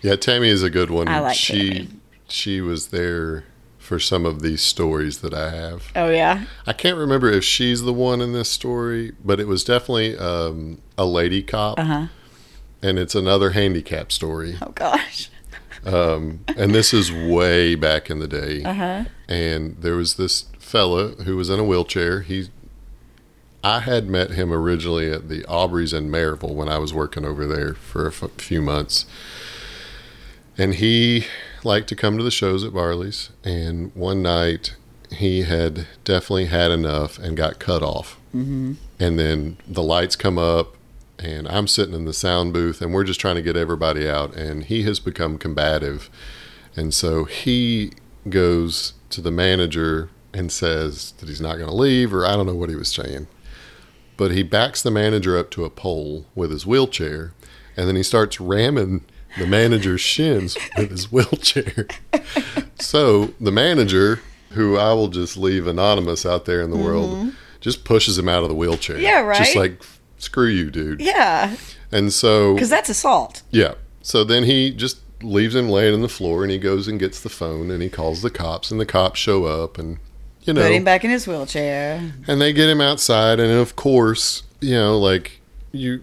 Yeah, 0.00 0.16
Tammy 0.16 0.48
is 0.48 0.64
a 0.64 0.68
good 0.68 0.90
one. 0.90 1.06
I 1.06 1.20
like 1.20 1.36
she 1.36 1.68
Tammy. 1.70 1.88
she 2.26 2.60
was 2.60 2.88
there 2.88 3.44
for 3.82 3.98
some 3.98 4.24
of 4.24 4.40
these 4.42 4.62
stories 4.62 5.18
that 5.18 5.34
I 5.34 5.50
have. 5.50 5.90
oh 5.96 6.08
yeah, 6.08 6.44
I 6.66 6.72
can't 6.72 6.96
remember 6.96 7.30
if 7.30 7.44
she's 7.44 7.82
the 7.82 7.92
one 7.92 8.20
in 8.20 8.32
this 8.32 8.48
story, 8.48 9.12
but 9.24 9.40
it 9.40 9.46
was 9.48 9.64
definitely 9.64 10.16
um, 10.16 10.80
a 10.96 11.04
lady 11.04 11.42
cop, 11.42 11.78
uh 11.78 11.84
huh. 11.84 12.06
and 12.80 12.98
it's 12.98 13.14
another 13.14 13.50
handicap 13.50 14.12
story. 14.12 14.56
Oh 14.62 14.70
gosh, 14.70 15.28
Um, 15.84 16.44
and 16.56 16.72
this 16.72 16.94
is 16.94 17.10
way 17.10 17.74
back 17.74 18.08
in 18.08 18.20
the 18.20 18.28
day. 18.28 18.62
uh 18.62 18.72
huh. 18.72 19.04
and 19.28 19.76
there 19.80 19.96
was 19.96 20.14
this 20.14 20.44
fella 20.60 21.08
who 21.24 21.36
was 21.36 21.50
in 21.50 21.58
a 21.58 21.64
wheelchair. 21.64 22.20
He, 22.20 22.50
I 23.64 23.80
had 23.80 24.08
met 24.08 24.30
him 24.30 24.52
originally 24.52 25.10
at 25.10 25.28
the 25.28 25.42
Aubreys 25.42 25.92
in 25.92 26.08
Maryville 26.08 26.54
when 26.54 26.68
I 26.68 26.78
was 26.78 26.94
working 26.94 27.24
over 27.24 27.46
there 27.48 27.74
for 27.74 28.06
a 28.06 28.12
f- 28.12 28.30
few 28.38 28.62
months, 28.62 29.06
and 30.56 30.74
he 30.74 31.26
liked 31.64 31.88
to 31.88 31.96
come 31.96 32.18
to 32.18 32.24
the 32.24 32.30
shows 32.30 32.64
at 32.64 32.72
Barley's. 32.72 33.30
And 33.44 33.94
one 33.94 34.22
night, 34.22 34.76
he 35.10 35.42
had 35.42 35.86
definitely 36.04 36.46
had 36.46 36.70
enough 36.70 37.18
and 37.18 37.36
got 37.36 37.58
cut 37.58 37.82
off. 37.82 38.18
Mm-hmm. 38.34 38.74
And 38.98 39.18
then 39.18 39.58
the 39.66 39.82
lights 39.82 40.16
come 40.16 40.38
up, 40.38 40.76
and 41.18 41.46
I'm 41.48 41.66
sitting 41.66 41.94
in 41.94 42.04
the 42.04 42.12
sound 42.12 42.52
booth, 42.52 42.80
and 42.80 42.92
we're 42.92 43.04
just 43.04 43.20
trying 43.20 43.36
to 43.36 43.42
get 43.42 43.56
everybody 43.56 44.08
out. 44.08 44.34
And 44.34 44.64
he 44.64 44.82
has 44.84 45.00
become 45.00 45.38
combative. 45.38 46.08
And 46.74 46.94
so 46.94 47.24
he 47.24 47.92
goes 48.28 48.94
to 49.10 49.20
the 49.20 49.30
manager 49.30 50.08
and 50.32 50.50
says 50.50 51.12
that 51.18 51.28
he's 51.28 51.40
not 51.40 51.56
going 51.56 51.68
to 51.68 51.74
leave, 51.74 52.14
or 52.14 52.24
I 52.24 52.36
don't 52.36 52.46
know 52.46 52.54
what 52.54 52.70
he 52.70 52.76
was 52.76 52.90
saying. 52.90 53.26
But 54.16 54.30
he 54.30 54.42
backs 54.42 54.82
the 54.82 54.90
manager 54.90 55.36
up 55.36 55.50
to 55.52 55.64
a 55.64 55.70
pole 55.70 56.26
with 56.34 56.50
his 56.50 56.66
wheelchair, 56.66 57.34
and 57.76 57.88
then 57.88 57.96
he 57.96 58.02
starts 58.02 58.40
ramming 58.40 59.04
the 59.38 59.46
manager's 59.46 60.00
shins 60.00 60.56
with 60.76 60.90
his 60.90 61.10
wheelchair. 61.12 61.86
so 62.78 63.26
the 63.40 63.52
manager, 63.52 64.20
who 64.50 64.76
I 64.76 64.92
will 64.92 65.08
just 65.08 65.36
leave 65.36 65.66
anonymous 65.66 66.26
out 66.26 66.44
there 66.44 66.60
in 66.62 66.70
the 66.70 66.76
world, 66.76 67.10
mm-hmm. 67.10 67.30
just 67.60 67.84
pushes 67.84 68.18
him 68.18 68.28
out 68.28 68.42
of 68.42 68.48
the 68.48 68.54
wheelchair. 68.54 68.98
Yeah, 68.98 69.20
right. 69.20 69.38
Just 69.38 69.56
like, 69.56 69.82
screw 70.18 70.48
you, 70.48 70.70
dude. 70.70 71.00
Yeah, 71.00 71.56
And 71.90 72.12
so 72.12 72.54
because 72.54 72.70
that's 72.70 72.88
assault. 72.88 73.42
yeah. 73.50 73.74
So 74.02 74.24
then 74.24 74.44
he 74.44 74.72
just 74.72 74.98
leaves 75.22 75.54
him 75.54 75.68
laying 75.68 75.94
on 75.94 76.02
the 76.02 76.08
floor 76.08 76.42
and 76.42 76.50
he 76.50 76.58
goes 76.58 76.88
and 76.88 76.98
gets 76.98 77.20
the 77.20 77.28
phone 77.28 77.70
and 77.70 77.80
he 77.82 77.88
calls 77.88 78.22
the 78.22 78.30
cops 78.30 78.70
and 78.72 78.80
the 78.80 78.86
cops 78.86 79.20
show 79.20 79.44
up 79.44 79.78
and 79.78 79.98
you 80.42 80.52
know 80.52 80.62
Put 80.62 80.72
him 80.72 80.82
back 80.82 81.04
in 81.04 81.10
his 81.10 81.28
wheelchair. 81.28 82.12
and 82.26 82.40
they 82.40 82.52
get 82.52 82.68
him 82.68 82.80
outside 82.80 83.38
and 83.38 83.52
of 83.52 83.76
course, 83.76 84.42
you 84.60 84.74
know, 84.74 84.98
like 84.98 85.40
you 85.70 86.02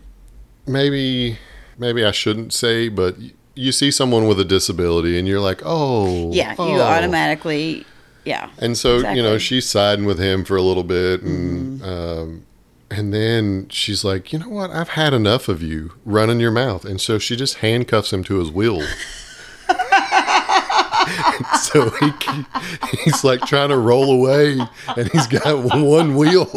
maybe 0.66 1.38
maybe 1.80 2.06
I 2.06 2.12
shouldn't 2.12 2.54
say 2.54 2.90
but 2.90 3.16
you 3.56 3.72
see 3.72 3.92
someone 3.92 4.28
with 4.28 4.40
a 4.40 4.46
disability 4.46 5.18
and 5.20 5.28
you're 5.28 5.40
like, 5.40 5.62
"Oh." 5.66 6.32
Yeah, 6.32 6.52
you 6.52 6.58
oh. 6.60 6.82
automatically. 6.82 7.86
Yeah. 8.26 8.50
And 8.60 8.78
so, 8.78 8.98
you 8.98 9.22
know, 9.24 9.32
Mm-hmm. 9.32 9.38
she's 9.40 9.68
siding 9.70 10.06
with 10.06 10.20
him 10.20 10.46
for 10.46 10.56
a 10.56 10.62
little 10.62 10.84
bit 10.84 11.22
and 11.24 11.84
um 11.84 12.46
and 12.92 13.14
then 13.14 13.68
she's 13.70 14.04
like, 14.04 14.32
"You 14.34 14.40
know 14.40 14.50
what? 14.50 14.72
I've 14.72 14.90
had 14.90 15.14
enough 15.14 15.48
of 15.48 15.62
you 15.62 15.94
running 16.06 16.40
your 16.40 16.52
mouth." 16.52 16.86
And 16.86 17.00
so 17.00 17.20
she 17.20 17.36
just 17.36 17.56
handcuffs 17.58 18.12
him 18.14 18.24
to 18.26 18.40
his 18.40 18.50
wheel. 18.52 18.82
so 21.62 21.90
he 21.92 22.12
he's 23.04 23.24
like 23.24 23.42
trying 23.42 23.70
to 23.70 23.78
roll 23.78 24.12
away 24.12 24.58
and 24.96 25.12
he's 25.12 25.28
got 25.28 25.64
one 25.76 26.16
wheel. 26.16 26.50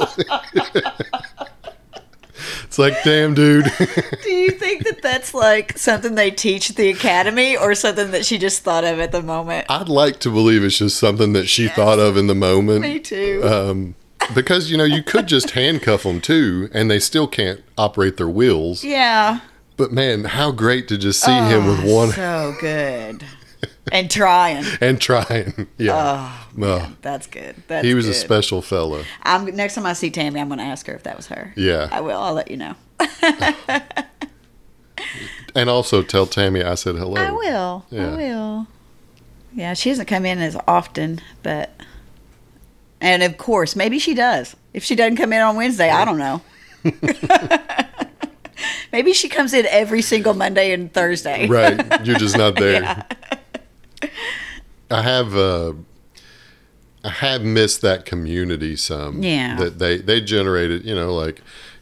It's 2.73 2.79
like, 2.79 3.05
"Damn, 3.05 3.35
dude." 3.35 3.67
Do 4.23 4.31
you 4.31 4.51
think 4.53 4.85
that 4.85 5.03
that's 5.03 5.35
like 5.35 5.77
something 5.77 6.15
they 6.15 6.31
teach 6.31 6.71
at 6.71 6.77
the 6.77 6.89
academy 6.89 7.55
or 7.55 7.75
something 7.75 8.13
that 8.13 8.25
she 8.25 8.39
just 8.39 8.63
thought 8.63 8.83
of 8.83 8.99
at 8.99 9.13
the 9.13 9.21
moment? 9.21 9.67
I'd 9.69 9.91
like 9.91 10.21
to 10.21 10.31
believe 10.31 10.65
it's 10.65 10.79
just 10.79 10.97
something 10.97 11.35
that 11.35 11.49
she 11.49 11.69
thought 11.69 11.99
of 11.99 12.17
in 12.17 12.29
the 12.29 12.35
moment. 12.35 12.81
Me 12.81 12.99
too. 12.99 13.43
Um, 13.45 13.95
because 14.35 14.71
you 14.71 14.79
know 14.79 14.85
you 14.85 15.03
could 15.03 15.29
just 15.29 15.51
handcuff 15.61 16.05
them 16.05 16.23
too, 16.23 16.71
and 16.73 16.91
they 16.91 16.99
still 16.99 17.29
can't 17.29 17.63
operate 17.77 18.17
their 18.17 18.29
wheels. 18.29 18.83
yeah. 18.83 19.41
But 19.77 19.93
man, 19.93 20.25
how 20.25 20.51
great 20.51 20.89
to 20.89 20.97
just 20.97 21.21
see 21.21 21.31
him 21.31 21.67
with 21.67 21.85
one 21.85 22.11
So 22.13 22.55
good. 22.59 23.23
And 23.91 24.11
trying. 24.11 24.65
and 24.81 25.01
trying. 25.01 25.67
Yeah, 25.77 26.33
oh, 26.57 26.63
Ugh. 26.63 26.93
That's 27.03 27.27
good. 27.27 27.57
That's 27.69 27.87
he 27.87 27.95
was 27.95 28.09
a 28.09 28.15
special 28.15 28.63
fella. 28.63 29.05
I'm 29.23 29.45
next 29.55 29.75
time 29.75 29.87
I 29.87 29.93
see 29.93 30.11
Tammy, 30.11 30.41
I'm 30.41 30.49
going 30.49 30.59
to 30.59 30.65
ask 30.65 30.87
her 30.87 30.95
if 30.95 31.03
that 31.03 31.17
was 31.17 31.27
her. 31.27 31.53
Yeah, 31.57 31.89
I 31.91 32.01
will. 32.01 32.19
I'll 32.19 32.35
let 32.35 32.51
you 32.51 32.57
know. 32.57 32.75
and 35.55 35.69
also 35.69 36.03
tell 36.03 36.27
Tammy 36.27 36.63
I 36.63 36.75
said 36.75 36.97
hello. 36.97 37.21
I 37.21 37.31
will. 37.31 37.85
Yeah. 37.91 38.13
I 38.13 38.17
will. 38.17 38.67
Yeah, 39.55 39.75
she 39.75 39.91
doesn't 39.91 40.07
come 40.07 40.25
in 40.25 40.39
as 40.39 40.57
often, 40.67 41.21
but 41.43 41.71
and 43.01 43.23
of 43.23 43.37
course, 43.37 43.77
maybe 43.77 43.99
she 43.99 44.15
does. 44.15 44.57
If 44.73 44.85
she 44.85 44.95
doesn't 44.95 45.17
come 45.17 45.33
in 45.33 45.43
on 45.43 45.57
Wednesday, 45.57 45.91
I 45.91 46.05
don't 46.05 46.19
know. 46.19 46.41
maybe 48.93 49.13
she 49.13 49.29
comes 49.29 49.53
in 49.53 49.67
every 49.67 50.03
single 50.03 50.35
Monday 50.35 50.73
and 50.73 50.93
Thursday. 50.93 51.49
Right, 51.49 52.07
you're 52.07 52.19
just 52.19 52.39
not 52.39 52.55
there. 52.55 52.83
Yeah. 52.83 53.03
I 54.91 55.03
have 55.03 55.35
uh, 55.37 55.73
I 57.05 57.09
have 57.11 57.43
missed 57.43 57.81
that 57.83 58.05
community 58.05 58.77
some. 58.77 59.23
Yeah. 59.23 59.57
that 59.57 59.79
they 59.79 59.99
they 59.99 60.21
generated. 60.21 60.85
You 60.85 60.95
know, 60.95 61.15
like 61.15 61.41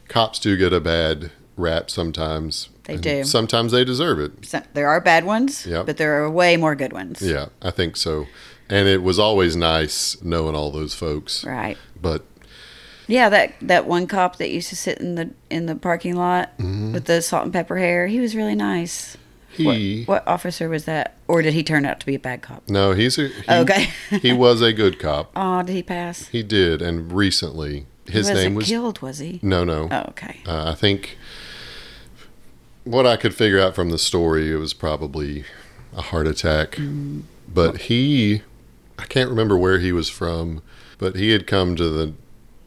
cops 0.09 0.39
do 0.39 0.57
get 0.57 0.73
a 0.73 0.81
bad 0.81 1.31
rap 1.57 1.91
sometimes. 1.91 2.69
They 2.85 2.97
do. 2.97 3.25
Sometimes 3.25 3.73
they 3.73 3.85
deserve 3.85 4.19
it. 4.19 4.33
So, 4.47 4.63
there 4.75 4.89
are 4.89 5.01
bad 5.01 5.25
ones, 5.25 5.65
Yep. 5.67 5.87
but 5.87 5.97
there 5.97 6.25
are 6.25 6.31
way 6.31 6.57
more 6.57 6.75
good 6.75 6.93
ones. 6.93 7.23
Yeah, 7.23 7.47
I 7.63 7.71
think 7.71 7.97
so. 7.97 8.27
And 8.69 8.89
it 8.89 9.03
was 9.03 9.19
always 9.19 9.55
nice 9.55 10.21
knowing 10.23 10.55
all 10.57 10.71
those 10.73 10.95
folks. 10.95 11.45
Right. 11.45 11.77
But 12.01 12.25
Yeah, 13.07 13.29
that 13.29 13.55
that 13.63 13.87
one 13.87 14.07
cop 14.07 14.37
that 14.39 14.51
used 14.51 14.69
to 14.71 14.77
sit 14.77 14.99
in 14.99 15.15
the 15.17 15.31
in 15.51 15.67
the 15.67 15.77
parking 15.77 16.17
lot 16.17 16.57
Mm-hmm. 16.59 16.93
with 16.95 17.05
the 17.05 17.21
salt 17.23 17.45
and 17.45 17.53
pepper 17.53 17.77
hair, 17.77 18.07
he 18.09 18.19
was 18.21 18.35
really 18.35 18.55
nice. 18.57 19.17
He 19.65 20.05
What, 20.05 20.25
what 20.27 20.29
officer 20.33 20.69
was 20.69 20.85
that, 20.85 21.17
or 21.29 21.43
did 21.43 21.55
he 21.55 21.63
turn 21.63 21.85
out 21.85 22.01
to 22.01 22.07
be 22.07 22.15
a 22.15 22.19
bad 22.19 22.43
cop? 22.43 22.69
no, 22.69 22.93
he's 22.93 23.19
a 23.19 23.29
he, 23.29 23.51
Okay. 23.51 23.89
he 24.23 24.33
was 24.33 24.61
a 24.63 24.73
good 24.73 24.99
cop. 24.99 25.31
Oh, 25.37 25.63
did 25.63 25.75
he 25.75 25.83
pass? 25.83 26.29
He 26.29 26.43
did, 26.43 26.83
and 26.83 27.13
recently 27.13 27.87
his 28.07 28.29
name 28.29 28.55
was 28.55 28.67
killed, 28.67 29.01
was 29.01 29.19
he? 29.19 29.41
no, 29.43 29.65
no. 29.65 29.89
Oh, 29.91 30.05
okay. 30.11 30.41
Uh, 30.47 30.71
I 30.71 30.75
think 30.75 31.17
what 32.85 33.07
I 33.07 33.17
could 33.17 33.35
figure 33.35 33.61
out 33.61 33.75
from 33.75 33.91
the 33.91 33.99
story, 33.99 34.51
it 34.53 34.57
was 34.57 34.75
probably 34.75 35.45
a 35.97 36.03
heart 36.03 36.27
attack. 36.27 36.73
Mm. 36.73 37.23
But 37.53 37.83
he, 37.83 38.43
I 38.99 39.05
can't 39.07 39.29
remember 39.31 39.57
where 39.57 39.79
he 39.79 39.93
was 39.93 40.09
from, 40.09 40.63
but 40.99 41.17
he 41.17 41.31
had 41.31 41.47
come 41.47 41.77
to 41.77 41.89
the 41.89 42.15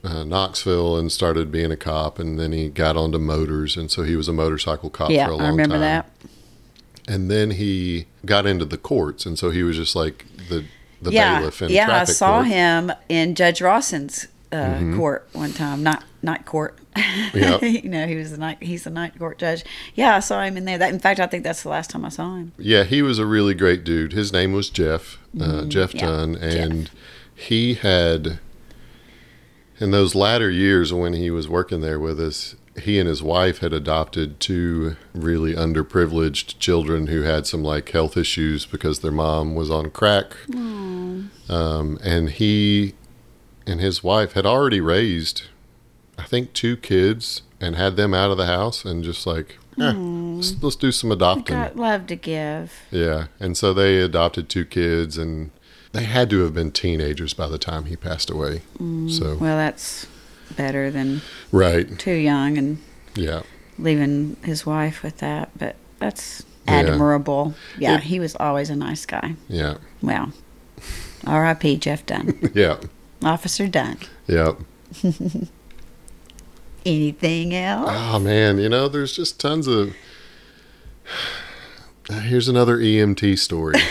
uh, 0.04 0.24
Knoxville 0.24 0.98
and 0.98 1.12
started 1.12 1.52
being 1.52 1.72
a 1.72 1.78
cop, 1.78 2.20
and 2.20 2.40
then 2.40 2.52
he 2.52 2.70
got 2.70 2.98
onto 2.98 3.18
motors, 3.18 3.78
and 3.78 3.90
so 3.90 4.04
he 4.04 4.16
was 4.16 4.28
a 4.28 4.34
motorcycle 4.34 4.90
cop 4.90 5.10
yeah, 5.10 5.26
for 5.28 5.32
a 5.32 5.36
long 5.36 5.46
I 5.46 5.50
remember 5.50 5.76
time. 5.76 5.82
that. 5.82 6.10
And 7.08 7.30
then 7.30 7.52
he 7.52 8.06
got 8.26 8.46
into 8.46 8.66
the 8.66 8.78
courts, 8.78 9.26
and 9.26 9.38
so 9.38 9.50
he 9.50 9.64
was 9.64 9.76
just 9.78 9.96
like 9.96 10.26
the 10.50 10.66
the 11.02 11.12
yeah, 11.12 11.40
bailiff 11.40 11.62
in 11.62 11.70
yeah, 11.70 12.02
I 12.02 12.04
saw 12.06 12.36
court. 12.38 12.48
him 12.48 12.92
in 13.10 13.36
Judge 13.36 13.60
Rawson's 13.62 14.28
uh, 14.54 14.56
Mm-hmm. 14.56 14.96
court 14.98 15.28
one 15.34 15.52
time. 15.52 15.84
Not 15.84 16.04
night 16.22 16.46
court. 16.46 16.78
Yep. 17.34 17.64
you 17.64 17.90
know, 17.90 18.06
he 18.06 18.16
was 18.16 18.30
the 18.32 18.38
night. 18.38 18.62
He's 18.62 18.84
the 18.84 18.92
night 18.92 19.18
court 19.18 19.40
judge. 19.40 19.66
Yeah, 19.96 20.16
I 20.16 20.20
saw 20.20 20.42
him 20.44 20.56
in 20.58 20.66
there. 20.66 20.78
That, 20.78 20.94
in 20.94 21.00
fact, 21.00 21.20
I 21.20 21.26
think 21.26 21.44
that's 21.44 21.64
the 21.64 21.70
last 21.70 21.90
time 21.90 22.06
I 22.06 22.10
saw 22.10 22.36
him. 22.36 22.52
Yeah, 22.60 22.84
he 22.84 23.02
was 23.02 23.18
a 23.18 23.26
really 23.26 23.56
great 23.56 23.84
dude. 23.84 24.14
His 24.14 24.32
name 24.32 24.54
was 24.54 24.70
Jeff, 24.70 25.18
uh, 25.42 25.66
Jeff 25.66 25.90
Mm-hmm. 25.94 25.98
yeah, 25.98 26.06
Dunn, 26.06 26.36
and 26.36 26.92
he 27.36 27.74
had, 27.74 28.38
in 29.80 29.90
those 29.92 30.14
latter 30.14 30.50
years 30.52 30.94
when 30.94 31.14
he 31.14 31.32
was 31.32 31.50
working 31.50 31.82
there 31.82 32.00
with 32.00 32.20
us, 32.20 32.56
he 32.82 33.00
and 33.00 33.08
his 33.08 33.22
wife 33.22 33.60
had 33.60 33.74
adopted 33.74 34.40
two 34.40 34.96
really 35.14 35.54
underprivileged 35.54 36.58
children 36.60 37.08
who 37.08 37.22
had 37.22 37.46
some 37.46 37.64
like 37.64 37.90
health 37.90 38.18
issues 38.18 38.66
because 38.66 39.00
their 39.00 39.12
mom 39.12 39.56
was 39.56 39.70
on 39.70 39.92
crack. 39.92 40.34
Um, 40.52 42.00
and 42.04 42.30
he 42.30 42.94
and 43.68 43.80
his 43.80 44.04
wife 44.04 44.34
had 44.34 44.46
already 44.46 44.82
raised, 44.82 45.44
I 46.18 46.24
think, 46.24 46.54
two 46.54 46.76
kids 46.78 47.44
and 47.62 47.76
had 47.76 47.96
them 47.96 48.14
out 48.14 48.32
of 48.32 48.38
the 48.38 48.46
house 48.46 48.84
and 48.84 49.04
just 49.04 49.26
like, 49.26 49.58
eh, 49.80 49.94
let's, 49.94 50.62
let's 50.62 50.76
do 50.76 50.92
some 50.92 51.12
adopting. 51.12 51.56
Got 51.56 51.76
love 51.76 52.08
to 52.08 52.16
give. 52.16 52.74
Yeah, 52.92 53.28
and 53.40 53.56
so 53.56 53.74
they 53.74 54.00
adopted 54.00 54.50
two 54.50 54.66
kids, 54.66 55.18
and 55.18 55.52
they 55.92 56.04
had 56.04 56.30
to 56.32 56.40
have 56.44 56.54
been 56.54 56.72
teenagers 56.72 57.34
by 57.34 57.48
the 57.48 57.58
time 57.58 57.86
he 57.86 57.96
passed 57.96 58.30
away. 58.30 58.64
So 59.10 59.38
Well, 59.40 59.58
that's 59.58 60.08
better 60.56 60.90
than 60.92 61.22
right, 61.52 61.98
too 62.00 62.14
young 62.14 62.58
and 62.58 62.78
yeah, 63.16 63.42
leaving 63.78 64.38
his 64.44 64.66
wife 64.66 65.04
with 65.04 65.18
that. 65.18 65.50
But 65.58 65.76
that's 66.00 66.44
admirable. 66.68 67.54
Yeah, 67.78 67.96
It- 67.98 68.04
he 68.04 68.20
was 68.20 68.36
always 68.40 68.70
a 68.70 68.76
nice 68.76 69.06
guy. 69.06 69.36
yeah, 69.50 69.76
Well, 70.02 70.32
R.I.P. 71.26 71.78
Jeff 71.78 72.06
Dunn, 72.06 72.52
yeah, 72.54 72.78
Officer 73.24 73.68
Dunn. 73.68 73.98
yeah. 74.28 74.54
Anything 76.86 77.56
else? 77.56 77.90
Oh 77.92 78.20
man, 78.20 78.58
you 78.58 78.68
know, 78.68 78.90
there's 78.90 79.16
just 79.16 79.40
tons 79.40 79.68
of. 79.68 79.96
Here's 82.12 82.50
another 82.50 82.78
EMT 82.78 83.40
story. 83.40 83.76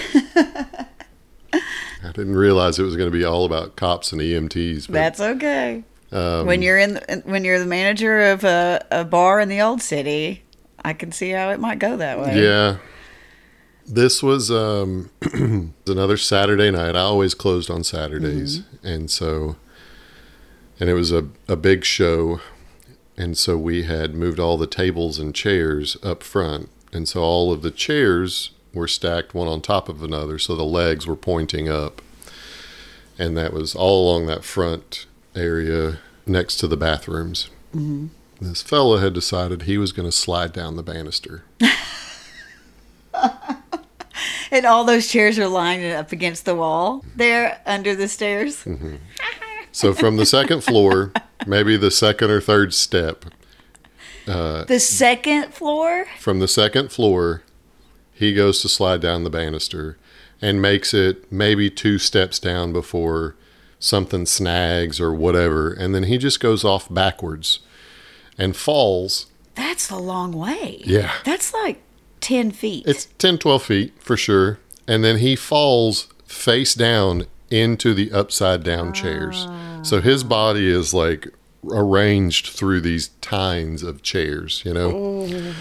I 2.05 2.11
didn't 2.13 2.37
realize 2.37 2.79
it 2.79 2.83
was 2.83 2.97
going 2.97 3.11
to 3.11 3.17
be 3.17 3.25
all 3.25 3.47
about 3.47 3.77
cops 3.77 4.13
and 4.13 4.21
EMTs. 4.21 4.87
But, 4.89 4.93
That's 4.93 5.21
okay. 5.21 5.85
Um, 6.13 6.47
when 6.47 6.63
you're 6.63 6.79
in, 6.79 6.95
the, 6.95 7.23
when 7.25 7.45
you're 7.45 7.59
the 7.59 7.67
manager 7.67 8.33
of 8.33 8.45
a, 8.45 8.85
a 8.91 9.05
bar 9.05 9.41
in 9.41 9.49
the 9.49 9.61
old 9.61 9.81
city, 9.81 10.43
I 10.85 10.93
can 10.93 11.11
see 11.11 11.31
how 11.31 11.51
it 11.51 11.61
might 11.61 11.79
go 11.79 11.97
that 11.97 12.19
way. 12.21 12.43
Yeah. 12.43 12.77
This 13.87 14.23
was 14.23 14.51
um, 14.51 15.11
another 15.87 16.17
Saturday 16.17 16.71
night. 16.71 16.95
I 16.97 17.01
always 17.01 17.35
closed 17.35 17.71
on 17.71 17.83
Saturdays. 17.83 18.63
And 18.83 19.11
so, 19.11 19.57
and 20.79 20.89
it 20.89 20.95
was 20.95 21.13
a, 21.13 21.29
a 21.49 21.57
big 21.57 21.85
show. 21.85 22.41
And 23.17 23.37
so 23.37 23.57
we 23.57 23.85
had 23.85 24.15
moved 24.15 24.39
all 24.39 24.57
the 24.57 24.67
tables 24.67 25.19
and 25.19 25.35
chairs 25.35 25.97
up 26.03 26.23
front. 26.23 26.69
And 26.93 27.09
so 27.09 27.23
all 27.23 27.53
of 27.53 27.63
the 27.63 27.71
chairs 27.71 28.53
were 28.75 28.89
stacked 28.89 29.35
one 29.35 29.49
on 29.49 29.61
top 29.61 29.89
of 29.89 30.03
another. 30.03 30.39
So 30.39 30.55
the 30.55 30.63
legs 30.65 31.07
were 31.07 31.17
pointing 31.17 31.69
up. 31.69 32.03
and 33.19 33.37
that 33.37 33.53
was 33.53 33.75
all 33.75 34.09
along 34.11 34.27
that 34.27 34.45
front 34.45 35.07
area 35.35 35.99
next 36.27 36.57
to 36.57 36.67
the 36.67 36.77
bathrooms. 36.77 37.49
Mm-hmm. 37.75 38.07
This 38.41 38.63
fella 38.63 39.01
had 39.01 39.13
decided 39.13 39.63
he 39.63 39.79
was 39.79 39.93
going 39.93 40.09
to 40.09 40.13
slide 40.17 40.53
down 40.53 40.77
the 40.77 40.83
banister. 40.83 41.45
And 44.51 44.67
all 44.67 44.85
those 44.85 45.09
chairs 45.09 45.39
are 45.39 45.49
lined 45.49 45.83
up 45.95 46.13
against 46.13 46.45
the 46.45 46.55
wall 46.55 47.03
there 47.17 47.63
under 47.65 47.97
the 47.97 48.07
stairs. 48.07 48.67
So 49.73 49.95
from 49.95 50.19
the 50.19 50.27
second 50.27 50.63
floor, 50.63 51.11
maybe 51.47 51.79
the 51.79 51.91
second 51.91 52.31
or 52.31 52.39
third 52.43 52.75
step, 52.75 53.25
The 54.27 54.79
second 54.79 55.55
floor? 55.55 56.05
from 56.19 56.41
the 56.41 56.49
second 56.49 56.93
floor, 56.93 57.43
he 58.13 58.35
goes 58.35 58.61
to 58.61 58.69
slide 58.69 59.01
down 59.01 59.25
the 59.25 59.31
banister 59.31 59.97
and 60.43 60.61
makes 60.61 60.93
it 60.93 61.33
maybe 61.33 61.71
two 61.71 61.97
steps 61.99 62.39
down 62.39 62.75
before 62.75 63.35
something 63.83 64.25
snags 64.25 65.01
or 65.01 65.13
whatever. 65.13 65.73
And 65.73 65.95
then 65.95 66.05
he 66.05 66.17
just 66.17 66.41
goes 66.41 66.65
off 66.65 66.93
backwards 66.93 67.59
and 68.39 68.57
falls. 68.57 69.27
That's 69.55 69.91
a 69.91 69.97
long 69.97 70.33
way. 70.33 70.81
Yeah. 70.85 71.13
That's 71.25 71.53
like 71.53 71.83
10 72.21 72.53
feet. 72.53 72.87
It's 72.87 73.07
10, 73.19 73.39
12 73.39 73.63
feet 73.63 74.03
for 74.03 74.17
sure. 74.17 74.61
And 74.87 75.05
then 75.05 75.19
he 75.19 75.37
falls 75.37 76.09
face 76.27 76.75
down 76.75 77.27
into 77.51 77.93
the 77.93 78.13
upside 78.13 78.63
down 78.63 78.93
chairs. 78.93 79.47
Ah. 79.49 79.81
So 79.83 80.01
his 80.01 80.25
body 80.25 80.71
is 80.71 80.95
like 80.95 81.29
arranged 81.69 82.49
through 82.49 82.81
these 82.81 83.09
tines 83.21 83.83
of 83.83 84.03
chairs, 84.03 84.63
you 84.65 84.73
know? 84.73 84.93
Oh. 84.95 85.55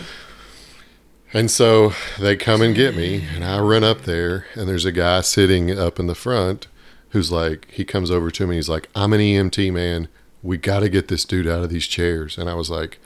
And 1.33 1.49
so 1.49 1.93
they 2.19 2.35
come 2.35 2.61
and 2.61 2.75
get 2.75 2.95
me, 2.95 3.25
and 3.33 3.45
I 3.45 3.59
run 3.61 3.85
up 3.85 4.01
there, 4.01 4.47
and 4.53 4.67
there's 4.67 4.83
a 4.83 4.91
guy 4.91 5.21
sitting 5.21 5.71
up 5.77 5.97
in 5.97 6.07
the 6.07 6.15
front 6.15 6.67
who's 7.11 7.31
like, 7.31 7.67
he 7.71 7.85
comes 7.85 8.11
over 8.11 8.29
to 8.31 8.47
me, 8.47 8.55
he's 8.55 8.69
like, 8.69 8.89
I'm 8.95 9.13
an 9.13 9.19
EMT 9.19 9.71
man. 9.71 10.07
We 10.43 10.57
got 10.57 10.79
to 10.79 10.89
get 10.89 11.07
this 11.07 11.23
dude 11.23 11.47
out 11.47 11.63
of 11.63 11.69
these 11.69 11.85
chairs. 11.87 12.37
And 12.37 12.49
I 12.49 12.55
was 12.55 12.69
like, 12.69 12.99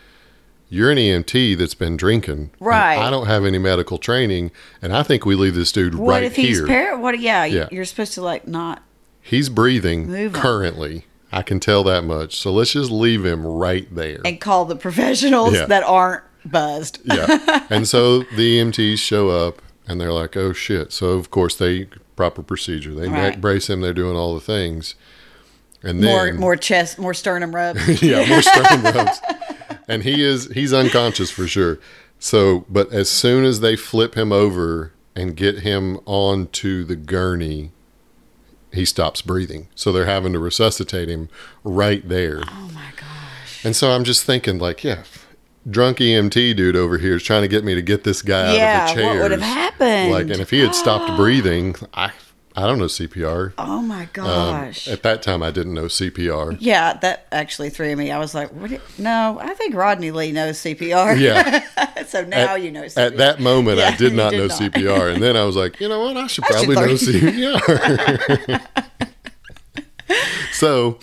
You're 0.69 0.89
an 0.91 0.97
EMT 0.97 1.57
that's 1.57 1.75
been 1.75 1.95
drinking. 1.97 2.51
Right. 2.59 2.97
I 2.97 3.09
don't 3.09 3.27
have 3.27 3.45
any 3.45 3.57
medical 3.59 3.97
training, 3.97 4.51
and 4.81 4.95
I 4.95 5.03
think 5.03 5.25
we 5.25 5.35
leave 5.35 5.53
this 5.55 5.71
dude 5.71 5.95
what 5.95 6.13
right 6.13 6.23
if 6.23 6.35
he's 6.35 6.57
here. 6.59 6.67
par- 6.67 6.97
What? 6.97 7.19
Yeah, 7.19 7.45
Yeah. 7.45 7.67
you're 7.71 7.85
supposed 7.85 8.13
to 8.13 8.21
like 8.21 8.47
not. 8.47 8.81
he's 9.21 9.49
breathing 9.49 10.31
currently. 10.31 11.05
I 11.31 11.41
can 11.41 11.59
tell 11.59 11.83
that 11.83 12.03
much. 12.05 12.37
So 12.37 12.53
let's 12.53 12.71
just 12.71 12.89
leave 12.91 13.25
him 13.25 13.45
right 13.45 13.93
there. 13.93 14.19
And 14.23 14.39
call 14.39 14.63
the 14.65 14.75
professionals 14.77 15.53
Yeah. 15.55 15.65
that 15.65 15.83
aren't 15.83 16.23
buzzed. 16.45 16.99
yeah. 17.03 17.65
And 17.69 17.87
so 17.87 18.19
the 18.19 18.59
EMTs 18.59 18.99
show 18.99 19.29
up 19.29 19.61
and 19.87 19.99
they're 19.99 20.13
like, 20.13 20.37
oh 20.37 20.53
shit. 20.53 20.93
So 20.93 21.07
of 21.09 21.29
course 21.31 21.55
they 21.57 21.89
proper 22.15 22.41
procedure. 22.43 22.93
They 22.93 23.09
neck 23.09 23.41
brace 23.41 23.69
him, 23.69 23.81
they're 23.81 23.93
doing 23.93 24.15
all 24.15 24.33
the 24.35 24.41
things. 24.41 24.95
And 25.83 26.01
More, 26.01 26.25
then 26.25 26.37
more 26.37 26.55
chest, 26.55 26.97
more 26.97 27.13
sternum 27.13 27.53
rub. 27.53 27.77
yeah, 28.01 28.27
more 28.27 28.41
sternum 28.41 28.83
rubs. 28.83 29.19
And 29.87 30.03
he 30.03 30.23
is 30.23 30.47
he's 30.51 30.73
unconscious 30.73 31.29
for 31.29 31.47
sure. 31.47 31.79
So 32.17 32.65
but 32.69 32.91
as 32.91 33.09
soon 33.09 33.45
as 33.45 33.59
they 33.59 33.75
flip 33.75 34.15
him 34.15 34.31
over 34.31 34.93
and 35.15 35.35
get 35.35 35.59
him 35.59 35.99
onto 36.05 36.83
the 36.83 36.95
gurney, 36.95 37.71
he 38.73 38.83
stops 38.85 39.21
breathing. 39.21 39.67
So 39.75 39.91
they're 39.91 40.05
having 40.05 40.33
to 40.33 40.39
resuscitate 40.39 41.07
him 41.07 41.29
right 41.63 42.07
there. 42.07 42.41
oh 42.47 42.71
my 42.73 42.89
gosh. 42.97 43.63
And 43.65 43.75
so 43.75 43.91
I'm 43.91 44.03
just 44.03 44.23
thinking, 44.25 44.59
like, 44.59 44.83
yeah, 44.83 45.03
drunk 45.69 45.97
EMT 45.97 46.55
dude 46.55 46.75
over 46.75 46.97
here 46.97 47.15
is 47.15 47.23
trying 47.23 47.41
to 47.41 47.47
get 47.47 47.63
me 47.63 47.75
to 47.75 47.81
get 47.81 48.03
this 48.03 48.21
guy 48.21 48.41
out 48.59 48.89
of 48.89 48.95
the 48.95 49.01
chair. 49.01 49.13
what 49.13 49.21
would 49.23 49.31
have 49.31 49.41
happened? 49.41 50.11
Like, 50.11 50.29
and 50.29 50.39
if 50.41 50.49
he 50.51 50.59
had 50.59 50.75
stopped 50.75 51.15
breathing, 51.17 51.75
I, 51.93 52.11
I 52.55 52.67
don't 52.67 52.77
know 52.79 52.85
CPR. 52.85 53.53
Oh 53.57 53.81
my 53.81 54.03
Um, 54.03 54.09
gosh. 54.13 54.87
at 54.87 55.03
that 55.03 55.21
time, 55.21 55.43
I 55.43 55.51
didn't 55.51 55.73
know 55.73 55.85
CPR. 55.85 56.55
yeah, 56.59 56.93
that 57.01 57.27
actually 57.31 57.69
threw 57.69 57.95
me. 57.95 58.11
I 58.11 58.19
was 58.19 58.33
like, 58.33 58.49
what? 58.53 58.79
No, 58.97 59.39
I 59.41 59.53
think 59.55 59.75
Rodney 59.75 60.11
Lee 60.11 60.31
knows 60.31 60.57
CPR. 60.59 61.19
Yeah. 61.19 61.63
so 62.05 62.23
now 62.23 62.53
at, 62.55 62.61
you 62.63 62.71
know 62.71 62.83
CPR. 62.83 62.97
At 63.07 63.17
that 63.17 63.39
moment, 63.41 63.79
I 63.79 63.95
did 63.97 64.13
not 64.13 64.31
did 64.31 64.37
know 64.37 64.47
not. 64.47 64.59
CPR, 64.61 65.13
and 65.13 65.21
then 65.21 65.35
I 65.35 65.43
was 65.43 65.55
like, 65.55 65.79
you 65.81 65.89
know 65.89 65.99
what? 66.05 66.15
I 66.15 66.27
should 66.27 66.45
I 66.45 66.47
should 66.63 66.73
probably 66.73 66.75
know 66.75 66.81
learn. 66.81 66.95
CPR. 66.95 68.61
so, 70.53 70.99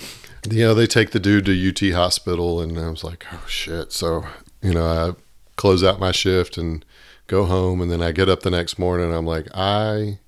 you 0.49 0.65
know, 0.65 0.73
they 0.75 0.87
take 0.87 1.11
the 1.11 1.21
dude 1.21 1.45
to 1.47 1.69
UT 1.69 1.95
hospital, 1.95 2.61
and 2.61 2.79
I 2.79 2.89
was 2.89 3.05
like, 3.05 3.27
oh 3.33 3.45
shit. 3.47 3.93
So, 3.93 4.25
you 4.63 4.75
know, 4.75 4.85
I 4.87 5.13
close 5.57 5.83
out 5.85 6.01
my 6.01 6.13
shift 6.13 6.57
and 6.57 6.85
go 7.27 7.45
home, 7.45 7.81
and 7.81 7.91
then 7.91 8.03
I 8.03 8.13
get 8.13 8.29
up 8.29 8.41
the 8.41 8.51
next 8.51 8.79
morning. 8.79 9.07
And 9.07 9.15
I'm 9.15 9.27
like, 9.27 9.49
I, 9.55 10.19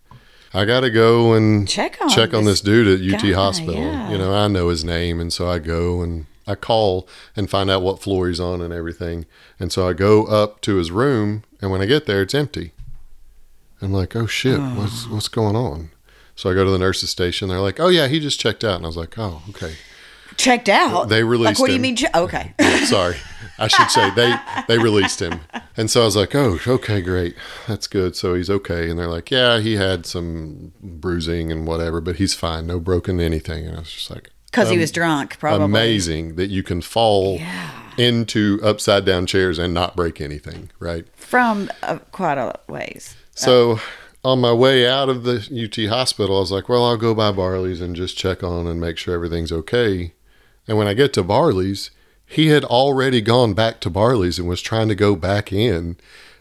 I 0.52 0.64
got 0.64 0.80
to 0.80 0.90
go 0.90 1.32
and 1.34 1.68
Check 1.68 1.98
on 2.00 2.08
check 2.08 2.34
on 2.34 2.44
this 2.44 2.60
this 2.60 2.62
dude 2.62 3.00
at 3.00 3.14
UT 3.14 3.22
guy, 3.22 3.32
hospital. 3.32 3.74
yeah. 3.74 4.10
You 4.10 4.18
know, 4.18 4.34
I 4.34 4.48
know 4.48 4.68
his 4.68 4.84
name, 4.84 5.20
and 5.20 5.32
so 5.32 5.48
I 5.48 5.58
go 5.58 6.02
and 6.02 6.26
I 6.46 6.54
call 6.54 7.08
and 7.34 7.48
find 7.48 7.70
out 7.70 7.82
what 7.82 8.02
floor 8.02 8.28
he's 8.28 8.40
on 8.40 8.60
and 8.60 8.72
everything. 8.72 9.26
And 9.58 9.72
so 9.72 9.88
I 9.88 9.92
go 9.94 10.24
up 10.26 10.60
to 10.62 10.76
his 10.76 10.90
room, 10.90 11.42
and 11.60 11.70
when 11.70 11.80
I 11.80 11.86
get 11.86 12.06
there, 12.06 12.22
it's 12.22 12.34
empty. 12.34 12.72
I'm 13.82 13.92
like, 13.92 14.14
oh 14.16 14.26
shit, 14.26 14.58
oh. 14.58 14.74
what's 14.76 15.06
what's 15.08 15.28
going 15.28 15.56
on? 15.56 15.90
So 16.36 16.50
I 16.50 16.54
go 16.54 16.64
to 16.64 16.70
the 16.70 16.78
nurse's 16.78 17.10
station. 17.10 17.48
They're 17.48 17.60
like, 17.60 17.78
oh 17.80 17.88
yeah, 17.88 18.08
he 18.08 18.18
just 18.20 18.40
checked 18.40 18.64
out, 18.64 18.76
and 18.76 18.84
I 18.84 18.88
was 18.88 18.96
like, 18.96 19.18
oh 19.18 19.42
okay. 19.50 19.74
Checked 20.36 20.68
out. 20.68 21.08
They 21.08 21.22
released. 21.22 21.46
Like, 21.46 21.58
what 21.60 21.66
do 21.68 21.74
you 21.74 21.80
mean? 21.80 21.96
che- 21.96 22.08
Okay. 22.14 22.54
Sorry, 22.86 23.16
I 23.58 23.68
should 23.68 23.90
say 23.90 24.10
they 24.10 24.34
they 24.68 24.78
released 24.78 25.20
him, 25.20 25.40
and 25.76 25.90
so 25.90 26.02
I 26.02 26.04
was 26.04 26.16
like, 26.16 26.34
oh 26.34 26.58
okay, 26.66 27.00
great, 27.00 27.36
that's 27.68 27.86
good. 27.86 28.16
So 28.16 28.34
he's 28.34 28.50
okay, 28.50 28.90
and 28.90 28.98
they're 28.98 29.08
like, 29.08 29.30
yeah, 29.30 29.60
he 29.60 29.76
had 29.76 30.06
some 30.06 30.72
bruising 30.82 31.52
and 31.52 31.66
whatever, 31.66 32.00
but 32.00 32.16
he's 32.16 32.34
fine, 32.34 32.66
no 32.66 32.80
broken 32.80 33.20
anything. 33.20 33.66
And 33.66 33.76
I 33.76 33.80
was 33.80 33.92
just 33.92 34.10
like, 34.10 34.30
Because 34.46 34.70
he 34.70 34.78
was 34.78 34.90
drunk, 34.90 35.38
probably. 35.38 35.64
amazing 35.64 36.36
that 36.36 36.48
you 36.50 36.62
can 36.62 36.80
fall 36.82 37.40
into 37.96 38.58
upside 38.62 39.04
down 39.04 39.26
chairs 39.26 39.58
and 39.58 39.72
not 39.72 39.94
break 39.96 40.20
anything, 40.20 40.70
right? 40.78 41.06
From 41.16 41.70
uh, 41.82 41.98
quite 42.12 42.38
a 42.38 42.58
ways. 42.68 43.16
So 43.36 43.78
on 44.24 44.40
my 44.40 44.52
way 44.52 44.88
out 44.88 45.08
of 45.08 45.22
the 45.24 45.36
UT 45.36 45.88
hospital, 45.90 46.36
I 46.36 46.40
was 46.40 46.50
like, 46.52 46.68
well, 46.68 46.84
I'll 46.84 46.96
go 46.96 47.14
by 47.14 47.30
Barley's 47.30 47.80
and 47.80 47.94
just 47.94 48.16
check 48.16 48.42
on 48.42 48.66
and 48.66 48.80
make 48.80 48.96
sure 48.98 49.14
everything's 49.14 49.52
okay. 49.52 50.14
And 50.66 50.78
when 50.78 50.86
I 50.88 50.94
get 50.94 51.12
to 51.14 51.22
Barley's, 51.22 51.90
he 52.34 52.48
had 52.48 52.64
already 52.64 53.20
gone 53.20 53.54
back 53.54 53.80
to 53.80 53.90
Barley's 53.90 54.38
and 54.38 54.48
was 54.48 54.60
trying 54.60 54.88
to 54.88 54.94
go 54.94 55.14
back 55.14 55.52
in. 55.52 55.96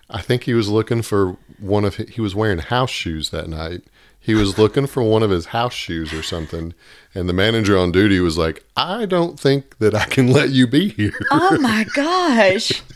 I 0.09 0.21
think 0.21 0.43
he 0.43 0.53
was 0.53 0.69
looking 0.69 1.01
for 1.01 1.37
one 1.59 1.85
of 1.85 1.95
he 1.95 2.19
was 2.21 2.35
wearing 2.35 2.59
house 2.59 2.89
shoes 2.89 3.29
that 3.29 3.47
night. 3.47 3.83
He 4.19 4.33
was 4.33 4.57
looking 4.59 4.87
for 4.87 5.03
one 5.03 5.21
of 5.23 5.29
his 5.29 5.47
house 5.47 5.73
shoes 5.73 6.13
or 6.13 6.23
something. 6.23 6.73
And 7.13 7.29
the 7.29 7.33
manager 7.33 7.77
on 7.77 7.91
duty 7.91 8.19
was 8.19 8.37
like, 8.37 8.63
I 8.75 9.05
don't 9.05 9.39
think 9.39 9.77
that 9.77 9.93
I 9.93 10.05
can 10.05 10.31
let 10.31 10.49
you 10.49 10.65
be 10.65 10.89
here. 10.89 11.19
Oh 11.31 11.57
my 11.59 11.85
gosh. 11.95 12.81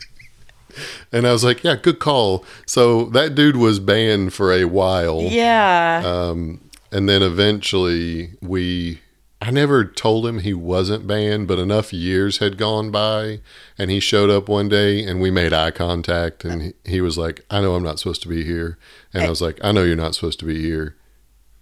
And 1.10 1.26
I 1.26 1.32
was 1.32 1.42
like, 1.42 1.64
yeah, 1.64 1.74
good 1.74 1.98
call. 1.98 2.44
So 2.64 3.06
that 3.06 3.34
dude 3.34 3.56
was 3.56 3.80
banned 3.80 4.32
for 4.32 4.52
a 4.52 4.64
while. 4.64 5.22
Yeah. 5.22 6.02
Um, 6.04 6.60
and 6.92 7.08
then 7.08 7.20
eventually 7.20 8.34
we, 8.40 9.00
I 9.40 9.50
never 9.52 9.84
told 9.84 10.26
him 10.26 10.40
he 10.40 10.52
wasn't 10.52 11.06
banned, 11.06 11.46
but 11.46 11.60
enough 11.60 11.92
years 11.92 12.38
had 12.38 12.58
gone 12.58 12.90
by 12.90 13.40
and 13.78 13.88
he 13.90 14.00
showed 14.00 14.30
up 14.30 14.48
one 14.48 14.68
day 14.68 15.04
and 15.04 15.20
we 15.20 15.30
made 15.30 15.52
eye 15.52 15.70
contact 15.70 16.44
and 16.44 16.60
he, 16.62 16.72
he 16.84 17.00
was 17.00 17.16
like, 17.16 17.44
I 17.48 17.60
know 17.60 17.74
I'm 17.76 17.84
not 17.84 18.00
supposed 18.00 18.22
to 18.22 18.28
be 18.28 18.42
here. 18.44 18.78
And 19.14 19.22
I 19.22 19.28
was 19.28 19.40
like, 19.40 19.58
I 19.62 19.70
know 19.70 19.84
you're 19.84 19.94
not 19.96 20.16
supposed 20.16 20.40
to 20.40 20.44
be 20.44 20.60
here. 20.60 20.96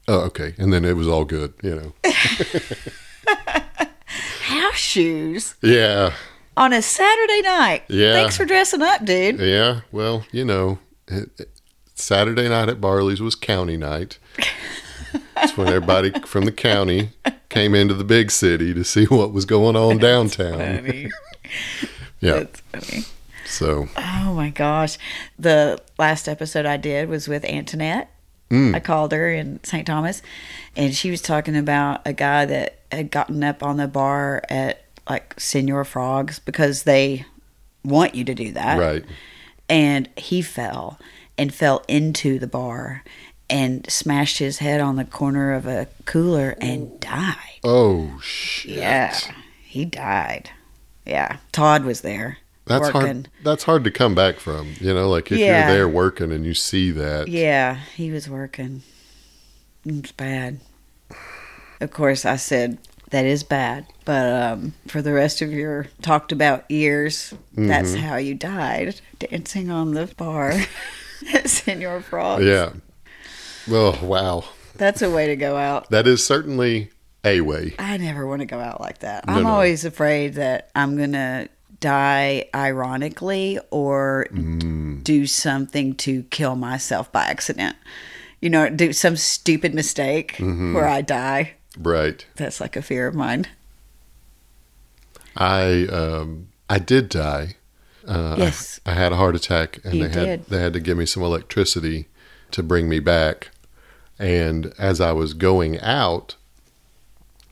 Oh, 0.08 0.20
okay. 0.20 0.54
And 0.56 0.72
then 0.72 0.84
it 0.86 0.96
was 0.96 1.06
all 1.06 1.24
good, 1.26 1.52
you 1.62 1.74
know. 1.74 1.92
House 4.06 4.76
shoes 4.76 5.54
Yeah. 5.62 6.12
on 6.56 6.72
a 6.72 6.80
Saturday 6.80 7.42
night. 7.42 7.82
Yeah. 7.88 8.12
Thanks 8.12 8.36
for 8.36 8.44
dressing 8.46 8.82
up, 8.82 9.04
dude. 9.04 9.38
Yeah. 9.40 9.80
Well, 9.92 10.24
you 10.32 10.44
know, 10.44 10.78
it, 11.08 11.28
it- 11.38 11.50
Saturday 11.98 12.46
night 12.48 12.68
at 12.68 12.78
Barley's 12.78 13.22
was 13.22 13.34
county 13.34 13.78
night. 13.78 14.18
That's 15.34 15.56
when 15.56 15.68
everybody 15.68 16.10
from 16.26 16.44
the 16.44 16.52
county 16.52 17.08
came 17.48 17.74
into 17.74 17.94
the 17.94 18.04
big 18.04 18.30
city 18.30 18.74
to 18.74 18.84
see 18.84 19.04
what 19.06 19.32
was 19.32 19.44
going 19.44 19.76
on 19.76 19.98
downtown. 19.98 21.10
Yeah. 22.20 22.44
So, 23.44 23.88
Oh 23.96 24.32
my 24.34 24.50
gosh. 24.50 24.98
The 25.38 25.80
last 25.98 26.28
episode 26.28 26.66
I 26.66 26.76
did 26.76 27.08
was 27.08 27.28
with 27.28 27.44
Antoinette. 27.44 28.10
Mm. 28.50 28.74
I 28.74 28.80
called 28.80 29.12
her 29.12 29.30
in 29.30 29.62
St. 29.62 29.86
Thomas 29.86 30.22
and 30.76 30.94
she 30.94 31.10
was 31.10 31.20
talking 31.20 31.56
about 31.56 32.00
a 32.06 32.12
guy 32.12 32.46
that 32.46 32.78
had 32.90 33.10
gotten 33.10 33.44
up 33.44 33.62
on 33.62 33.76
the 33.76 33.86
bar 33.86 34.42
at 34.48 34.82
like 35.08 35.38
Senor 35.38 35.84
Frogs 35.84 36.38
because 36.38 36.84
they 36.84 37.26
want 37.84 38.14
you 38.14 38.24
to 38.24 38.34
do 38.34 38.52
that. 38.52 38.78
right. 38.78 39.04
And 39.68 40.08
he 40.16 40.42
fell 40.42 40.98
and 41.36 41.52
fell 41.52 41.84
into 41.86 42.38
the 42.38 42.46
bar 42.46 43.04
and 43.48 43.88
smashed 43.90 44.38
his 44.38 44.58
head 44.58 44.80
on 44.80 44.96
the 44.96 45.04
corner 45.04 45.52
of 45.52 45.66
a 45.66 45.86
cooler 46.04 46.56
and 46.60 46.98
died. 47.00 47.60
Oh, 47.64 48.18
shit. 48.22 48.76
Yeah. 48.76 49.16
He 49.64 49.84
died. 49.84 50.50
Yeah. 51.04 51.36
Todd 51.52 51.84
was 51.84 52.00
there. 52.00 52.38
That's 52.66 52.92
working. 52.92 53.00
hard. 53.00 53.28
That's 53.44 53.62
hard 53.64 53.84
to 53.84 53.90
come 53.92 54.14
back 54.16 54.40
from. 54.40 54.72
You 54.80 54.92
know, 54.94 55.08
like 55.08 55.30
if 55.30 55.38
Yeah. 55.38 55.68
you're 55.68 55.76
there 55.76 55.88
working 55.88 56.32
and 56.32 56.44
you 56.44 56.54
see 56.54 56.90
that. 56.90 57.28
Yeah, 57.28 57.76
he 57.94 58.10
was 58.10 58.28
working. 58.28 58.82
It's 59.84 60.10
bad. 60.12 60.58
Of 61.80 61.92
course, 61.92 62.24
I 62.24 62.36
said 62.36 62.78
that 63.10 63.24
is 63.24 63.44
bad, 63.44 63.86
but 64.04 64.32
um, 64.32 64.74
for 64.88 65.00
the 65.00 65.12
rest 65.12 65.42
of 65.42 65.52
your 65.52 65.86
talked 66.02 66.32
about 66.32 66.68
years, 66.68 67.32
that's 67.54 67.92
Mm-hmm. 67.92 68.00
how 68.04 68.16
you 68.16 68.34
died, 68.34 69.00
dancing 69.20 69.70
on 69.70 69.92
the 69.94 70.06
bar 70.16 70.58
at 71.32 71.48
Senor 71.48 72.00
Frog. 72.00 72.42
Yeah. 72.42 72.70
Oh, 73.70 73.98
wow. 74.04 74.44
That's 74.76 75.02
a 75.02 75.10
way 75.10 75.26
to 75.28 75.36
go 75.36 75.56
out. 75.56 75.90
That 75.90 76.06
is 76.06 76.24
certainly 76.24 76.90
a 77.24 77.40
way. 77.40 77.74
I 77.78 77.96
never 77.96 78.26
want 78.26 78.40
to 78.40 78.46
go 78.46 78.60
out 78.60 78.80
like 78.80 78.98
that. 79.00 79.26
No, 79.26 79.32
I'm 79.34 79.42
no. 79.44 79.48
always 79.50 79.84
afraid 79.84 80.34
that 80.34 80.70
I'm 80.76 80.96
going 80.96 81.12
to 81.12 81.48
die 81.80 82.48
ironically 82.54 83.58
or 83.70 84.26
Mm. 84.32 85.02
do 85.04 85.26
something 85.26 85.94
to 85.96 86.22
kill 86.24 86.56
myself 86.56 87.10
by 87.12 87.24
accident. 87.24 87.76
You 88.40 88.50
know, 88.50 88.68
do 88.70 88.92
some 88.92 89.16
stupid 89.16 89.74
mistake 89.74 90.34
Mm-hmm. 90.36 90.74
where 90.74 90.86
I 90.88 91.00
die. 91.00 91.54
Right. 91.78 92.24
That's 92.36 92.60
like 92.60 92.76
a 92.76 92.82
fear 92.82 93.06
of 93.06 93.14
mine. 93.14 93.46
I 95.36 95.86
um 95.90 96.48
I 96.68 96.78
did 96.78 97.08
die. 97.08 97.56
Uh, 98.06 98.36
Yes. 98.38 98.80
I, 98.86 98.92
I 98.92 98.94
had 98.94 99.12
a 99.12 99.16
heart 99.16 99.34
attack, 99.36 99.80
and 99.84 99.94
You 99.94 100.08
they 100.08 100.26
had 100.28 100.44
they 100.46 100.60
had 100.60 100.72
to 100.74 100.80
give 100.80 100.96
me 100.96 101.06
some 101.06 101.22
electricity 101.22 102.06
to 102.52 102.62
bring 102.62 102.88
me 102.88 103.00
back. 103.00 103.50
And 104.18 104.72
as 104.78 105.00
I 105.00 105.12
was 105.12 105.34
going 105.34 105.78
out, 105.80 106.36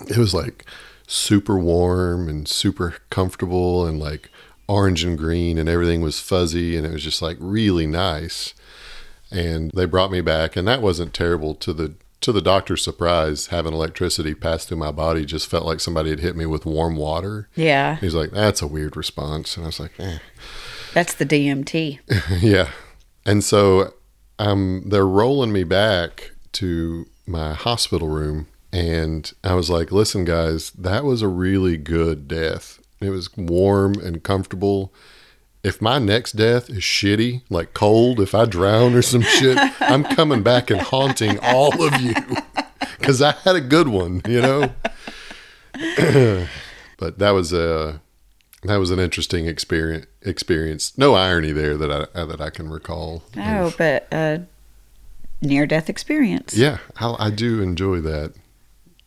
it 0.09 0.17
was 0.17 0.35
like 0.35 0.65
super 1.07 1.59
warm 1.59 2.29
and 2.29 2.49
super 2.49 2.97
comfortable, 3.11 3.87
and 3.87 3.99
like 3.99 4.31
orange 4.67 5.05
and 5.05 5.19
green, 5.19 5.59
and 5.59 5.69
everything 5.69 6.01
was 6.01 6.21
fuzzy, 6.21 6.77
and 6.77 6.87
it 6.87 6.93
was 6.93 7.05
just 7.05 7.23
like 7.23 7.37
really 7.41 7.87
nice. 7.87 8.55
And 9.31 9.71
they 9.75 9.85
brought 9.85 10.11
me 10.11 10.21
back, 10.21 10.57
and 10.57 10.67
that 10.69 10.83
wasn't 10.83 11.13
terrible 11.13 11.55
to 11.57 11.73
the 11.73 11.95
to 12.25 12.33
the 12.33 12.41
doctor's 12.41 12.83
surprise. 12.83 13.49
Having 13.49 13.75
electricity 13.75 14.35
pass 14.35 14.65
through 14.65 14.79
my 14.79 14.91
body 14.91 15.27
just 15.27 15.47
felt 15.47 15.67
like 15.67 15.81
somebody 15.81 16.09
had 16.11 16.21
hit 16.21 16.35
me 16.35 16.47
with 16.47 16.65
warm 16.65 16.97
water. 16.97 17.49
Yeah. 17.55 17.97
He's 17.97 18.15
like, 18.15 18.31
that's 18.31 18.63
a 18.63 18.67
weird 18.67 18.97
response. 18.97 19.57
And 19.57 19.65
I 19.65 19.69
was 19.69 19.81
like, 19.81 19.93
eh. 19.99 20.19
That's 20.95 21.13
the 21.13 21.27
DMT. 21.27 22.01
yeah. 22.41 22.71
And 23.27 23.45
so 23.45 23.93
um, 24.39 24.85
they're 24.87 25.07
rolling 25.07 25.53
me 25.53 25.65
back 25.65 26.31
to 26.55 27.07
my 27.27 27.55
hospital 27.55 28.09
room. 28.09 28.47
And 28.73 29.33
I 29.45 29.55
was 29.55 29.71
like, 29.71 29.93
listen, 29.93 30.25
guys, 30.25 30.71
that 30.73 31.05
was 31.05 31.23
a 31.23 31.29
really 31.29 31.77
good 31.77 32.27
death. 32.27 32.81
It 33.01 33.11
was 33.11 33.37
warm 33.37 33.95
and 33.95 34.23
comfortable. 34.23 34.93
If 35.63 35.81
my 35.81 35.99
next 35.99 36.33
death 36.33 36.69
is 36.69 36.79
shitty, 36.79 37.43
like 37.49 37.73
cold, 37.73 38.21
if 38.21 38.35
I 38.35 38.45
drown 38.45 38.95
or 38.95 39.03
some 39.03 39.23
shit, 39.23 39.57
I'm 39.81 40.05
coming 40.05 40.43
back 40.43 40.71
and 40.71 40.81
haunting 40.81 41.39
all 41.41 41.83
of 41.83 42.01
you 42.01 42.15
because 42.99 43.23
I 43.23 43.33
had 43.33 43.57
a 43.57 43.61
good 43.61 43.89
one, 43.89 44.21
you 44.27 44.43
know? 44.43 44.73
but 46.99 47.19
that 47.19 47.31
was 47.31 47.53
a. 47.53 48.01
That 48.63 48.77
was 48.77 48.91
an 48.91 48.99
interesting 48.99 49.47
experience. 49.47 50.07
Experience. 50.23 50.97
No 50.97 51.15
irony 51.15 51.53
there 51.53 51.77
that 51.77 52.09
I 52.15 52.25
that 52.25 52.41
I 52.41 52.49
can 52.49 52.71
recall. 52.71 53.23
No, 53.37 53.71
but 53.77 54.09
uh, 54.11 54.39
near 55.45 55.67
death 55.67 55.89
experience. 55.91 56.57
Yeah, 56.57 56.79
I, 56.99 57.15
I 57.27 57.31
do 57.31 57.61
enjoy 57.63 58.01
that. 58.01 58.35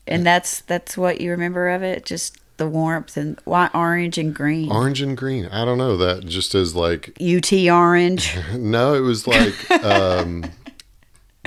And 0.05 0.25
that's 0.25 0.61
that's 0.61 0.97
what 0.97 1.19
you 1.19 1.31
remember 1.31 1.67
of 1.69 1.83
it, 1.83 2.05
just 2.05 2.37
the 2.57 2.67
warmth 2.67 3.17
and 3.17 3.39
why 3.45 3.69
orange 3.73 4.17
and 4.17 4.33
green. 4.33 4.71
Orange 4.71 5.01
and 5.01 5.17
green. 5.17 5.45
I 5.47 5.65
don't 5.65 5.77
know 5.77 5.97
that 5.97 6.25
just 6.25 6.55
as 6.55 6.73
like 6.75 7.15
UT 7.21 7.51
orange. 7.69 8.35
no, 8.57 8.93
it 8.95 9.01
was 9.01 9.27
like 9.27 9.69
um, 9.83 10.45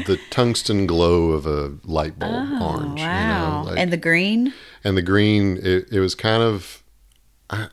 the 0.06 0.18
tungsten 0.30 0.86
glow 0.86 1.30
of 1.32 1.46
a 1.46 1.72
light 1.84 2.18
bulb 2.18 2.62
orange. 2.62 3.00
Oh, 3.00 3.04
wow. 3.04 3.58
You 3.60 3.64
know, 3.64 3.70
like, 3.70 3.78
and 3.78 3.92
the 3.92 3.96
green? 3.96 4.52
and 4.84 4.96
the 4.96 5.02
green. 5.02 5.56
It, 5.62 5.88
it 5.90 6.00
was 6.00 6.14
kind 6.14 6.42
of. 6.42 6.82
I, 7.48 7.68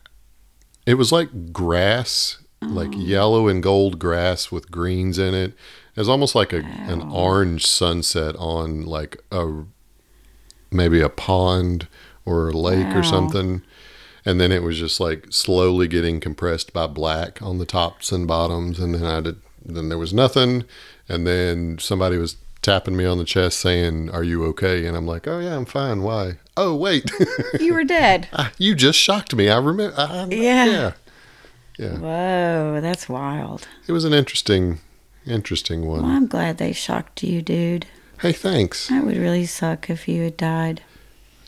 it 0.86 0.93
was 0.95 1.11
like 1.11 1.51
grass, 1.51 2.38
like 2.61 2.91
Oh. 2.95 2.97
yellow 2.99 3.47
and 3.49 3.61
gold 3.61 3.99
grass 3.99 4.51
with 4.53 4.72
greens 4.72 5.20
in 5.20 5.36
it. 5.36 5.53
It 5.98 6.02
was 6.02 6.08
almost 6.10 6.36
like 6.36 6.54
a 6.54 6.58
an 6.88 7.02
orange 7.12 7.66
sunset 7.66 8.36
on 8.38 8.86
like 8.86 9.18
a 9.32 9.64
maybe 10.72 11.02
a 11.02 11.10
pond 11.10 11.88
or 12.26 12.50
a 12.50 12.54
lake 12.54 12.86
Wow. 12.88 13.00
or 13.00 13.04
something. 13.04 13.64
And 14.26 14.39
then 14.39 14.52
it 14.52 14.62
was 14.62 14.78
just 14.78 15.00
like 15.00 15.28
slowly 15.32 15.88
getting 15.88 16.20
compressed 16.20 16.72
by 16.74 16.86
black 16.88 17.41
on 17.41 17.58
the 17.58 17.66
tops 17.66 18.12
and 18.12 18.28
bottoms. 18.28 18.78
And 18.80 18.93
then 18.93 19.06
I 19.06 19.22
did, 19.22 19.38
then 19.66 19.89
there 19.89 19.98
was 19.98 20.14
nothing. 20.14 20.66
And 21.10 21.26
then 21.26 21.78
somebody 21.80 22.18
was 22.18 22.36
tapping 22.62 22.98
me 22.98 23.06
on 23.06 23.18
the 23.18 23.24
chest 23.24 23.58
saying, 23.60 24.10
Are 24.12 24.24
you 24.24 24.43
okay? 24.48 24.86
And 24.86 24.95
I'm 24.98 25.08
like, 25.08 25.28
Oh, 25.28 25.39
yeah, 25.39 25.56
I'm 25.56 25.66
fine. 25.66 26.04
Why? 26.04 26.38
Oh, 26.58 26.76
wait. 26.76 27.10
You 27.60 27.74
were 27.74 27.84
dead. 27.86 28.28
Ah, 28.34 28.52
you 28.58 28.76
just 28.76 29.00
shocked 29.00 29.34
me. 29.36 29.50
I 29.50 29.58
remember. 29.58 29.95
I, 29.98 30.04
I- 30.04 30.28
Yeah. 30.28 30.66
Yeah. 30.66 30.91
Yeah. 31.80 31.98
Whoa, 31.98 32.82
that's 32.82 33.08
wild. 33.08 33.68
It 33.88 33.91
was 33.93 34.04
an 34.04 34.14
interesting, 34.14 34.80
interesting 35.28 35.86
one. 35.86 36.04
Well, 36.04 36.12
I'm 36.12 36.28
glad 36.28 36.58
they 36.58 36.72
shocked 36.74 37.24
you, 37.24 37.42
dude. 37.42 37.86
Hey, 38.22 38.32
thanks. 38.34 38.88
That 38.88 39.06
would 39.06 39.18
really 39.18 39.46
suck 39.46 39.90
if 39.90 40.08
you 40.08 40.24
had 40.24 40.38
died. 40.38 40.82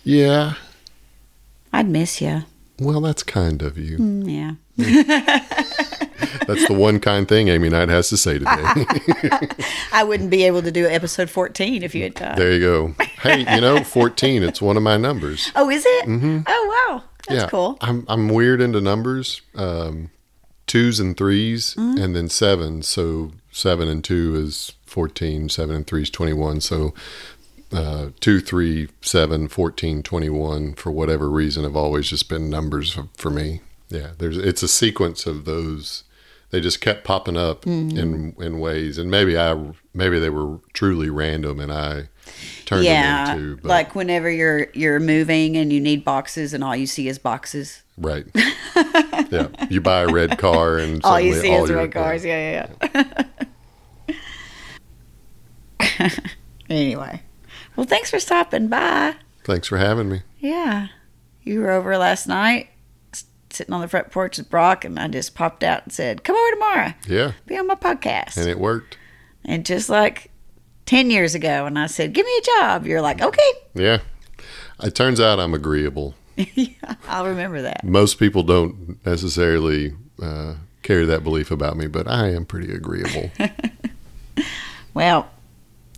Yeah. 0.03 0.53
I'd 1.73 1.89
miss 1.89 2.21
you. 2.21 2.43
Well, 2.79 3.01
that's 3.01 3.23
kind 3.23 3.61
of 3.61 3.77
you. 3.77 3.97
Mm, 3.97 4.29
yeah. 4.29 4.55
That's 6.47 6.67
the 6.67 6.73
one 6.73 6.99
kind 6.99 7.27
thing 7.27 7.47
Amy 7.47 7.69
Knight 7.69 7.89
has 7.89 8.09
to 8.09 8.17
say 8.17 8.39
today. 8.39 8.49
I 9.93 10.03
wouldn't 10.03 10.29
be 10.29 10.43
able 10.45 10.61
to 10.63 10.71
do 10.71 10.87
episode 10.87 11.29
14 11.29 11.83
if 11.83 11.93
you 11.93 12.03
had 12.03 12.13
died. 12.15 12.37
there 12.37 12.51
you 12.53 12.59
go. 12.59 12.95
Hey, 13.21 13.39
you 13.55 13.61
know, 13.61 13.83
14, 13.83 14.41
it's 14.43 14.61
one 14.61 14.75
of 14.77 14.81
my 14.83 14.97
numbers. 14.97 15.51
Oh, 15.55 15.69
is 15.69 15.85
it? 15.85 16.05
Mm-hmm. 16.07 16.39
Oh, 16.47 16.87
wow. 16.89 17.03
That's 17.27 17.43
yeah. 17.43 17.49
cool. 17.49 17.77
I'm, 17.81 18.05
I'm 18.07 18.29
weird 18.29 18.61
into 18.61 18.81
numbers. 18.81 19.41
Um, 19.55 20.09
twos 20.65 20.99
and 20.99 21.15
3s 21.15 21.75
Mm-hmm. 21.75 22.01
and 22.01 22.15
then 22.15 22.29
sevens. 22.29 22.87
So 22.87 23.31
seven 23.59 23.87
and 23.87 24.03
two 24.03 24.35
is 24.35 24.73
14, 24.85 25.49
seven 25.49 25.75
and 25.75 25.85
three 25.87 26.03
is 26.03 26.09
21. 26.09 26.61
So 26.61 26.93
uh, 27.71 28.09
two, 28.19 28.39
three, 28.39 28.89
seven, 29.01 29.47
14, 29.47 30.01
21, 30.01 30.73
for 30.75 30.91
whatever 30.91 31.29
reason, 31.29 31.63
have 31.63 31.75
always 31.75 32.07
just 32.09 32.27
been 32.29 32.49
numbers 32.49 32.91
for, 32.93 33.07
for 33.17 33.29
me. 33.29 33.61
Yeah, 33.89 34.11
there's 34.17 34.37
it's 34.37 34.63
a 34.63 34.67
sequence 34.67 35.25
of 35.25 35.45
those. 35.45 36.03
They 36.51 36.61
just 36.61 36.81
kept 36.81 37.03
popping 37.03 37.37
up 37.37 37.61
Mm-hmm. 37.65 37.97
in 37.97 38.35
in 38.39 38.59
ways, 38.59 38.97
and 38.97 39.09
maybe 39.11 39.37
I 39.37 39.71
maybe 39.93 40.17
they 40.19 40.29
were 40.31 40.59
truly 40.73 41.09
random, 41.11 41.59
and 41.59 41.71
I 41.71 42.09
turned 42.65 42.85
yeah, 42.85 43.25
them 43.25 43.37
into. 43.37 43.55
But, 43.61 43.67
like 43.69 43.95
whenever 43.95 44.29
you're 44.31 44.67
you're 44.73 44.99
moving 44.99 45.57
and 45.57 45.71
you 45.73 45.79
need 45.79 46.03
boxes 46.03 46.53
and 46.55 46.63
all 46.63 46.75
you 46.75 46.87
see 46.87 47.07
is 47.07 47.17
boxes. 47.19 47.83
right, 47.97 48.25
yeah. 49.31 49.47
You 49.69 49.81
buy 49.81 50.01
a 50.01 50.07
red 50.07 50.37
car, 50.39 50.77
and 50.79 51.03
All 51.03 51.19
you 51.19 51.33
see 51.35 51.51
is 51.51 51.69
your- 51.69 51.77
red 51.79 51.91
cars. 51.91 52.23
Yeah, 52.25 52.67
yeah, 52.83 52.89
yeah. 52.95 53.23
anyway, 56.69 57.21
well, 57.75 57.85
thanks 57.85 58.09
for 58.09 58.19
stopping 58.19 58.67
by. 58.67 59.15
Thanks 59.43 59.67
for 59.67 59.77
having 59.77 60.09
me. 60.09 60.21
Yeah, 60.39 60.87
you 61.43 61.59
were 61.61 61.71
over 61.71 61.97
last 61.97 62.27
night, 62.27 62.69
sitting 63.49 63.73
on 63.73 63.81
the 63.81 63.87
front 63.87 64.11
porch 64.11 64.37
with 64.37 64.49
Brock, 64.49 64.85
and 64.85 64.99
I 64.99 65.07
just 65.07 65.35
popped 65.35 65.63
out 65.63 65.83
and 65.83 65.91
said, 65.93 66.23
"Come 66.23 66.35
over 66.35 66.51
tomorrow, 66.51 66.93
Yeah, 67.07 67.31
be 67.45 67.57
on 67.57 67.67
my 67.67 67.75
podcast." 67.75 68.37
and 68.37 68.47
it 68.47 68.59
worked. 68.59 68.97
and 69.45 69.65
just 69.65 69.89
like 69.89 70.31
ten 70.85 71.09
years 71.09 71.35
ago, 71.35 71.65
and 71.65 71.77
I 71.79 71.87
said, 71.87 72.13
"Give 72.13 72.25
me 72.25 72.37
a 72.37 72.41
job," 72.61 72.85
you're 72.85 73.01
like, 73.01 73.21
"Okay." 73.21 73.51
Yeah, 73.73 73.99
it 74.83 74.95
turns 74.95 75.19
out 75.19 75.39
I'm 75.39 75.53
agreeable. 75.53 76.15
yeah, 76.35 76.95
I'll 77.07 77.25
remember 77.27 77.61
that. 77.63 77.83
Most 77.83 78.17
people 78.19 78.43
don't 78.43 79.03
necessarily 79.05 79.93
uh, 80.21 80.55
carry 80.83 81.05
that 81.05 81.23
belief 81.23 81.51
about 81.51 81.75
me, 81.75 81.87
but 81.87 82.07
I 82.07 82.29
am 82.29 82.45
pretty 82.45 82.73
agreeable. 82.73 83.31
Well, 84.93 85.29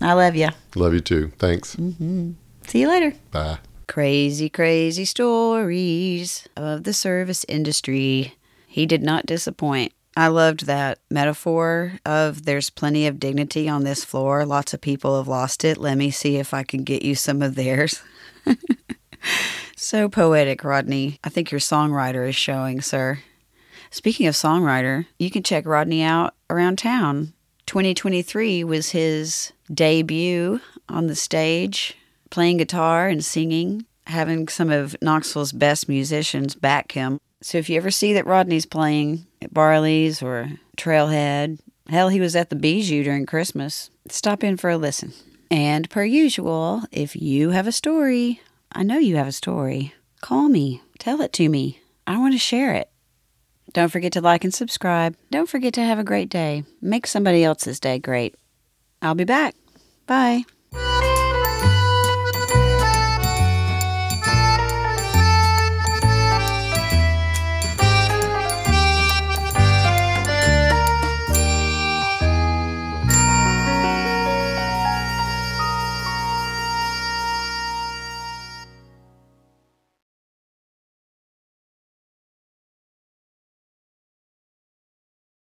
I 0.02 0.14
love 0.14 0.36
you. 0.36 0.50
Love 0.76 0.94
you 0.94 1.00
too. 1.00 1.32
Thanks. 1.38 1.76
Mm-hmm. 1.76 2.32
See 2.68 2.82
you 2.82 2.88
later. 2.88 3.14
Bye. 3.32 3.60
Crazy, 3.88 4.50
crazy 4.50 5.06
stories 5.06 6.48
of 6.56 6.84
the 6.84 6.94
service 6.94 7.46
industry. 7.48 8.36
He 8.68 8.86
did 8.86 9.04
not 9.04 9.26
disappoint. 9.26 9.94
I 10.16 10.28
loved 10.28 10.66
that 10.66 11.00
metaphor 11.10 11.94
of 12.06 12.46
there's 12.46 12.70
plenty 12.70 13.08
of 13.08 13.20
dignity 13.20 13.70
on 13.70 13.84
this 13.84 14.04
floor. 14.04 14.46
Lots 14.46 14.74
of 14.74 14.82
people 14.82 15.18
have 15.18 15.28
lost 15.28 15.64
it. 15.64 15.78
Let 15.78 15.98
me 15.98 16.12
see 16.12 16.38
if 16.38 16.54
I 16.54 16.64
can 16.64 16.84
get 16.84 17.04
you 17.04 17.16
some 17.16 17.42
of 17.42 17.56
theirs. 17.56 18.02
so 19.76 20.10
poetic, 20.10 20.64
Rodney. 20.64 21.20
I 21.24 21.30
think 21.30 21.52
your 21.52 21.60
songwriter 21.60 22.28
is 22.28 22.36
showing, 22.36 22.82
sir. 22.82 23.20
Speaking 23.90 24.28
of 24.28 24.36
songwriter, 24.36 25.06
you 25.18 25.30
can 25.30 25.44
check 25.44 25.66
Rodney 25.66 26.02
out 26.02 26.34
around 26.50 26.78
town. 26.78 27.34
2023 27.72 28.66
was 28.66 28.90
his 28.90 29.54
debut 29.74 30.60
on 30.90 31.08
the 31.08 31.16
stage, 31.16 31.96
playing 32.30 32.58
guitar 32.58 33.08
and 33.08 33.24
singing, 33.24 33.86
having 34.08 34.50
some 34.50 34.70
of 34.70 34.94
Knoxville's 35.02 35.54
best 35.54 35.88
musicians 35.88 36.54
back 36.54 36.92
him. 36.92 37.18
So 37.40 37.58
if 37.58 37.70
you 37.70 37.78
ever 37.78 37.90
see 37.90 38.12
that 38.12 38.28
Rodney's 38.28 38.66
playing 38.66 39.26
at 39.42 39.54
Barley's 39.54 40.22
or 40.22 40.50
Trailhead, 40.76 41.60
hell, 41.88 42.10
he 42.10 42.20
was 42.20 42.36
at 42.36 42.50
the 42.50 42.58
Bijou 42.58 43.06
during 43.06 43.26
Christmas, 43.26 43.90
stop 44.10 44.44
in 44.44 44.58
for 44.58 44.70
a 44.70 44.78
listen. 44.78 45.14
And 45.50 45.90
per 45.90 46.04
usual, 46.04 46.84
if 46.92 47.16
you 47.16 47.52
have 47.52 47.68
a 47.68 47.72
story, 47.72 48.42
I 48.74 48.84
know 48.84 48.98
you 48.98 49.16
have 49.16 49.28
a 49.28 49.32
story, 49.32 49.94
call 50.20 50.50
me, 50.50 50.82
tell 51.00 51.22
it 51.22 51.32
to 51.34 51.48
me. 51.48 51.80
I 52.06 52.18
want 52.18 52.34
to 52.34 52.38
share 52.38 52.74
it. 52.74 52.91
Don't 53.74 53.90
forget 53.90 54.14
to 54.14 54.22
like 54.22 54.44
and 54.44 54.54
subscribe. 54.54 55.16
Don't 55.30 55.50
forget 55.50 55.74
to 55.76 55.82
have 55.82 56.00
a 56.00 56.04
great 56.04 56.30
day. 56.30 56.64
Make 56.82 57.08
somebody 57.08 57.44
else's 57.44 57.80
day 57.80 58.00
great. 58.00 58.36
I'll 59.02 59.16
be 59.16 59.24
back. 59.24 59.56
Bye. 60.08 60.44